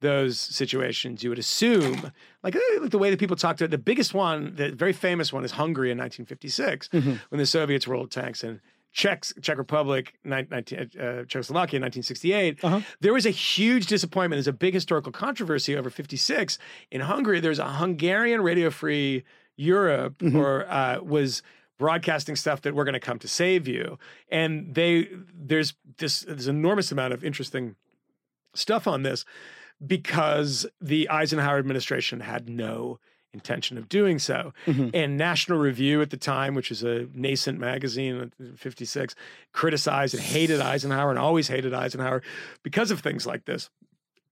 [0.01, 2.13] those situations, you would assume,
[2.43, 3.71] like, eh, like the way that people talk to it.
[3.71, 7.15] The biggest one, the very famous one, is Hungary in 1956 Mm-hmm.
[7.31, 8.61] when the Soviets rolled tanks in.
[8.97, 12.65] Czech, Czech Republic, 19, uh, Czechoslovakia in 1968.
[12.65, 12.81] Uh-huh.
[13.01, 14.39] There was a huge disappointment.
[14.39, 16.59] There's a big historical controversy over 56.
[16.91, 19.23] In Hungary, there's a Hungarian Radio Free
[19.57, 20.37] Europe, Mm-hmm.
[20.39, 21.43] or uh, was
[21.79, 23.99] broadcasting stuff that we're going to come to save you.
[24.31, 25.09] And they
[25.49, 27.77] there's this this enormous amount of interesting
[28.55, 29.25] stuff on this
[29.87, 32.99] because the Eisenhower administration had no
[33.37, 34.53] intention of doing so.
[34.67, 34.89] Mm-hmm.
[34.95, 39.15] And National Review at the time, which is a nascent magazine in 56,
[39.53, 42.23] criticized and hated Eisenhower and always hated Eisenhower
[42.63, 43.71] because of things like this.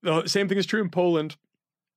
[0.03, 1.37] The same thing is true in Poland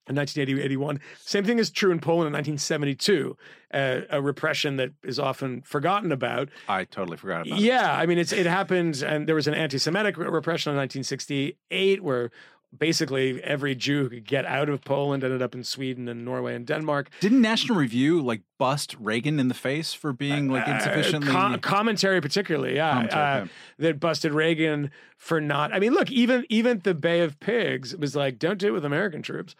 [0.09, 0.99] in 1980 81.
[1.19, 3.37] Same thing is true in Poland in 1972,
[3.73, 6.49] uh, a repression that is often forgotten about.
[6.67, 7.63] I totally forgot about it.
[7.63, 12.31] Yeah, I mean, it's it happened, and there was an anti-Semitic repression in 1968 where
[12.75, 16.55] basically every Jew who could get out of Poland ended up in Sweden and Norway
[16.55, 17.09] and Denmark.
[17.19, 21.31] Didn't National Review like bust Reagan in the face for being like Uh, insufficiently?
[21.31, 23.47] com- commentary, particularly, yeah, Commentary, uh, yeah.
[23.79, 25.73] that busted Reagan for not.
[25.73, 28.85] I mean, look, even even the Bay of Pigs was like, don't do it with
[28.85, 29.55] American troops,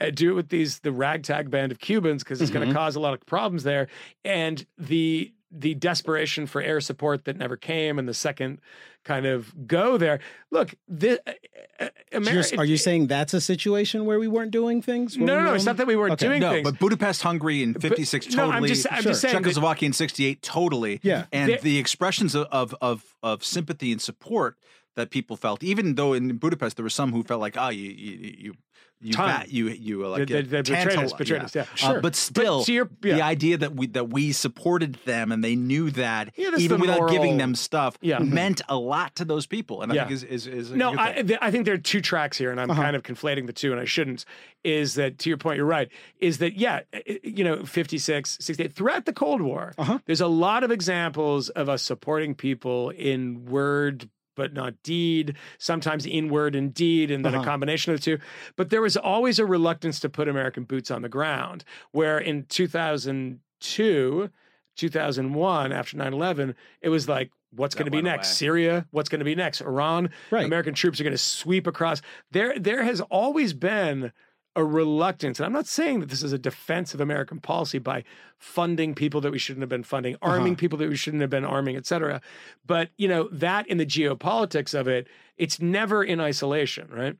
[0.00, 2.72] uh, do it with these the ragtag band of Cubans because it's going Mm-hmm.
[2.74, 3.88] to cause a lot of problems there,
[4.24, 8.58] and the the desperation for air support that never came, and the second
[9.04, 10.20] kind of go there.
[10.50, 11.32] Look, this, uh,
[11.80, 11.88] uh,
[12.22, 15.16] So you're- you saying that's a situation where we weren't doing things?
[15.16, 15.50] No, we no, no.
[15.50, 16.26] were It's not that we weren't Okay.
[16.28, 16.64] doing no, things.
[16.70, 18.56] but Budapest, Hungary in '56 no, totally.
[18.56, 21.00] I'm just- I'm just saying that- Czechoslovakia in '68 totally.
[21.02, 21.26] Yeah.
[21.32, 24.56] and There- the expressions of, of of of sympathy and support
[24.94, 27.90] that people felt, even though in Budapest there were some who felt like, oh, you
[27.90, 28.54] you you.
[29.02, 31.62] You, va- you you uh, like They- they- they betrayed us, betrayed us, yeah.
[31.62, 31.94] Uh, Sure.
[31.94, 33.16] but But still, your- yeah.
[33.16, 37.10] the idea that we that we supported them and they knew that Yeah, even without
[37.10, 38.20] giving them stuff Yeah.
[38.20, 41.38] meant a lot to those people, and I think is is, is No, I, th-
[41.42, 43.80] I think there are two tracks here, and I'm kind of conflating the two, and
[43.80, 44.24] I shouldn't.
[44.62, 45.56] Is that to your point?
[45.56, 45.88] You're right.
[46.20, 46.80] Is that yeah?
[47.24, 49.72] You know, 56, 68 throughout the Cold War,
[50.06, 56.06] there's a lot of examples of us supporting people in word but not deed, sometimes
[56.06, 57.44] in word and deed, and then a uh-huh.
[57.44, 58.18] combination of the two.
[58.56, 61.64] But there was always a reluctance to put American boots on the ground.
[61.92, 64.30] Where in 2002,
[64.76, 68.28] 2001, after 9 11, it was like, what's going to be next?
[68.28, 68.34] away.
[68.34, 68.86] Syria?
[68.90, 69.60] What's going to be next?
[69.60, 70.10] Iran?
[70.30, 70.44] Right.
[70.44, 72.02] American troops are going to sweep across.
[72.30, 74.12] There, there has always been
[74.54, 78.04] a reluctance, and I'm not saying that this is a defense of American policy by
[78.38, 81.44] funding people that we shouldn't have been funding, arming people that we shouldn't have been
[81.44, 82.20] arming, et cetera.
[82.66, 85.06] But you know that in the geopolitics of it,
[85.38, 87.16] it's never in isolation, right?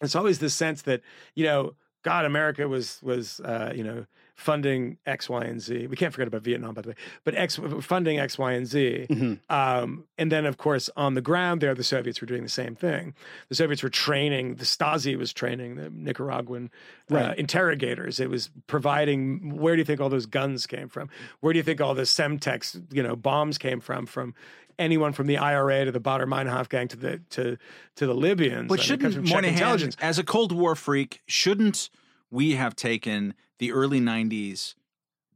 [0.00, 1.02] It's always the sense that
[1.34, 5.86] you know, God, America was was uh, you know funding X, Y, and Z.
[5.86, 6.94] We can't forget about Vietnam, by the way,
[7.24, 9.06] but X funding X, Y, and Z.
[9.48, 12.74] Um, and then, of course, on the ground there, the Soviets were doing the same
[12.74, 13.14] thing.
[13.48, 14.56] The Soviets were training.
[14.56, 16.70] The Stasi was training the Nicaraguan
[17.10, 17.38] uh, Right.
[17.38, 18.18] interrogators.
[18.20, 19.56] It was providing.
[19.56, 21.08] Where do you think all those guns came from?
[21.40, 24.06] Where do you think all the Semtex, you know, bombs came from?
[24.06, 24.34] From
[24.78, 27.56] anyone from the IRA to the Baader Meinhof gang to the to
[27.96, 28.68] to the Libyans.
[28.68, 29.96] But I mean, shouldn't Moynihan, intelligence?
[30.00, 31.90] as a Cold War freak, shouldn't
[32.30, 34.74] we have taken the early '90s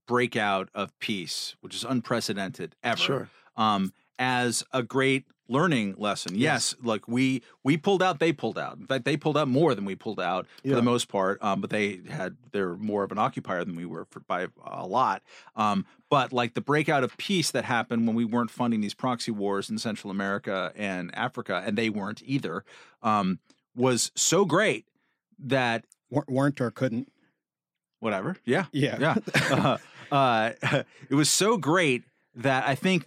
[0.06, 3.30] breakout of peace, which is unprecedented ever, Sure.
[3.56, 6.34] um, as a great learning lesson?
[6.34, 8.76] Yes, like we we pulled out, they pulled out.
[8.78, 11.42] In fact, they pulled out more than we pulled out for the most part.
[11.42, 14.86] Um, but they had they're more of an occupier than we were for, by a
[14.86, 15.22] lot.
[15.56, 19.30] Um, but like the breakout of peace that happened when we weren't funding these proxy
[19.30, 22.64] wars in Central America and Africa, and they weren't either,
[23.02, 23.38] um,
[23.76, 24.86] was so great
[25.38, 27.12] that Wer- weren't or couldn't.
[28.00, 28.36] Whatever.
[28.44, 28.66] Yeah.
[28.72, 28.98] Yeah.
[29.00, 29.16] Yeah.
[30.10, 30.50] uh, uh,
[31.10, 32.04] it was so great
[32.34, 33.06] that I think,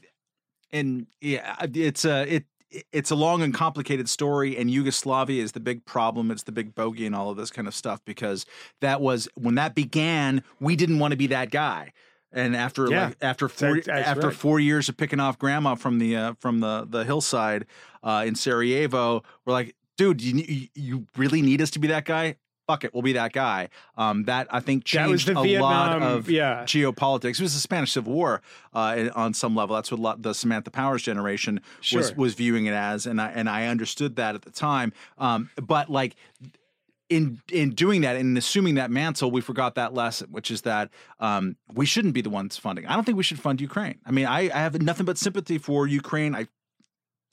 [0.71, 2.45] and yeah, it's a it
[2.93, 6.31] it's a long and complicated story, and Yugoslavia is the big problem.
[6.31, 8.45] It's the big bogey and all of this kind of stuff because
[8.79, 10.43] that was when that began.
[10.59, 11.91] We didn't want to be that guy.
[12.33, 13.07] And after Yeah.
[13.07, 14.35] like after four That's- that's after right.
[14.35, 17.65] four years of picking off grandma from the uh, from the the hillside
[18.03, 22.05] uh, in Sarajevo, we're like, dude, you you- you really need us to be that
[22.05, 22.37] guy?
[22.71, 23.67] Fuck it, we'll be that guy.
[23.97, 26.63] Um, that I think changed a lot of yeah.
[26.63, 27.33] geopolitics.
[27.33, 28.41] It was the Spanish Civil War
[28.73, 29.75] uh, on some level.
[29.75, 32.15] That's what the Samantha Powers generation was Sure.
[32.15, 34.93] was viewing it as, and I and I understood that at the time.
[35.17, 36.15] Um, but like
[37.09, 40.89] in in doing that and assuming that mantle, we forgot that lesson, which is that
[41.19, 42.85] um, we shouldn't be the ones funding.
[42.85, 43.99] I don't think we should fund Ukraine.
[44.05, 46.33] I mean, I, I have nothing but sympathy for Ukraine.
[46.33, 46.47] I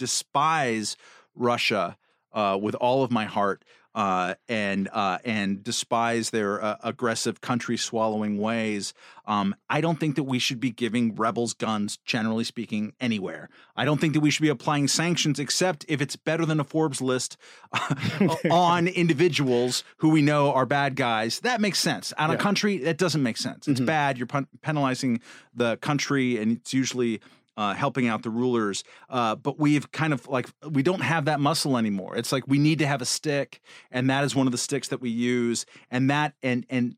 [0.01, 0.97] despise
[1.37, 1.97] Russia
[2.33, 3.65] uh, with all of my heart.
[3.95, 8.95] Uh, and uh, and despise their uh, aggressive country swallowing ways.
[9.27, 13.49] Um, I don't think that we should be giving rebels guns, generally speaking, anywhere.
[13.77, 16.65] I don't think that we should be applying sanctions, except if it's better than a
[16.65, 17.37] Forbes list
[18.51, 21.41] on individuals who we know are bad guys.
[21.41, 22.13] That makes sense.
[22.19, 23.67] On a country, that doesn't make sense.
[23.67, 24.17] It's bad.
[24.17, 25.21] You're pen- penalizing
[25.55, 27.21] the country, and it's usually
[27.59, 28.85] uh, helping out the rulers.
[29.11, 32.17] Uh, but we've kind of like we don't have that muscle anymore.
[32.17, 33.61] It's like we need to have a stick,
[33.91, 36.97] and that is one of the sticks that we use, and that and and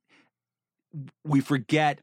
[1.25, 2.03] we forget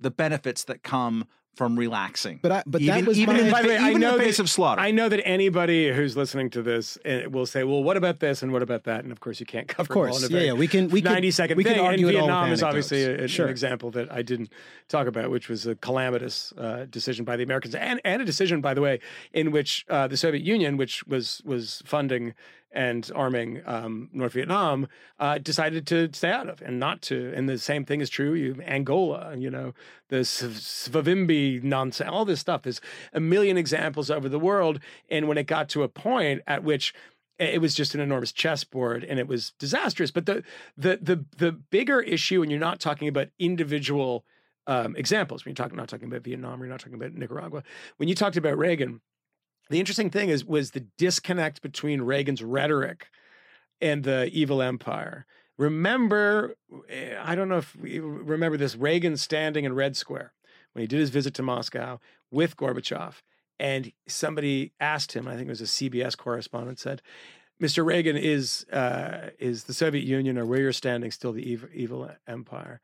[0.00, 1.26] the benefits that come
[1.56, 2.38] from relaxing.
[2.42, 3.94] But I, but even, that was even my, in By the way, fa- I even
[4.02, 4.80] in know the face that- of slaughter.
[4.80, 8.42] I know that anybody who's listening to this uh, will say, "Well, what about this
[8.42, 10.38] and what about that?" And of course, you can't cover Of course, all in a
[10.38, 11.84] yeah, yeah, we can- we could- ninety second we could thing.
[11.84, 13.22] argue and it all with Vietnam is obviously a, anecdotes.
[13.22, 13.48] an Sure.
[13.48, 14.50] example that I didn't
[14.88, 18.60] talk about, which was a calamitous uh, decision by the Americans, and and a decision,
[18.60, 19.00] by the way,
[19.32, 22.34] in which uh, the Soviet Union, which was was funding
[22.76, 24.86] and arming um, North Vietnam,
[25.18, 27.32] uh, decided to stay out of and not to.
[27.34, 28.34] And the same thing is true.
[28.34, 29.72] You Angola, you know,
[30.10, 32.62] the Savimbi nonsense, all this stuff.
[32.62, 32.82] There's
[33.14, 34.78] a million examples over the world.
[35.08, 36.92] And when it got to a point at which
[37.38, 40.10] it was just an enormous chessboard and it was disastrous.
[40.10, 40.42] But the
[40.76, 44.24] the the the bigger issue, and you're not talking about individual
[44.66, 45.44] um, examples.
[45.44, 47.62] When you're talking not talking about Vietnam, you're not talking about Nicaragua.
[47.96, 49.00] When you talked about Reagan,
[49.70, 53.08] the interesting thing is was the disconnect between Reagan's rhetoric
[53.80, 55.26] and the evil empire.
[55.58, 56.56] Remember,
[56.88, 60.32] eh, I don't know if you remember this Reagan standing in Red Square
[60.72, 61.98] when he did his visit to Moscow
[62.30, 63.22] with Gorbachev.
[63.58, 67.00] And somebody asked him, I think it was a CBS correspondent, said,
[67.60, 67.86] Mr.
[67.86, 72.10] Reagan, is uh, is the Soviet Union or where you're standing still the evil, evil
[72.28, 72.82] empire?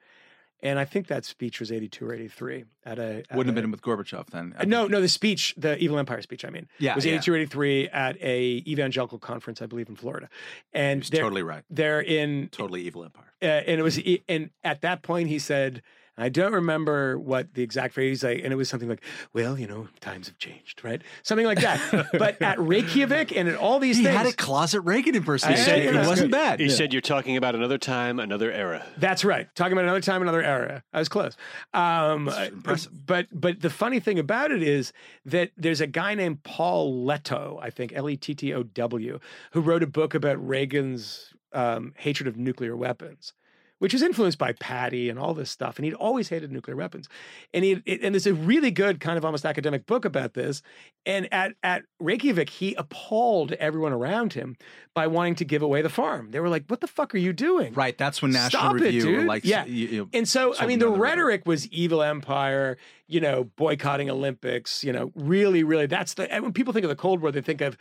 [0.64, 3.24] And I think that speech was 82 or 83 at a.
[3.28, 4.54] at Wouldn't have a- been with Gorbachev then.
[4.56, 6.68] uh, No, no, the speech, the Evil Empire speech, I mean.
[6.78, 7.14] Yeah, was yeah.
[7.14, 10.28] 82 or 83 at a evangelical conference, I believe, in Florida.
[10.72, 11.64] And totally right.
[11.68, 13.32] they're in Totally evil empire.
[13.42, 15.82] uh, and it was and at that point he said
[16.18, 19.02] I don't remember what the exact phrase like, and it was something like,
[19.32, 22.08] "Well, you know, times have changed, right?" Something like that.
[22.18, 25.62] but at Reykjavik and at all these He things, had a closet Reagan impersonation.
[25.62, 26.36] I said- it that's wasn't good.
[26.36, 26.60] bad.
[26.60, 28.84] He said you're talking about another time, another era.
[28.98, 29.48] That's right.
[29.54, 30.82] Talking about another time, another era.
[30.92, 31.34] I was close.
[31.72, 32.92] Um, impressive.
[33.06, 34.92] But but the funny thing about it is
[35.24, 39.18] that there's a guy named Paul Lettow, I think L E T T O W,
[39.52, 43.32] who wrote a book about Reagan's um, hatred of nuclear weapons.
[43.82, 47.08] Which is influenced by Patti and all this stuff, and he'd always hated nuclear weapons,
[47.52, 50.62] and he and there's a really good kind of almost academic book about this.
[51.04, 54.56] And at at Reykjavik, he appalled everyone around him
[54.94, 56.30] by wanting to give away the farm.
[56.30, 57.98] They were like, "What the fuck are you doing?" Right.
[57.98, 59.26] That's when National Stop it, Review dude.
[59.26, 59.64] like Yeah.
[59.64, 62.78] you- you- And so, I mean, the rhetoric was evil empire,
[63.08, 66.94] you know, boycotting Olympics, you know, really, really, that's the, when people think of the
[66.94, 67.76] Cold War, they think of,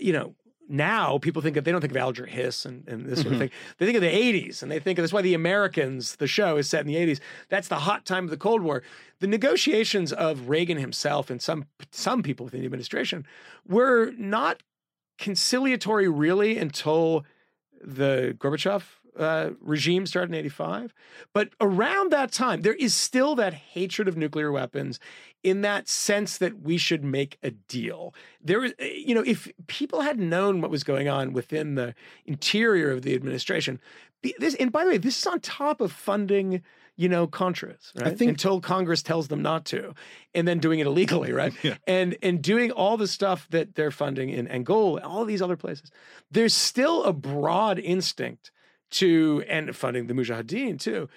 [0.00, 0.36] you know,
[0.68, 3.34] now people think of, they don't think of Alger Hiss and, and this sort of
[3.34, 3.38] Mhm.
[3.38, 3.50] thing.
[3.78, 6.56] They think of the 80s and they think of, that's why the Americans, the show
[6.56, 7.20] is set in the 80s.
[7.50, 8.82] That's the hot time of the Cold War.
[9.20, 13.26] The negotiations of Reagan himself and some, some people within the administration
[13.66, 14.62] were not
[15.18, 17.24] conciliatory really until
[17.80, 18.82] the Gorbachev
[19.18, 20.92] uh, regime started in 85.
[21.32, 24.98] But around that time, there is still that hatred of nuclear weapons
[25.44, 28.14] in that sense that we should make a deal.
[28.42, 31.94] There is, eh, you know, if people had known what was going on within the
[32.24, 33.78] interior of the administration,
[34.38, 36.62] this, and by the way, this is on top of funding,
[36.96, 38.16] you know, Contras, right?
[38.16, 39.94] think- Until Congress tells them not to,
[40.34, 41.52] and then doing it illegally, right?
[41.86, 45.90] And and doing all the stuff that they're funding in Angola, all these other places.
[46.30, 48.50] There's still a broad instinct
[48.92, 51.08] to and funding the Mujahideen too,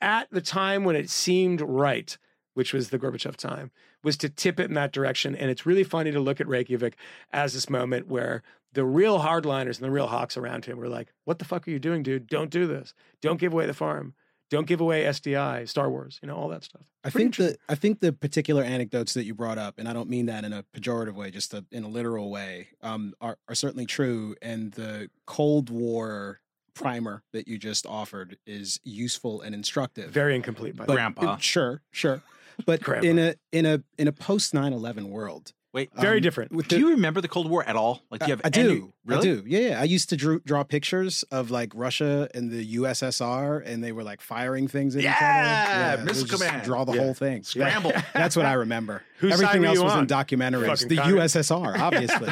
[0.00, 2.16] at the time when it seemed right,
[2.54, 3.70] which was the Gorbachev time,
[4.02, 5.34] was to tip it in that direction.
[5.36, 6.96] And it's really funny to look at Reykjavik
[7.32, 11.12] as this moment where the real hardliners and the real hawks around him were like,
[11.24, 12.26] "What the fuck are you doing, dude?
[12.26, 12.94] Don't do this.
[13.20, 14.14] Don't give away the farm.
[14.50, 16.18] Don't give away SDI, Star Wars.
[16.22, 19.24] You know all that stuff." I Pretty think the I think the particular anecdotes that
[19.24, 21.84] you brought up, and I don't mean that in a pejorative way, just a, in
[21.84, 24.34] a literal way, um, are are certainly true.
[24.42, 26.40] And the Cold War
[26.74, 30.10] primer that you just offered is useful and instructive.
[30.10, 30.96] Very incomplete, by the But- way.
[30.96, 31.36] Grandpa.
[31.36, 32.20] Sure, sure.
[32.66, 33.06] But Grandpa.
[33.08, 36.52] in a in a in a post 9-11 world, Wait, Very um, different.
[36.52, 38.00] With do you remember the Cold War at all?
[38.08, 38.68] Like, do you have I any?
[38.68, 38.92] do.
[39.04, 39.18] Really?
[39.18, 39.42] I do.
[39.44, 39.80] Yeah, yeah.
[39.80, 44.04] I used to drew, draw pictures of like Russia and the USSR, and they were
[44.04, 46.02] like firing things at each Yeah, other.
[46.02, 46.64] it Missile was just Command.
[46.64, 47.00] Draw the Yeah.
[47.00, 47.42] whole thing.
[47.42, 47.90] Scramble.
[47.90, 48.02] Yeah.
[48.14, 49.02] That's what I remember.
[49.22, 50.00] Everything else was on?
[50.00, 50.66] in documentaries.
[50.66, 51.36] Fucking the communist.
[51.36, 52.28] USSR, obviously.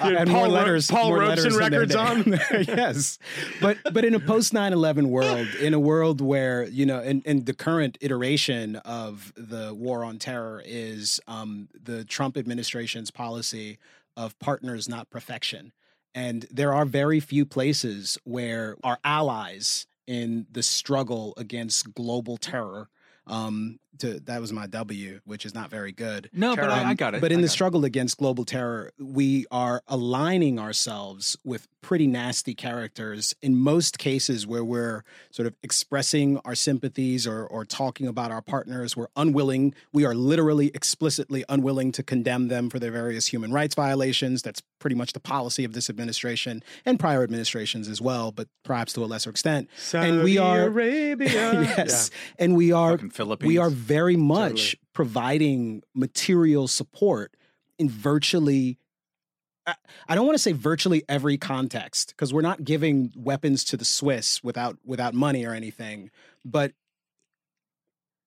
[0.00, 0.90] And Paul more letters.
[0.90, 2.64] Paul more Robeson letters their records day.
[2.68, 3.18] yes,
[3.60, 7.46] but but in a post 9-11 world, in a world where you know, and, and
[7.46, 13.78] the current iteration of the war on terror is um, the Trump administration's policy
[14.16, 15.72] of partners, not perfection.
[16.14, 22.88] And there are very few places where our allies in the struggle against global terror.
[23.26, 26.30] Um, to that was my W, which is not very good.
[26.32, 27.20] No, but I, I Um, got it.
[27.20, 27.52] But in I the got it.
[27.52, 34.46] struggle against global terror, we are aligning ourselves with pretty nasty characters in most cases
[34.46, 35.02] where we're
[35.32, 38.96] sort of expressing our sympathies or, or talking about our partners.
[38.96, 43.74] We're unwilling, we are literally explicitly unwilling to condemn them for their various human rights
[43.74, 44.42] violations.
[44.42, 48.92] That's pretty much the policy of this administration and prior administrations as well, but perhaps
[48.92, 49.68] to a lesser extent.
[49.92, 51.28] and we Saudi are Arabia.
[51.76, 52.98] yes, and we are
[53.42, 57.34] we are very much providing material support
[57.78, 58.78] in virtually
[59.64, 59.76] I-
[60.08, 63.84] I don't want to say virtually every context because we're not giving weapons to the
[63.84, 66.10] Swiss without without money or anything,
[66.44, 66.72] but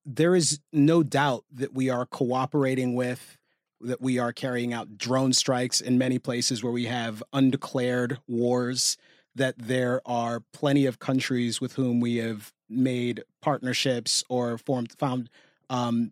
[0.06, 3.38] there is no doubt that we are cooperating with
[3.82, 8.96] that we are carrying out drone strikes in many places where we have undeclared wars
[9.36, 15.30] that there are plenty of countries with whom we have made partnerships or formed found
[15.70, 16.12] um,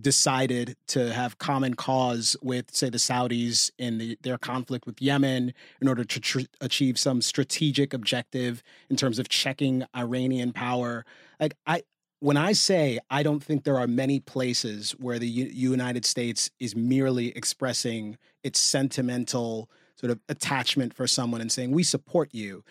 [0.00, 5.52] decided to have common cause with, say, the Saudis in the, their conflict with Yemen
[5.80, 11.04] in order to tr- achieve some strategic objective in terms of checking Iranian power.
[11.38, 11.82] Like I,
[12.20, 16.50] when I say I don't think there are many places where the U- United States
[16.58, 22.64] is merely expressing its sentimental sort of attachment for someone and saying we support you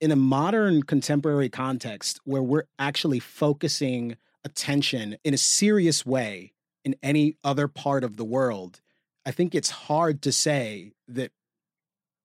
[0.00, 6.52] in a modern contemporary context where we're actually focusing attention in a serious way
[6.84, 8.80] in any other part of the world,
[9.24, 11.30] I think it's hard to say that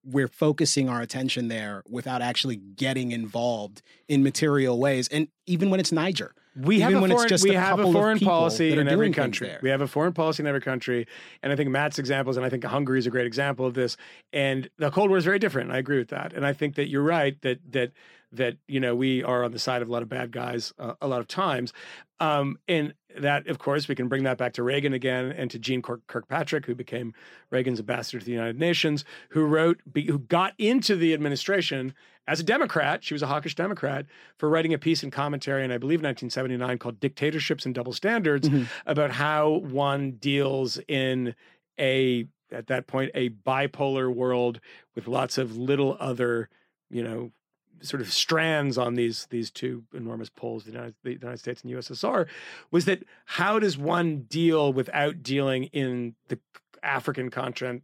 [0.04, 5.08] we're focusing our attention there without actually getting involved in material ways.
[5.08, 8.88] And even when it's Niger, we have a foreign, we have a foreign policy in
[8.88, 9.54] every country.
[9.62, 11.06] We have a foreign policy in every country,
[11.42, 13.96] and I think Matt's examples, and I think Hungary is a great example of this.
[14.32, 15.70] And the Cold War is very different.
[15.70, 17.92] I agree with that, and I think that you're right that that
[18.32, 20.94] that you know we are on the side of a lot of bad guys uh,
[21.00, 21.72] a lot of times,
[22.20, 25.58] um, and that of course we can bring that back to Reagan again and to
[25.58, 27.14] Jeane Kirk- Kirkpatrick, who became
[27.50, 31.94] Reagan's ambassador to the United Nations, who wrote who got into the administration
[32.28, 33.02] as a Democrat.
[33.02, 34.06] She was a hawkish Democrat
[34.36, 38.48] for writing a piece in commentary, in I believe 1979, called "Dictatorships and Double Standards,"
[38.48, 38.64] mm-hmm.
[38.86, 41.34] about how one deals in
[41.80, 44.60] a at that point a bipolar world
[44.94, 46.48] with lots of little other
[46.90, 47.32] you know
[47.80, 51.72] sort of strands on these these two enormous poles the United, the United States and
[51.72, 52.26] USSR
[52.70, 56.38] was that how does one deal without dealing in the
[56.82, 57.82] African continent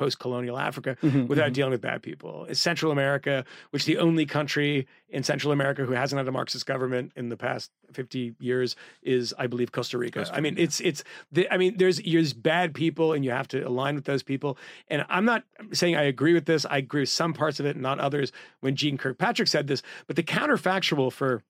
[0.00, 1.54] in post-colonial Africa Mhm, without mhm.
[1.54, 2.46] dealing with bad people.
[2.52, 6.66] Central America, which is the only country in Central America who hasn't had a Marxist
[6.66, 10.26] government in the past 50 years, is I believe Costa Rica.
[10.32, 13.60] I mean, it's it's the, I mean, there's there's bad people, and you have to
[13.66, 14.56] align with those people.
[14.88, 16.64] And I'm not saying I agree with this.
[16.64, 18.32] I agree with some parts of it, not others.
[18.60, 21.42] When Jeane Kirkpatrick said this, but the counterfactual for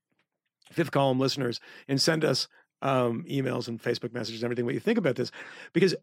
[0.71, 2.49] fifth column listeners and send us
[2.83, 5.31] um, emails and Facebook messages and everything what you think about this
[5.73, 5.95] because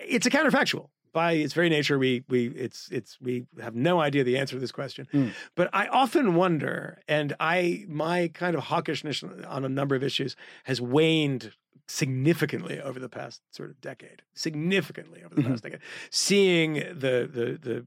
[0.00, 4.24] it's a counterfactual by its very nature we we it's it's we have no idea
[4.24, 5.28] the answer to this question Hmm.
[5.54, 10.36] but i often wonder and i my kind of hawkishness on a number of issues
[10.64, 11.52] has waned
[11.88, 15.48] significantly over the past sort of decade significantly over the Mhm.
[15.50, 15.80] past decade
[16.10, 17.86] seeing the the the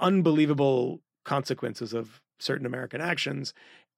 [0.00, 3.52] unbelievable consequences of certain american actions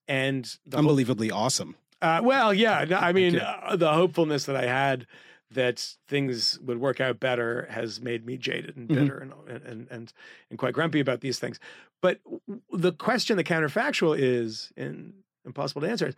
[0.07, 1.77] and Unbelievably awesome.
[2.03, 2.85] uh, well, yeah.
[3.01, 5.07] I mean, uh, the hopefulness that I had
[5.55, 8.95] that things would work out better has made me jaded and Mhm.
[8.95, 9.33] bitter and,
[9.67, 10.13] and and
[10.51, 11.59] and quite grumpy about these things.
[12.01, 12.21] But
[12.73, 15.15] the question, the counterfactual, is and
[15.45, 16.15] impossible to answer is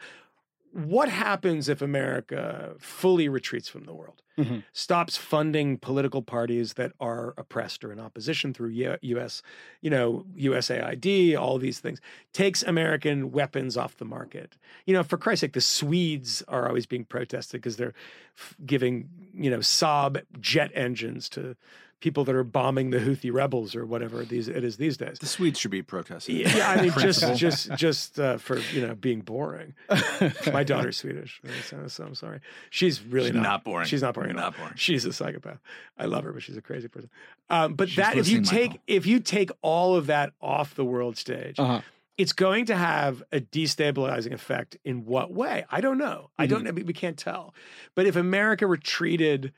[0.77, 4.65] what happens if America fully retreats from the world, Mhm.
[4.73, 8.69] stops funding political parties that are oppressed or in opposition through
[9.01, 9.43] U.S.,
[9.81, 12.01] you know, USAID, all these things,
[12.35, 14.59] takes American weapons off the market.
[14.85, 17.95] You know, for Christ's sake, the Swedes are always being protested because they're
[18.37, 21.57] f- giving, you know, Saab jet engines to
[22.01, 25.19] people that are bombing the Houthi rebels or whatever these it is these days.
[25.19, 26.37] The Swedes should be protesting.
[26.37, 29.75] Yeah, I mean, just just just uh, for you know being boring.
[30.53, 32.41] My daughter's Swedish, so, so I'm sorry.
[32.71, 33.87] She's really She's not, not boring.
[33.87, 34.31] She's not boring.
[34.31, 34.43] at all.
[34.43, 34.73] Not boring.
[34.77, 35.59] She's a psychopath.
[35.99, 37.09] I love her, but she's a crazy person.
[37.49, 38.83] Um, but She's that if you take Michael.
[38.87, 41.81] if you take all of that off the world stage, Uh-huh.
[42.19, 45.65] it's going to have a destabilizing effect in what way?
[45.71, 46.31] I don't know.
[46.39, 46.73] I don't know.
[46.73, 47.55] We can't tell.
[47.95, 49.53] But if America retreated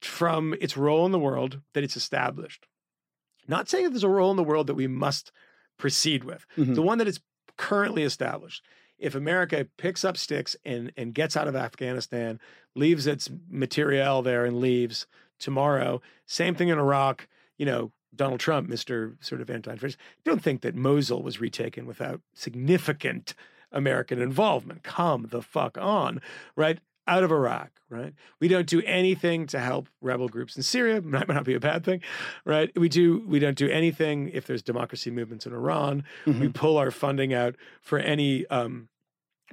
[0.00, 2.66] from its role in the world that it's established,
[3.46, 5.32] not saying that there's a role in the world that we must
[5.78, 6.74] proceed with, Mhm.
[6.74, 7.20] the one that is
[7.56, 8.64] currently established.
[8.98, 12.40] If America picks up sticks and, and gets out of Afghanistan,
[12.74, 15.06] leaves its materiel there and leaves
[15.38, 19.22] tomorrow, same thing in Iraq, you know, Donald Trump, Mr.
[19.24, 23.34] sort of anti-fascist, don't think that Mosul was retaken without significant
[23.70, 24.82] American involvement.
[24.82, 26.20] Come the fuck on,
[26.56, 26.80] right?
[27.08, 28.12] Out of Iraq, right?
[28.38, 31.00] We don't do anything to help rebel groups in Syria.
[31.02, 32.02] Might not be a bad thing,
[32.44, 32.70] right?
[32.78, 33.24] We do.
[33.26, 36.04] We don't do anything if there's democracy movements in Iran.
[36.40, 38.88] We pull our funding out for any um,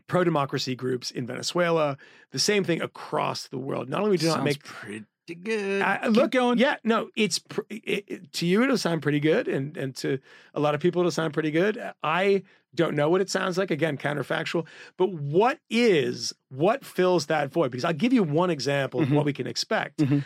[0.07, 1.98] pro-democracy groups in Venezuela.
[2.32, 3.90] The same thing across the world.
[3.90, 5.82] Not only do we not make pretty good.
[5.82, 6.58] uh, Keep look, going.
[6.60, 10.20] Yeah, no, it's pr- it, it- to you it'll sound pretty good, and and to
[10.54, 11.82] a lot of people it'll sound pretty good.
[12.04, 12.44] I
[12.76, 13.72] don't know what it sounds like.
[13.72, 14.66] Again, counterfactual.
[14.98, 17.72] But what is what fills that void?
[17.72, 19.98] Because I'll give you one example of what we can expect.
[20.00, 20.24] Mhm.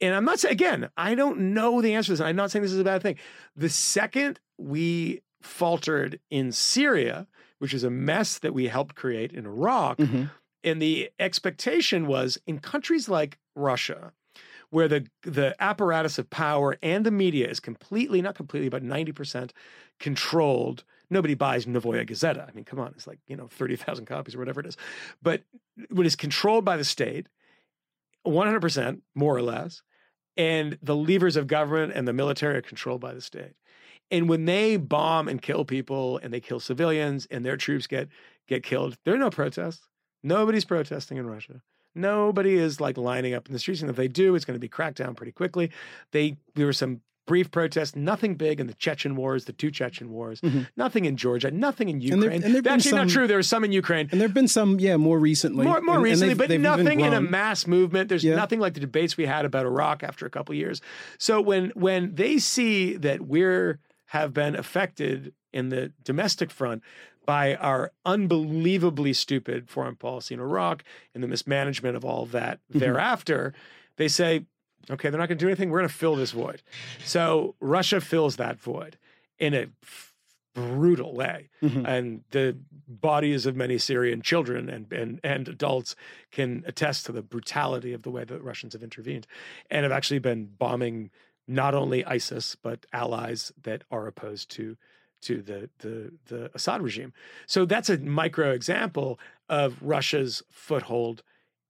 [0.00, 2.20] And I'm not saying again, I don't know the answer to this.
[2.20, 3.16] I'm not saying this is a bad thing.
[3.56, 7.26] The second we faltered in Syria,
[7.58, 10.30] which is a mess that we helped create in Iraq, Mhm.
[10.62, 14.12] and the expectation was in countries like Russia,
[14.70, 19.50] where the the apparatus of power and the media is completely, not completely, but 90%
[19.98, 20.84] controlled.
[21.10, 22.46] Nobody buys Novaya Gazeta.
[22.48, 24.76] I mean, come on, it's like, you know, 30,000 copies or whatever it is.
[25.22, 25.42] But
[25.90, 27.28] what is controlled by the state
[28.26, 29.82] 100%, more or less.
[30.36, 33.54] And the levers of government and the military are controlled by the state.
[34.10, 38.08] And when they bomb and kill people and they kill civilians and their troops get
[38.46, 39.86] get killed, there are no protests.
[40.22, 41.60] Nobody's protesting in Russia.
[41.94, 43.80] Nobody is like lining up in the streets.
[43.80, 45.70] And if they do, it's going to be cracked down pretty quickly.
[46.12, 50.08] They there were some brief protests, nothing big in the Chechen wars, the two Chechen
[50.10, 50.40] wars,
[50.78, 52.12] nothing in Georgia, nothing in Mm-hmm.
[52.14, 52.54] And there- Ukraine.
[52.56, 53.26] and Actually, not true.
[53.26, 54.08] There was some in Ukraine.
[54.10, 55.66] And there have been some, yeah, more recently.
[55.66, 58.08] More, more And- and recently, they've- but they've nothing in a mass movement.
[58.08, 58.34] There's Yeah.
[58.36, 60.80] nothing like the debates we had about Iraq after a couple years.
[61.18, 66.82] So when when they see that we're have been affected in the domestic front
[67.28, 70.82] by our unbelievably stupid foreign policy in Iraq
[71.12, 72.78] and the mismanagement of all of that Mm-hmm.
[72.78, 73.52] thereafter,
[73.96, 74.46] they say,
[74.90, 75.68] okay, they're not going to do anything.
[75.68, 76.62] We're going to fill this void.
[77.04, 78.96] So Russia fills that void
[79.38, 79.66] in a
[80.54, 81.50] brutal way.
[81.62, 81.84] Mm-hmm.
[81.84, 82.56] And the
[82.88, 85.96] bodies of many Syrian children and, and, and adults
[86.30, 89.26] can attest to the brutality of the way the Russians have intervened
[89.70, 91.10] and have actually been bombing
[91.46, 94.78] not only ISIS, but allies that are opposed to
[95.22, 97.12] to the the the Assad regime.
[97.46, 99.18] So that's a micro example
[99.48, 101.22] of Russia's foothold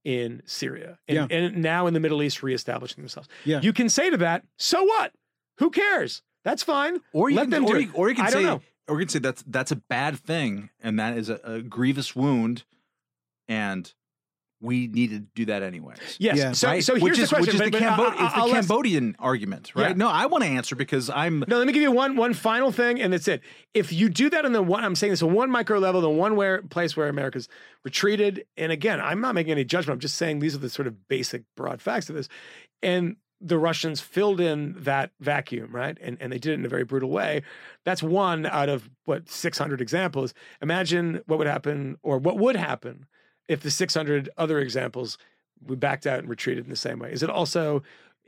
[0.05, 1.27] in Syria and, Yeah.
[1.37, 3.29] and now in the Middle East reestablishing themselves.
[3.45, 3.61] Yeah.
[3.61, 5.12] You can say to that, so what?
[5.59, 6.23] Who cares?
[6.45, 7.01] That's fine.
[7.12, 8.62] Or you Let can, them or do you, or you can I say, know.
[8.87, 12.15] or you can say that's that's a bad thing, and that is a, a grievous
[12.16, 12.65] wound,
[13.49, 13.93] and
[14.60, 15.98] we need to do that anyways.
[16.18, 16.36] Yes.
[16.36, 16.52] Yeah.
[16.52, 16.82] So, right?
[16.82, 17.47] so here's which the is, question.
[17.47, 19.89] which is but- the, but Cambo- I- it's the I'll let- Cambodian argument, right?
[19.90, 19.94] Yeah.
[19.94, 21.44] No, I want to answer because I'm.
[21.47, 23.40] No, let me give you one one final thing, and that's it.
[23.74, 26.10] If you do that in the one, I'm saying this on one micro level, the
[26.10, 27.48] one where place where America's
[27.85, 29.94] retreated, and again, I'm not making any judgment.
[29.97, 32.28] I'm just saying these are the sort of basic broad facts of this,
[32.82, 35.97] and the Russians filled in that vacuum, right?
[36.01, 37.43] And and they did it in a very brutal way.
[37.85, 40.35] That's one out of what 600 examples.
[40.60, 43.06] Imagine what would happen, or what would happen,
[43.49, 45.19] if the 600 other examples
[45.66, 47.12] we backed out and retreated in the same way.
[47.12, 47.83] Is it also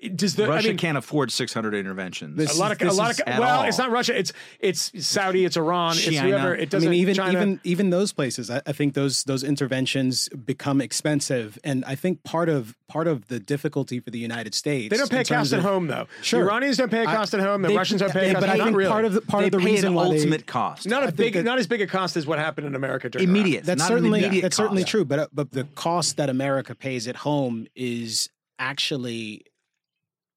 [0.09, 2.37] does the Russia I mean, can't afford 600 interventions.
[2.37, 3.65] This a lot of this a lot of well, all.
[3.65, 4.19] it's not Russia.
[4.19, 5.45] It's it's Saudi.
[5.45, 5.93] It's Iran.
[5.97, 6.55] It's whoever.
[6.55, 6.89] It doesn't.
[6.91, 7.33] mean, even China.
[7.39, 12.23] even even those places, I, I think those those interventions become expensive, and I think
[12.25, 15.25] part of part of the difficulty for the United States they don't pay in a
[15.25, 16.07] cost terms at home though.
[16.23, 16.41] Sure.
[16.45, 17.63] The Iranians don't pay a I- cost at home.
[17.63, 18.41] The they- Russians don't pay a yeah, cost.
[18.47, 18.91] but I not think really.
[18.91, 20.87] part of the part they of the reason an why they- ultimate cost.
[20.89, 23.09] not I as big, that- not as big a cost as what happened in America
[23.11, 23.37] during Iraq.
[23.39, 23.65] immediate.
[23.65, 27.07] That's not certainly immediate that's certainly true, but uh, but the cost that America pays
[27.07, 28.29] at home is
[28.59, 29.45] actually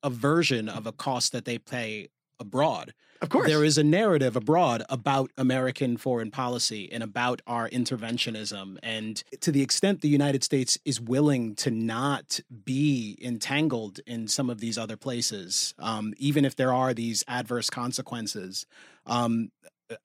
[0.04, 2.10] a version of a cost that they pay
[2.40, 2.94] abroad.
[3.22, 8.78] Of course, There is a narrative abroad about American foreign policy and about our interventionism.
[8.84, 14.50] And to the extent the United States is willing to not be entangled in some
[14.50, 18.66] of these other places, um, even if there are these adverse consequences,
[19.06, 19.52] um,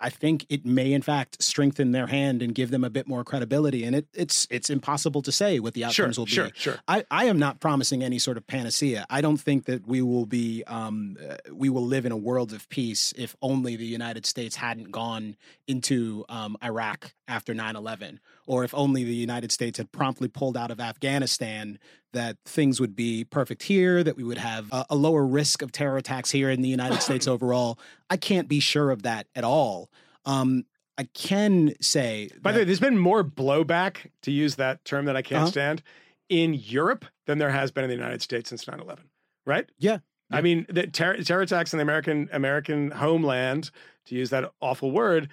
[0.01, 3.25] I think it may in fact strengthen their hand and give them a bit more
[3.25, 3.85] credibility.
[3.85, 6.33] And it, it's it's impossible to say what the Sure, outcomes will be.
[6.33, 6.77] sure, sure.
[6.89, 9.07] I, I am not promising any sort of panacea.
[9.09, 12.53] I don't think that we will be um, uh, we will live in a world
[12.53, 15.37] of peace if only the United States hadn't gone
[15.67, 20.71] into um, Iraq after 9/11, or if only the United States had promptly pulled out
[20.71, 21.79] of Afghanistan.
[22.13, 24.03] That things would be perfect here.
[24.03, 27.03] That we would have a, a lower risk of terror attacks here in the United
[27.03, 27.79] States overall.
[28.09, 29.91] I can't be sure of that at all.
[30.25, 30.65] Um,
[30.97, 35.17] I can say, By the way, there's been more blowback to use that term that
[35.17, 35.51] I can't Uh-huh.
[35.51, 35.83] stand
[36.29, 38.99] in Europe than there has been in the United States since 9/11.
[39.47, 39.69] Right?
[39.79, 39.99] yeah,
[40.31, 43.71] I mean, the terror, terror attacks in the American American homeland,
[44.07, 45.29] to use that awful word,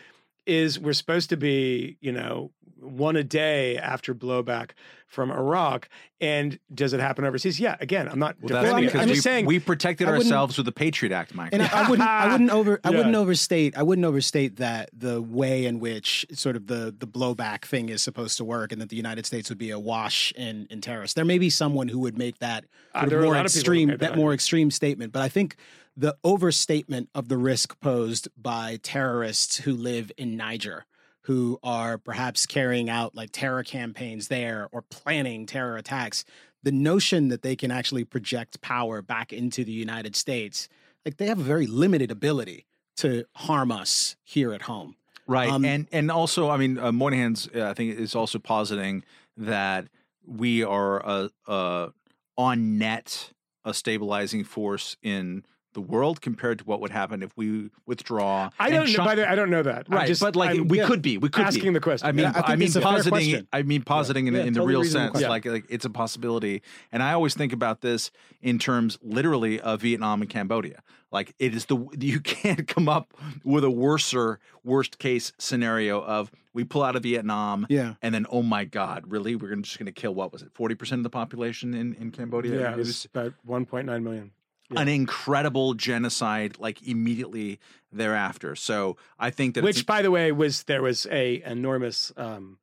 [0.46, 4.72] is we're supposed to be, you know, one a day after blowback
[5.08, 5.88] from Iraq.
[6.20, 7.60] And does it happen overseas?
[7.60, 7.76] Yeah.
[7.80, 8.88] Again, I'm not Well, that's defending it.
[8.88, 11.50] because I'm we, just saying we protected ourselves with the Patriot Act, Mike.
[11.54, 12.98] And I, I wouldn't, I wouldn't over, I Yeah.
[12.98, 17.66] wouldn't overstate, I wouldn't overstate that the way in which sort of the the blowback
[17.66, 20.82] thing is supposed to work, and that the United States would be awash in in
[20.82, 21.14] terrorists.
[21.14, 23.36] There may be someone who would make that Uh, sort there of are a more
[23.36, 25.56] lot of people who extreme, that, that more extreme statement, but I think
[25.98, 30.86] the overstatement of the risk posed by terrorists who live in Niger.
[31.26, 36.26] Who are perhaps carrying out like terror campaigns there or planning terror attacks?
[36.64, 40.68] The notion that they can actually project power back into the United States
[41.06, 42.66] like they have a very limited ability
[42.98, 44.96] to harm us here at home.
[45.28, 49.04] Right, Um, and and also, I mean, uh, Moynihan's uh, I think is also positing
[49.38, 49.88] that
[50.26, 51.90] we are a, a
[52.38, 53.32] on net
[53.64, 55.44] a stabilizing force in
[55.76, 58.50] the world compared to what would happen if we withdraw.
[58.58, 58.98] I don't know.
[58.98, 59.88] Chi- By the I don't know that.
[59.88, 61.70] Right, just- but like I'm- we yeah, could be, we could asking be.
[61.74, 62.08] the question.
[62.08, 63.48] I mean, Yeah, I I, mean, it's a fair positing.
[63.54, 65.30] I mean, positing Yeah, in, in the real sense, question.
[65.30, 66.62] like like it's a possibility.
[66.92, 68.10] And I always think about this
[68.42, 70.82] in terms, literally, of Vietnam and Cambodia.
[71.12, 76.32] Like it is the you can't come up with a worser worst case scenario of
[76.54, 77.96] we pull out of Vietnam, Yeah.
[78.02, 80.74] and then oh my god, really, we're just going to kill what was it, forty
[80.76, 82.60] percent of the population in in Cambodia?
[82.62, 84.32] yeah, it It was about 1.9 million.
[84.72, 87.60] An incredible genocide, like immediately
[87.92, 88.56] thereafter.
[88.56, 92.58] So I think that Which, by the way, was there was a enormous um,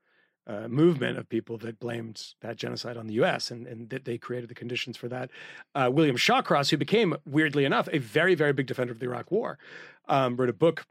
[0.46, 3.50] uh, movement of people that blamed that genocide on the U.S.
[3.50, 5.30] and, and that they created the conditions for that.
[5.74, 9.30] Uh, William Shawcross, who became, weirdly enough, a very very big defender of the Iraq
[9.30, 9.58] War,
[10.08, 10.86] um, wrote a book.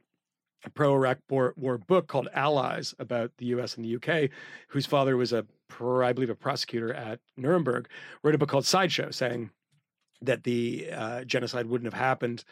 [0.63, 3.75] A pro-Iraq war, war book called "Allies" about the U.S.
[3.75, 4.29] and the U.K.,
[4.67, 5.43] whose father was a,
[5.81, 7.89] I believe, a prosecutor at Nuremberg.
[8.21, 9.49] Wrote a book called "Sideshow," saying
[10.21, 12.43] that the uh, genocide wouldn't have happened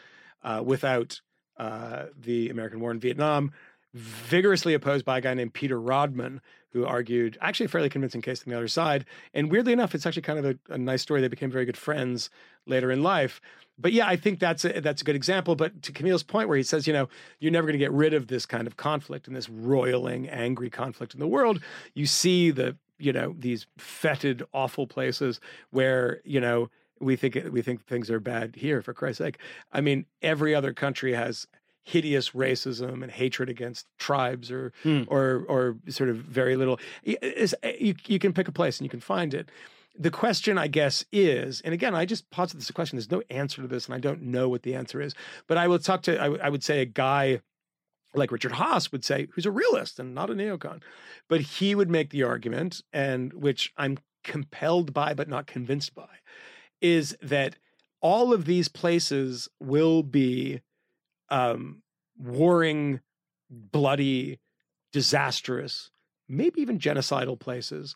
[0.43, 1.21] uh, without
[1.57, 3.51] uh, the American war in Vietnam,
[3.93, 6.41] vigorously opposed by a guy named Peter Rodman,
[6.71, 9.05] who argued actually a fairly convincing case on the other side.
[9.33, 11.21] And weirdly enough, it's actually kind of a, a nice story.
[11.21, 12.29] They became very good friends
[12.65, 13.41] later in life.
[13.77, 15.55] But yeah, I think that's a, that's a good example.
[15.55, 17.09] But to Kmele's point, where he says, you know,
[17.39, 20.69] you're never going to get rid of this kind of conflict and this roiling, angry
[20.69, 21.61] conflict in the world.
[21.93, 25.39] You see the you know these fetid, awful places
[25.71, 28.81] where you know we think we think things are bad here.
[28.81, 29.37] For Christ's sake,
[29.71, 31.47] I mean, every other country has
[31.81, 35.03] hideous racism and hatred against tribes or Hmm.
[35.07, 36.79] or or sort of very little.
[37.03, 39.49] You you can pick a place and you can find it.
[39.97, 42.95] The question, I guess, is, and again, I just posit this question.
[42.97, 45.13] There's no answer to this, and I don't know what the answer is.
[45.47, 46.17] But I will talk to.
[46.17, 47.41] I, I would say a guy
[48.15, 50.81] like Richard Haass would say, who's a realist and not a neocon,
[51.27, 56.07] but he would make the argument, and which I'm compelled by but not convinced by,
[56.81, 57.55] is that
[58.01, 60.61] all of these places will be
[61.29, 61.81] um,
[62.17, 63.01] warring,
[63.49, 64.39] bloody,
[64.91, 65.91] disastrous,
[66.27, 67.95] maybe even genocidal places,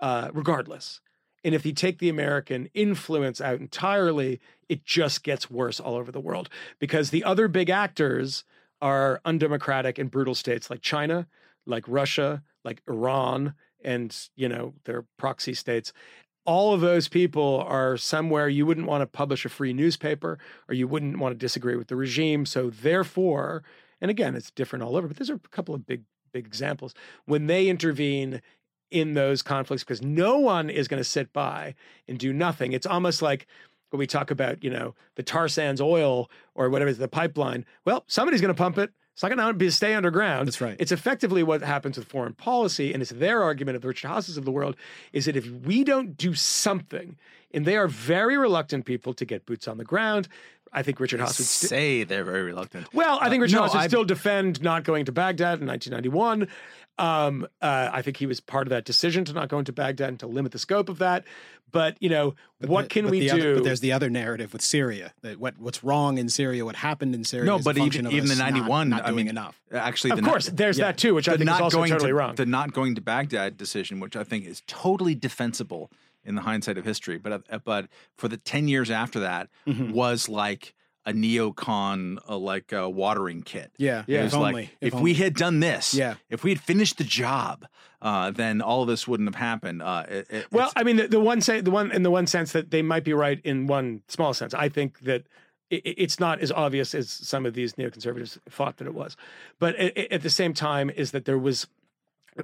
[0.00, 1.00] uh, regardless.
[1.44, 6.12] And if you take the American influence out entirely, it just gets worse all over
[6.12, 6.48] the world
[6.78, 8.44] because the other big actors
[8.80, 11.26] are undemocratic and brutal states like China,
[11.66, 13.54] like Russia, like Iran,
[13.84, 15.92] and you know their proxy states.
[16.44, 20.38] All of those people are somewhere you wouldn't want to publish a free newspaper
[20.68, 22.46] or you wouldn't want to disagree with the regime.
[22.46, 23.62] So therefore,
[24.00, 26.02] and again, it's different all over, but these are a couple of big,
[26.32, 26.94] big examples.
[27.26, 28.42] When they intervene
[28.90, 31.74] in those conflicts, because no one is going to sit by
[32.06, 32.72] and do nothing.
[32.72, 33.46] It's almost like
[33.90, 37.64] when we talk about, you know, the tar sands oil or whatever is the pipeline.
[37.84, 38.90] Well, somebody's going to pump it.
[39.12, 40.46] It's not going to be stay underground.
[40.48, 40.76] That's right.
[40.78, 44.36] It's effectively what happens with foreign policy, and it's their argument of the Richard Houses
[44.38, 44.74] of the world
[45.12, 47.16] is that if we don't do something,
[47.54, 50.28] and they are very reluctant people to get boots on the ground.
[50.74, 52.86] I think Richard Haass would st- say they're very reluctant.
[52.94, 55.60] well, I think Uh, Richard no, Haass would I- still defend not going to Baghdad
[55.60, 56.48] in 1991.
[57.02, 60.08] Um, uh, I think he was part of that decision to not go into Baghdad
[60.10, 61.24] and to limit the scope of that.
[61.72, 63.32] But you know, what But- can we do?
[63.32, 65.12] Other, but there's the other narrative with Syria.
[65.22, 67.46] That what what's wrong in Syria, what happened in Syria.
[67.46, 69.26] No, is a but function even, of even the us not- '91, not, I mean,
[69.26, 69.60] enough.
[69.72, 71.90] Actually, Of the course, there's that too, which I the think is not also going
[71.90, 72.34] totally to, wrong.
[72.36, 75.90] The not going to Baghdad decision, which I think is totally defensible
[76.24, 79.90] in the hindsight of history, but uh, but for the ten years after that Mhm.
[79.92, 80.74] was like
[81.04, 83.72] a neocon, uh, like a watering kit.
[83.76, 86.14] Yeah, It if was like only, if, if we had done this, Yeah.
[86.30, 87.66] if we had finished the job,
[88.00, 89.82] uh, then all of this wouldn't have happened.
[89.82, 92.26] Uh, it, it- Well, I mean, the, the one say the one in the one
[92.26, 94.54] sense that they might be right in one small sense.
[94.54, 95.26] I think that
[95.72, 99.16] i i- it's not as obvious as some of these neoconservatives thought that it was,
[99.58, 101.66] but at the same time, is that there was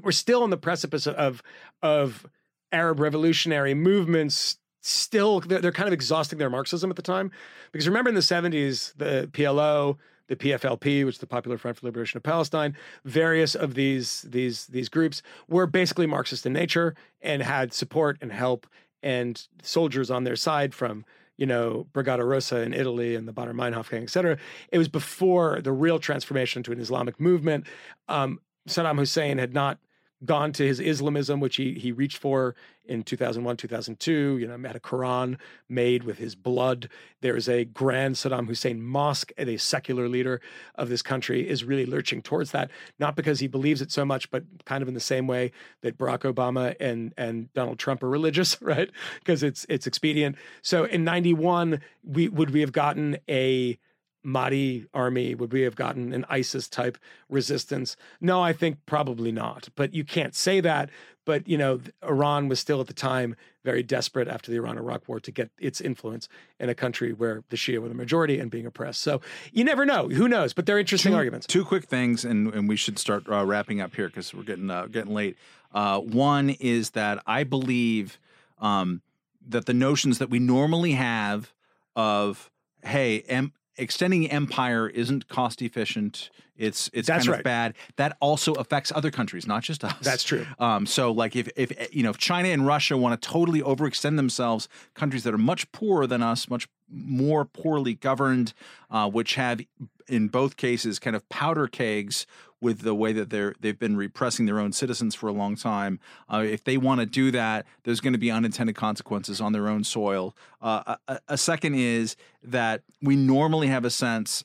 [0.03, 1.43] we're still on the precipice of
[1.83, 2.27] of
[2.73, 4.59] Arab revolutionary movements.
[4.89, 7.31] Still, they're, they're kind of exhausting their Marxism at the time,
[7.73, 9.99] because remember in the seventies, the PLO,
[10.29, 12.75] the PFLP, which is the Popular Front for Liberation of Palestine,
[13.05, 18.33] various of these these these groups were basically Marxist in nature and had support and
[18.33, 18.67] help
[19.03, 21.05] and soldiers on their side from
[21.37, 24.39] you know Brigata Rossa in Italy and the Baader Meinhof gang, et cetera.
[24.71, 27.67] It was before the real transformation to an Islamic movement.
[28.09, 29.79] Um, Saddam Hussein had not
[30.25, 32.55] gone to his Islamism, which he he reached for
[32.85, 34.39] in 2001, 2002.
[34.39, 35.39] You know, had a Quran
[35.69, 36.89] made with his blood.
[37.21, 40.41] There is a grand Saddam Hussein mosque, and a secular leader
[40.75, 44.31] of this country is really lurching towards that, not because he believes it so much,
[44.31, 48.09] but kind of in the same way that Barack Obama and and Donald Trump are
[48.09, 48.91] religious, right?
[49.21, 50.37] Because it's it's expedient.
[50.63, 53.79] So in '91, we would we have gotten a
[54.23, 55.35] Mahdi army?
[55.35, 57.97] Would we have gotten an ISIS type resistance?
[58.21, 59.69] No, I think probably not.
[59.75, 60.91] But you can't say that.
[61.25, 65.21] But you know, Iran was still at the time very desperate after the Iran-Iraq war
[65.21, 66.27] to get its influence
[66.59, 69.03] in a country where the Shia were the majority and being oppressed.
[69.03, 69.21] So
[69.53, 70.09] you never know.
[70.09, 70.55] Who knows?
[70.55, 71.47] But they're interesting arguments.
[71.47, 74.71] Two quick things, and, and we should start uh, wrapping up here because we're getting
[74.71, 75.37] uh, getting late.
[75.73, 78.19] Uh, one is that I believe
[78.59, 79.03] um,
[79.47, 81.53] that the notions that we normally have
[81.95, 82.51] of
[82.83, 86.31] hey, em- extending empire isn't cost efficient.
[86.57, 87.41] It's it's That's kind right.
[87.41, 87.75] of bad.
[87.97, 89.95] That also affects other countries, not just us.
[90.03, 90.45] That's true.
[90.59, 94.17] Um, so like if if you know if China and Russia want to totally overextend
[94.17, 98.53] themselves, countries that are much poorer than us, much more poorly governed,
[98.91, 99.61] uh, which have
[100.09, 102.27] in both cases kind of powder kegs
[102.61, 106.01] with the way that they're they've been repressing their own citizens for a long time.
[106.33, 109.69] Uh, if they want to do that, there's going to be unintended consequences on their
[109.69, 110.37] own soil.
[110.61, 114.45] Uh, a, a second is that we normally have a sense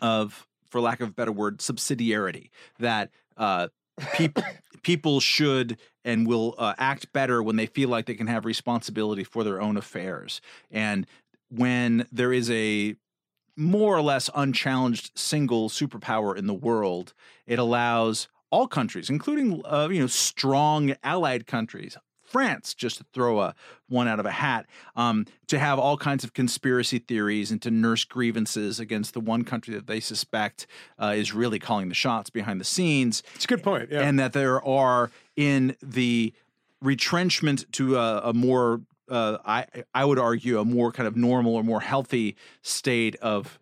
[0.00, 3.68] of, for lack of a better word, subsidiarity that uh,
[4.14, 4.42] people
[4.82, 9.24] people should and will uh, act better when they feel like they can have responsibility
[9.24, 10.40] for their own affairs
[10.70, 11.06] and
[11.48, 12.94] when there is a
[13.56, 17.14] more or less unchallenged single superpower in the world
[17.46, 21.96] it allows all countries including uh, you know strong allied countries
[22.26, 23.54] France, just to throw a
[23.88, 24.66] one out of a hat,
[24.96, 29.44] um, to have all kinds of conspiracy theories and to nurse grievances against the one
[29.44, 30.66] country that they suspect
[31.00, 33.22] uh, is really calling the shots behind the scenes.
[33.36, 33.90] It's a good point.
[33.90, 34.00] Yeah.
[34.00, 36.34] And that there are in the
[36.82, 38.80] retrenchment to a, a more,
[39.10, 43.58] uh, I I would argue, a more kind of normal or more healthy state of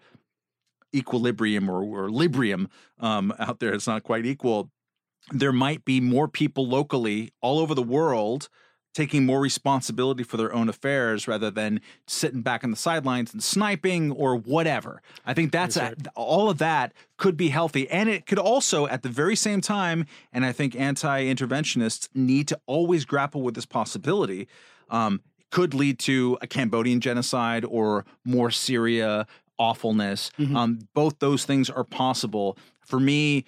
[0.94, 2.68] equilibrium or, or librium
[3.00, 3.74] um, out there.
[3.74, 4.70] It's not quite equal
[5.32, 8.48] there might be more people locally all over the world
[8.92, 13.42] taking more responsibility for their own affairs rather than sitting back on the sidelines and
[13.42, 15.02] sniping or whatever.
[15.26, 19.02] I think that's, a, all of that could be healthy and it could also at
[19.02, 24.46] the very same time and I think anti-interventionists need to always grapple with this possibility
[24.90, 25.22] um,
[25.54, 29.24] could lead to a Cambodian genocide or more Syria
[29.56, 30.32] awfulness.
[30.56, 32.58] Um, both those things are possible.
[32.84, 33.44] For me,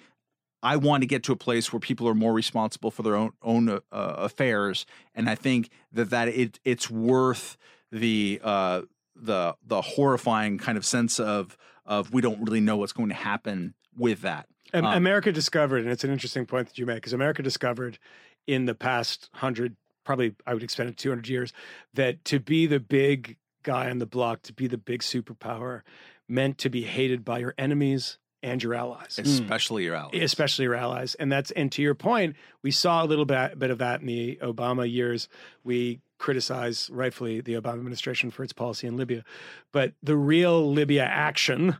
[0.63, 3.31] I want to get to a place where people are more responsible for their own
[3.41, 4.85] own uh, affairs,
[5.15, 7.57] and I think that that it it's worth
[7.91, 12.93] the uh, the the horrifying kind of sense of of we don't really know what's
[12.93, 14.47] going to happen with that.
[14.73, 17.99] Um, America discovered, and it's an interesting point that you make, because America discovered
[18.47, 19.75] in the past hundred,
[20.07, 21.53] probably I would extend it two hundred years,
[21.93, 25.81] that to be the big guy on the block, to be the big superpower,
[26.29, 29.27] meant to be hated by your enemies and your allies, hmm.
[29.27, 30.21] especially your allies.
[30.23, 31.15] especially your allies.
[31.15, 34.07] And that's and to your point, we saw a little bit bit of that in
[34.07, 35.27] the Obama years.
[35.65, 39.25] We criticize rightfully the Obama administration for its policy in Libya,
[39.73, 41.75] but the real Libya action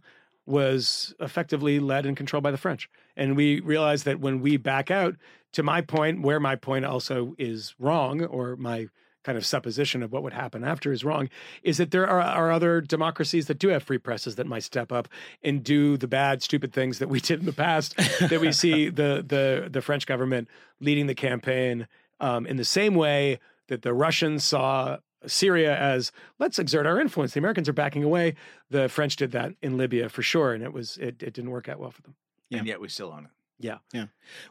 [0.46, 2.90] was effectively led and controlled by the French.
[3.16, 5.16] And we realized that when we back out,
[5.54, 8.88] to my point, where my point also is wrong, or my
[9.24, 11.28] kind of supposition of what would happen after is wrong,
[11.62, 14.90] is that there are, are other democracies that do have free presses that might step
[14.90, 15.10] up
[15.44, 17.96] and do the bad, stupid things that we did in the past.
[17.98, 20.48] that we see the the the French government
[20.80, 21.88] leading the campaign
[22.20, 27.34] um, in the same way that the Russians saw Syria as let's exert our influence.
[27.34, 28.36] The Americans are backing away.
[28.70, 31.68] The French did that in Libya for sure, and it was it, it didn't work
[31.68, 32.16] out well for them.
[32.60, 33.32] and yet we still own it.
[33.60, 34.06] Yeah, Yeah.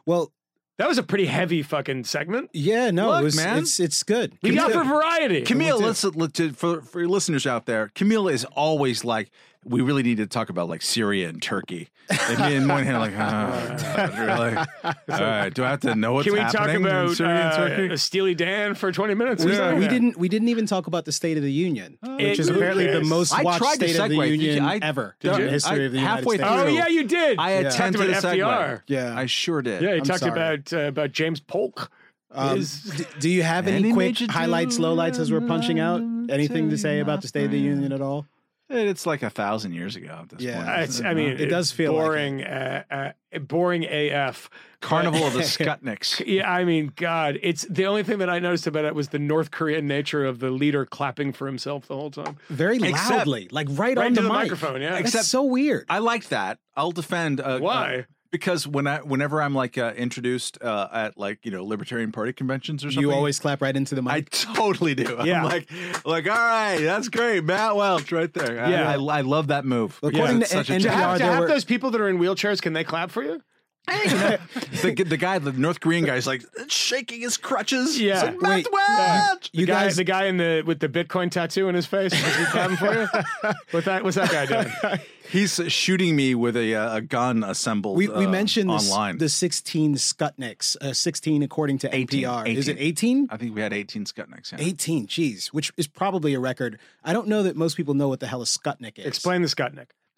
[0.05, 0.33] Well,
[0.77, 2.49] that was a pretty heavy fucking segment.
[2.53, 3.57] yeah, no, Look, it was, man.
[3.59, 4.37] it's it's good.
[4.41, 5.41] We got for variety.
[5.43, 5.85] Kmele, do.
[5.85, 7.91] let's let, to, for for your listeners out there.
[7.95, 9.31] Kmele is always like,
[9.67, 11.89] we really need to talk about like Syria and Turkey.
[12.09, 14.55] And me and one hand like, oh, really?
[14.55, 17.33] All right, do I have to know what's Can we talk happening in about Syria
[17.33, 17.97] and uh, Turkey?
[17.97, 19.43] Steely Dan for twenty minutes?
[19.43, 19.79] or We, something?
[19.79, 22.55] we didn't we didn't even talk about the State of the Union, which is Who
[22.55, 24.29] apparently the most I watched tried to State of the segue.
[24.39, 25.45] Union I- ever Did in you?
[25.45, 26.69] the history I- of the halfway United States.
[26.71, 27.39] Oh yeah, you did.
[27.39, 27.67] I Yeah.
[27.67, 28.77] attempted Talked a about segue.
[28.77, 28.81] FDR.
[28.87, 29.17] Yeah.
[29.19, 29.81] I sure did.
[29.81, 30.31] Yeah, he I'm talked sorry.
[30.31, 31.91] about uh, about James Polk.
[32.31, 36.01] Um, His- do you have any Any quick major highlights, lowlights as we're punching out?
[36.29, 38.25] Anything to say about the State of the Union at all?
[38.69, 40.57] It's like a thousand years ago at this Yeah.
[40.65, 40.81] point.
[40.89, 42.43] It's, I mean, It does feel like boring.
[42.43, 44.49] uh, uh, boring AF.
[44.81, 46.21] Carnival of the Skutniks.
[46.27, 49.19] Yeah, I mean, God, it's the only thing that I noticed about it was the
[49.19, 52.37] North Korean nature of the leader clapping for himself the whole time.
[52.49, 54.33] Very Except- loudly, like right, Right on the, the mic.
[54.37, 54.91] microphone, yeah.
[54.91, 55.85] That's Except- so weird.
[55.89, 56.59] I like that.
[56.75, 57.39] I'll defend.
[57.41, 58.05] Uh, Why?
[58.31, 62.33] Because when I, whenever I'm like uh, introduced uh, at like you know Libertarian Party
[62.33, 64.11] conventions or something, you always clap right into the mic.
[64.13, 64.21] I
[64.53, 65.17] totally do.
[65.23, 65.43] Yeah.
[65.43, 65.69] I'm like,
[66.05, 68.55] like, all right, that's great, Matt Welch, right there.
[68.55, 68.89] Yeah.
[68.89, 69.99] I, I, love that move.
[70.03, 72.09] According It's to such a N- To have, to have were- those people that are
[72.09, 73.41] in wheelchairs, can they clap for you?
[74.81, 77.99] the, the guy, the North Korean guy, is like shaking his crutches.
[77.99, 78.15] Yeah.
[78.15, 81.31] It's like, Wait, "Northwest!" The You guy, guys- the guy in the with the Bitcoin
[81.31, 82.11] tattoo in his face.
[82.11, 83.07] Is he coming for you?
[83.71, 84.03] What that?
[84.03, 84.99] What's that guy doing?
[85.29, 87.97] He's shooting me with a, uh, a gun assembled.
[87.97, 89.17] We, we uh, mentioned online.
[89.17, 92.47] the 16 Skutniks, uh, 16 according to 18, NPR.
[92.47, 92.87] Is it 18?
[93.23, 93.27] 18?
[93.29, 94.53] I think we had 18 Skutniks.
[94.53, 94.59] Yeah.
[94.65, 96.79] 18, geez, which is probably a record.
[97.03, 99.05] I don't know that most people know what the hell a Skutnik is.
[99.05, 99.49] Explain the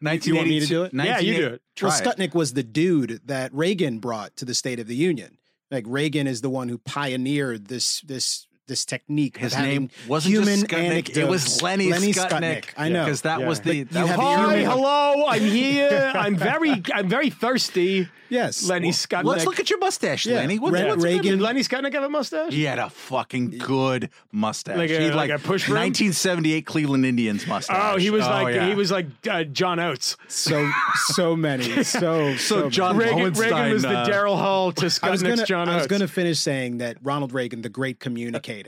[0.01, 0.25] Skutnik.
[0.27, 0.93] You want me to do it?
[0.93, 1.61] Yeah, you do it.
[1.81, 2.01] Well, Try.
[2.01, 5.37] Skutnik was the dude that Reagan brought to the State of the Union.
[5.71, 9.37] Like Reagan is the one who pioneered this this this technique.
[9.37, 11.61] His name wasn't human just Skutnik, it was anecdotes.
[11.61, 12.65] Lenny, Lenny Skutnik.
[12.77, 13.47] I know Because that Yeah.
[13.49, 13.83] was the.
[13.83, 15.25] But That you was have the Hi, human- hello.
[15.27, 16.11] I'm here.
[16.15, 18.07] I'm very, I'm very thirsty.
[18.31, 18.69] Yes.
[18.69, 19.23] Lenny Well, Skutnik.
[19.25, 20.35] Let's look at your mustache, Yeah.
[20.35, 20.59] Lenny.
[20.59, 22.53] What's, Re- what's Reagan- Did Lenny Skutnik have a mustache?
[22.53, 24.77] He had a fucking good mustache.
[24.77, 27.75] Like a- He had like a push 1978 Cleveland Indians mustache.
[27.93, 28.67] Oh, he was like yeah.
[28.67, 30.15] he was like uh, John Oates.
[30.27, 30.69] so
[31.15, 31.83] so many.
[31.83, 32.69] So So many.
[32.69, 35.75] John Reagan, Lowenstein, Reagan was the uh, Daryl Hall to I Skutnik's gonna John I
[35.77, 38.58] was gonna finish saying that Ronald Reagan, the great communicator,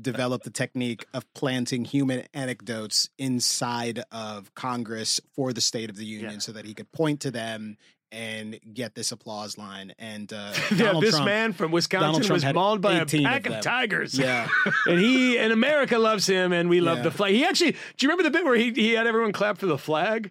[0.00, 6.04] developed the technique of planting human anecdotes inside of Congress for the State of the
[6.04, 6.38] Union, Yeah.
[6.38, 7.76] so that he could point to them
[8.10, 9.92] and get this applause line.
[9.98, 13.46] And uh, yeah, this Trump, man from Wisconsin was mauled by a 18 of pack
[13.46, 14.18] of, tigers.
[14.18, 14.48] Yeah.
[14.86, 17.02] and he and America loves him, and we love Yeah.
[17.04, 17.34] the flag.
[17.34, 19.78] He actually, do you remember the bit where he, he had everyone clap for the
[19.78, 20.30] flag?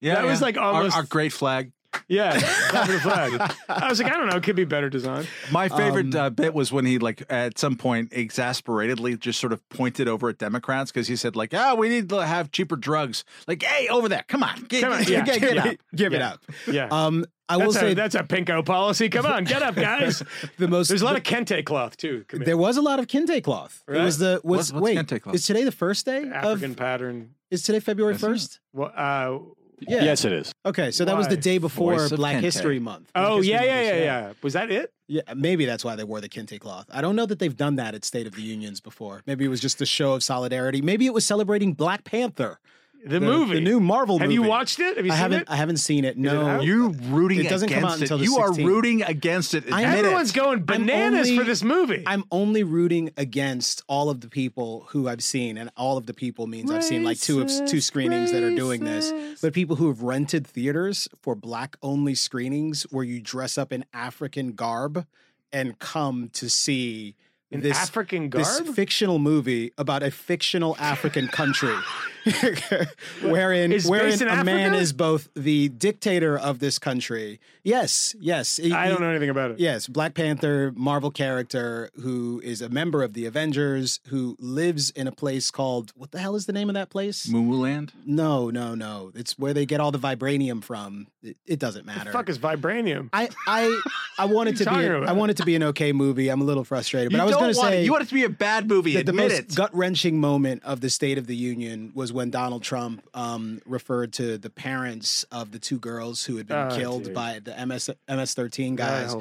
[0.00, 0.44] Yeah, that was yeah.
[0.44, 1.72] like Our- almost- our, great flag.
[2.06, 2.38] Yeah,
[2.68, 3.52] clap for the flag.
[3.68, 5.26] I was like, I don't know, it could be better designed.
[5.50, 9.52] My favorite Um, uh, bit was when he like at some point exasperatedly just sort
[9.52, 12.76] of pointed over at Democrats because he said like, "Ah, we need to have cheaper
[12.76, 15.24] drugs." Like, hey, over there, come on, get, Come on, get, yeah.
[15.24, 15.76] get, get up.
[15.94, 16.40] give it up.
[16.70, 19.08] Yeah, Um, I that's will a, say that's a pinko policy.
[19.08, 20.22] Come on, get up, guys.
[20.58, 20.88] the most.
[20.88, 22.24] There's a lot of kente cloth too.
[22.28, 23.82] Come there was a lot of kente cloth.
[23.88, 24.98] It was the was What's- what's wait.
[24.98, 25.34] kente cloth?
[25.34, 26.34] Is today the first day here.
[26.34, 26.76] African of?
[26.76, 27.30] pattern.
[27.50, 28.60] Is today February first?
[28.74, 29.38] Well, uh,
[29.80, 30.02] Yeah.
[30.04, 30.52] Yes, it is.
[30.66, 32.40] Okay, so that was the day before Voice of Black Kente.
[32.40, 33.12] History Month.
[33.12, 34.32] Black oh History yeah, Month yeah, is yeah, yeah.
[34.42, 34.92] Was that it?
[35.06, 36.86] Yeah, maybe that's why they wore the kente cloth.
[36.92, 39.22] I don't know that they've done that at State of the Unions before.
[39.26, 40.82] Maybe it was just a show of solidarity.
[40.82, 42.60] Maybe it was celebrating Black Panther,
[43.06, 44.34] The, movie, the new Marvel Have movie.
[44.34, 44.96] you watched it?
[44.96, 45.40] Have you I seen haven't.
[45.42, 45.50] it?
[45.50, 46.08] I haven't seen it.
[46.10, 46.64] it No, out?
[46.64, 48.18] You rooting It doesn't come out against until it.
[48.20, 49.72] the You are rooting against it.
[49.72, 50.34] I- Admit Everyone's it.
[50.34, 52.02] going bananas only- for this movie.
[52.06, 56.14] I'm only rooting against all of the people who I've seen, and all of the
[56.14, 59.12] people means I've seen like two of two screenings that are doing this.
[59.40, 63.84] But people who have rented theaters for black only screenings, where you dress up in
[63.94, 65.06] African garb
[65.52, 67.14] and come to see
[67.50, 68.74] In this African this garb?
[68.74, 71.74] fictional movie about a fictional African country,
[73.22, 77.40] wherein Is wherein based in a man is both the dictator of this country.
[77.62, 78.56] Yes, yes.
[78.56, 79.60] he- I don't know anything about it.
[79.60, 85.06] Yes, Black Panther, Marvel character who is a member of the Avengers, who lives in
[85.06, 87.28] a place called what the hell is the name of that place?
[87.28, 87.92] Moo Land.
[88.06, 89.12] No, no, no.
[89.14, 91.08] It's where they get all the vibranium from.
[91.22, 92.04] It, it doesn't matter.
[92.04, 93.10] The fuck is vibranium?
[93.12, 93.80] I I
[94.18, 95.08] I want it to be talking a- about?
[95.08, 96.28] I want to be an okay movie.
[96.28, 97.84] I'm a little frustrated, but you I was going to say it.
[97.84, 98.94] You want it to be a bad movie.
[98.94, 102.62] that the most gut wrenching moment of the State of the Union was when Donald
[102.62, 107.04] Trump um, referred to the parents of the two girls who had been Oh, killed
[107.04, 107.14] dude.
[107.14, 109.14] by the MS MS-13 guys.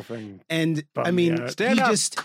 [0.49, 1.47] And I mean.
[1.49, 1.89] Stand he up.
[1.91, 2.19] just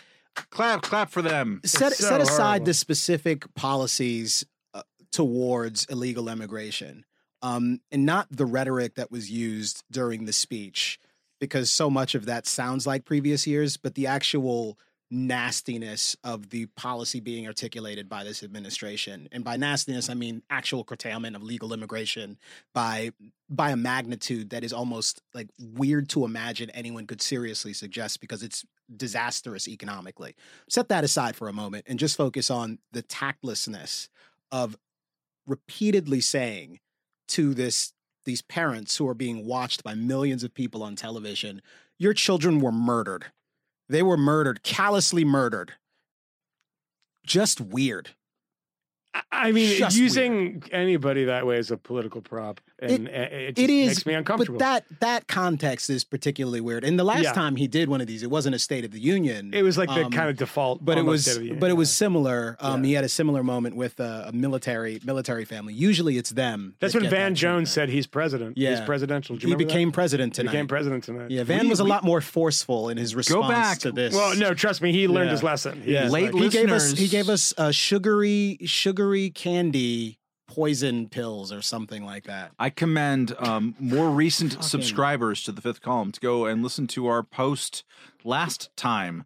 [0.51, 1.61] clap, clap for them.
[1.65, 2.67] set so set aside horrible.
[2.67, 4.45] the specific policies
[4.75, 7.05] uh, towards illegal immigration,
[7.43, 10.99] um, and not the rhetoric that was used during the speech,
[11.41, 14.79] because so much of that sounds like previous years, but the actual
[15.13, 19.29] nastiness of the policy being articulated by this administration.
[19.31, 22.39] And by nastiness i mean actual curtailment of legal immigration
[22.73, 23.11] by
[23.51, 28.43] by a magnitude that is almost like weird to imagine anyone could seriously suggest because
[28.43, 28.65] it's
[28.97, 30.35] disastrous economically.
[30.71, 34.09] Set that aside for a moment and just focus on the tactlessness
[34.51, 34.79] of
[35.47, 36.81] repeatedly saying
[37.29, 37.93] to this
[38.25, 41.61] these parents who are being watched by millions of people on television
[41.99, 43.27] your children were murdered
[43.93, 45.75] they were murdered callously murdered.
[47.25, 48.11] Just weird.
[49.31, 53.71] I- mean, Just using anybody that way is a political prop, and it, it, it
[53.71, 54.59] is makes me uncomfortable.
[54.59, 57.33] but that that context is particularly weird and the last Yeah.
[57.33, 59.79] time he did one of these it wasn't a state of the union it was
[59.79, 61.75] like the um, kind of default, but it was State of the Union, but it
[61.75, 66.17] was similar um, he had a similar moment with a, a military military family usually
[66.19, 68.57] it's them That's that when Van that Jones said he's president.
[68.57, 68.85] he's Yeah.
[68.85, 69.37] presidential.
[69.37, 69.69] He remember that?
[69.69, 71.31] became president He became president tonight.
[71.31, 73.79] yeah van We- was a we- lot more forceful in his response go back.
[73.81, 75.33] to this Well, no, trust me, he learned Yeah.
[75.33, 75.83] his lesson.
[75.83, 76.09] He yeah.
[76.09, 80.19] Late like- he gave us he gave us uh, sugary sugary candy
[80.55, 85.61] poison pills or something like that I commend um, more recent Fucking- subscribers to the
[85.63, 87.85] fifth column to go and listen to our post
[88.25, 89.25] last time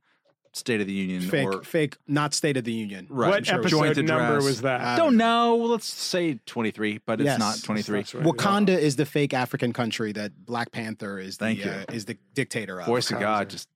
[0.57, 3.07] State of the Union Fake, or fake, not State of the Union.
[3.11, 3.29] Right.
[3.29, 3.55] What I'm sure.
[3.87, 4.97] episode number was that?
[4.97, 5.55] don't know.
[5.57, 7.99] Well, let's say 23, but it's not 23.
[7.99, 8.07] Right.
[8.07, 11.71] Wakanda is the fake African country that Black Panther is the Thank you.
[11.71, 12.87] uh, is the dictator of.
[12.87, 13.69] Voice of God, just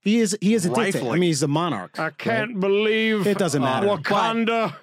[0.00, 1.08] He is he is a dictator.
[1.08, 2.00] I mean, he's a monarch.
[2.00, 3.86] I can't believe It doesn't matter.
[3.86, 4.74] Wakanda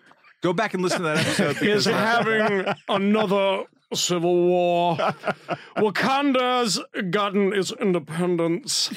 [0.42, 1.62] go back and listen to that episode.
[1.62, 3.64] is having another
[3.94, 4.96] civil war.
[5.78, 8.92] Wakanda's gotten its independence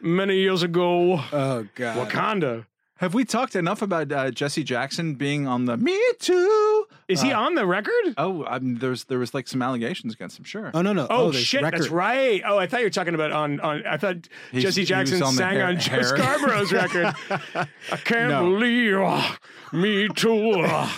[0.00, 1.20] many years ago.
[1.32, 2.08] Oh God.
[2.08, 2.66] Wakanda.
[3.02, 6.86] Have we talked enough about uh, Jesse Jackson being on the Me Too?
[7.08, 8.14] Is he on the record?
[8.16, 10.44] Oh, I mean, there's there was like some allegations against him.
[10.44, 10.70] Sure.
[10.72, 11.08] Oh no no.
[11.10, 11.80] Oh, there's shit, record.
[11.80, 12.40] that's right.
[12.46, 13.84] Oh, I thought you were talking about on on.
[13.84, 16.04] I thought He's- Jesse Jackson on sang hair- on Joe hair.
[16.04, 17.12] Scarborough's record.
[17.90, 18.44] I can't No.
[18.44, 19.34] believe uh,
[19.72, 20.60] me too.
[20.60, 20.88] uh.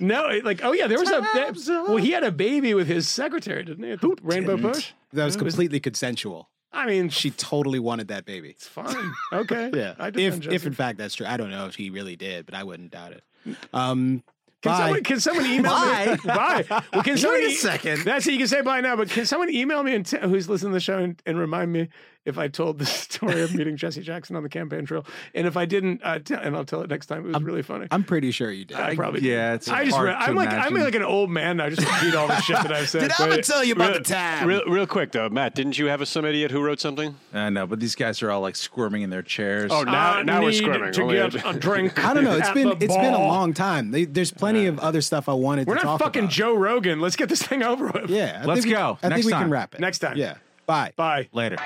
[0.00, 1.54] No, it- like oh yeah, there was a that,
[1.86, 3.92] well he had a baby with his secretary, didn't he?
[3.92, 4.94] at the Rainbow PUSH.
[5.12, 6.50] That was completely consensual.
[6.76, 8.50] I mean, She totally wanted that baby.
[8.50, 9.12] it's fine.
[9.32, 9.94] Okay, yeah.
[9.98, 12.54] I If if in fact that's true, I don't know if he really did, but
[12.54, 13.24] I wouldn't doubt it.
[13.72, 14.22] Um,
[14.62, 14.78] Can bye.
[14.78, 16.16] someone, can someone email me?
[16.24, 16.64] Bye.
[16.92, 18.04] Well, can someone a e- second.
[18.04, 18.32] That's it.
[18.32, 20.74] You can say bye now, but can someone email me and t- who's listening to
[20.76, 21.88] the show and, and remind me
[22.26, 25.56] if I told the story of meeting Jesse Jackson on the campaign trail, and if
[25.56, 27.24] I didn't, uh, t- and I'll tell it next time.
[27.24, 27.86] It was really funny.
[27.90, 28.76] I'm pretty sure you did.
[28.76, 31.56] I probably yeah, it's I just re- I'm like I'm like an old man.
[31.58, 31.66] now.
[31.66, 33.00] I just repeat all the shit that I've said.
[33.06, 34.46] Did I ever tell you about Real, the time?
[34.48, 37.14] real, real quick though, Matt, didn't you have a, some idiot who wrote something?
[37.32, 39.70] I know, but these guys are all like squirming in their chairs.
[39.72, 40.92] Oh, now I now we're squirming.
[40.92, 41.98] to Only- get a drink.
[42.04, 42.36] I don't know.
[42.36, 43.90] It's at been the it's been a long time.
[43.92, 46.32] They, there's plenty of other stuff I wanted We're to not talk fucking about.
[46.32, 47.00] Joe Rogan.
[47.00, 48.10] Let's get this thing over with.
[48.10, 48.98] Yeah, I Let's go.
[49.02, 50.16] I Next think we can wrap it Next time.
[50.16, 50.36] Yeah.
[50.66, 50.92] Bye.
[50.96, 51.28] Bye.
[51.32, 51.56] later.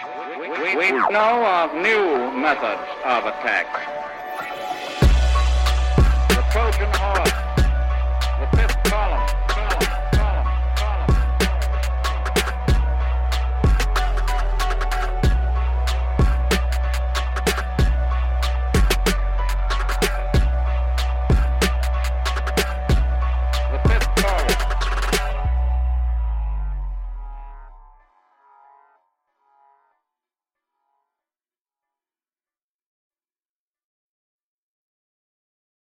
[0.62, 3.66] We, we know of new methods of attack.
[6.28, 7.19] The Trojan horse.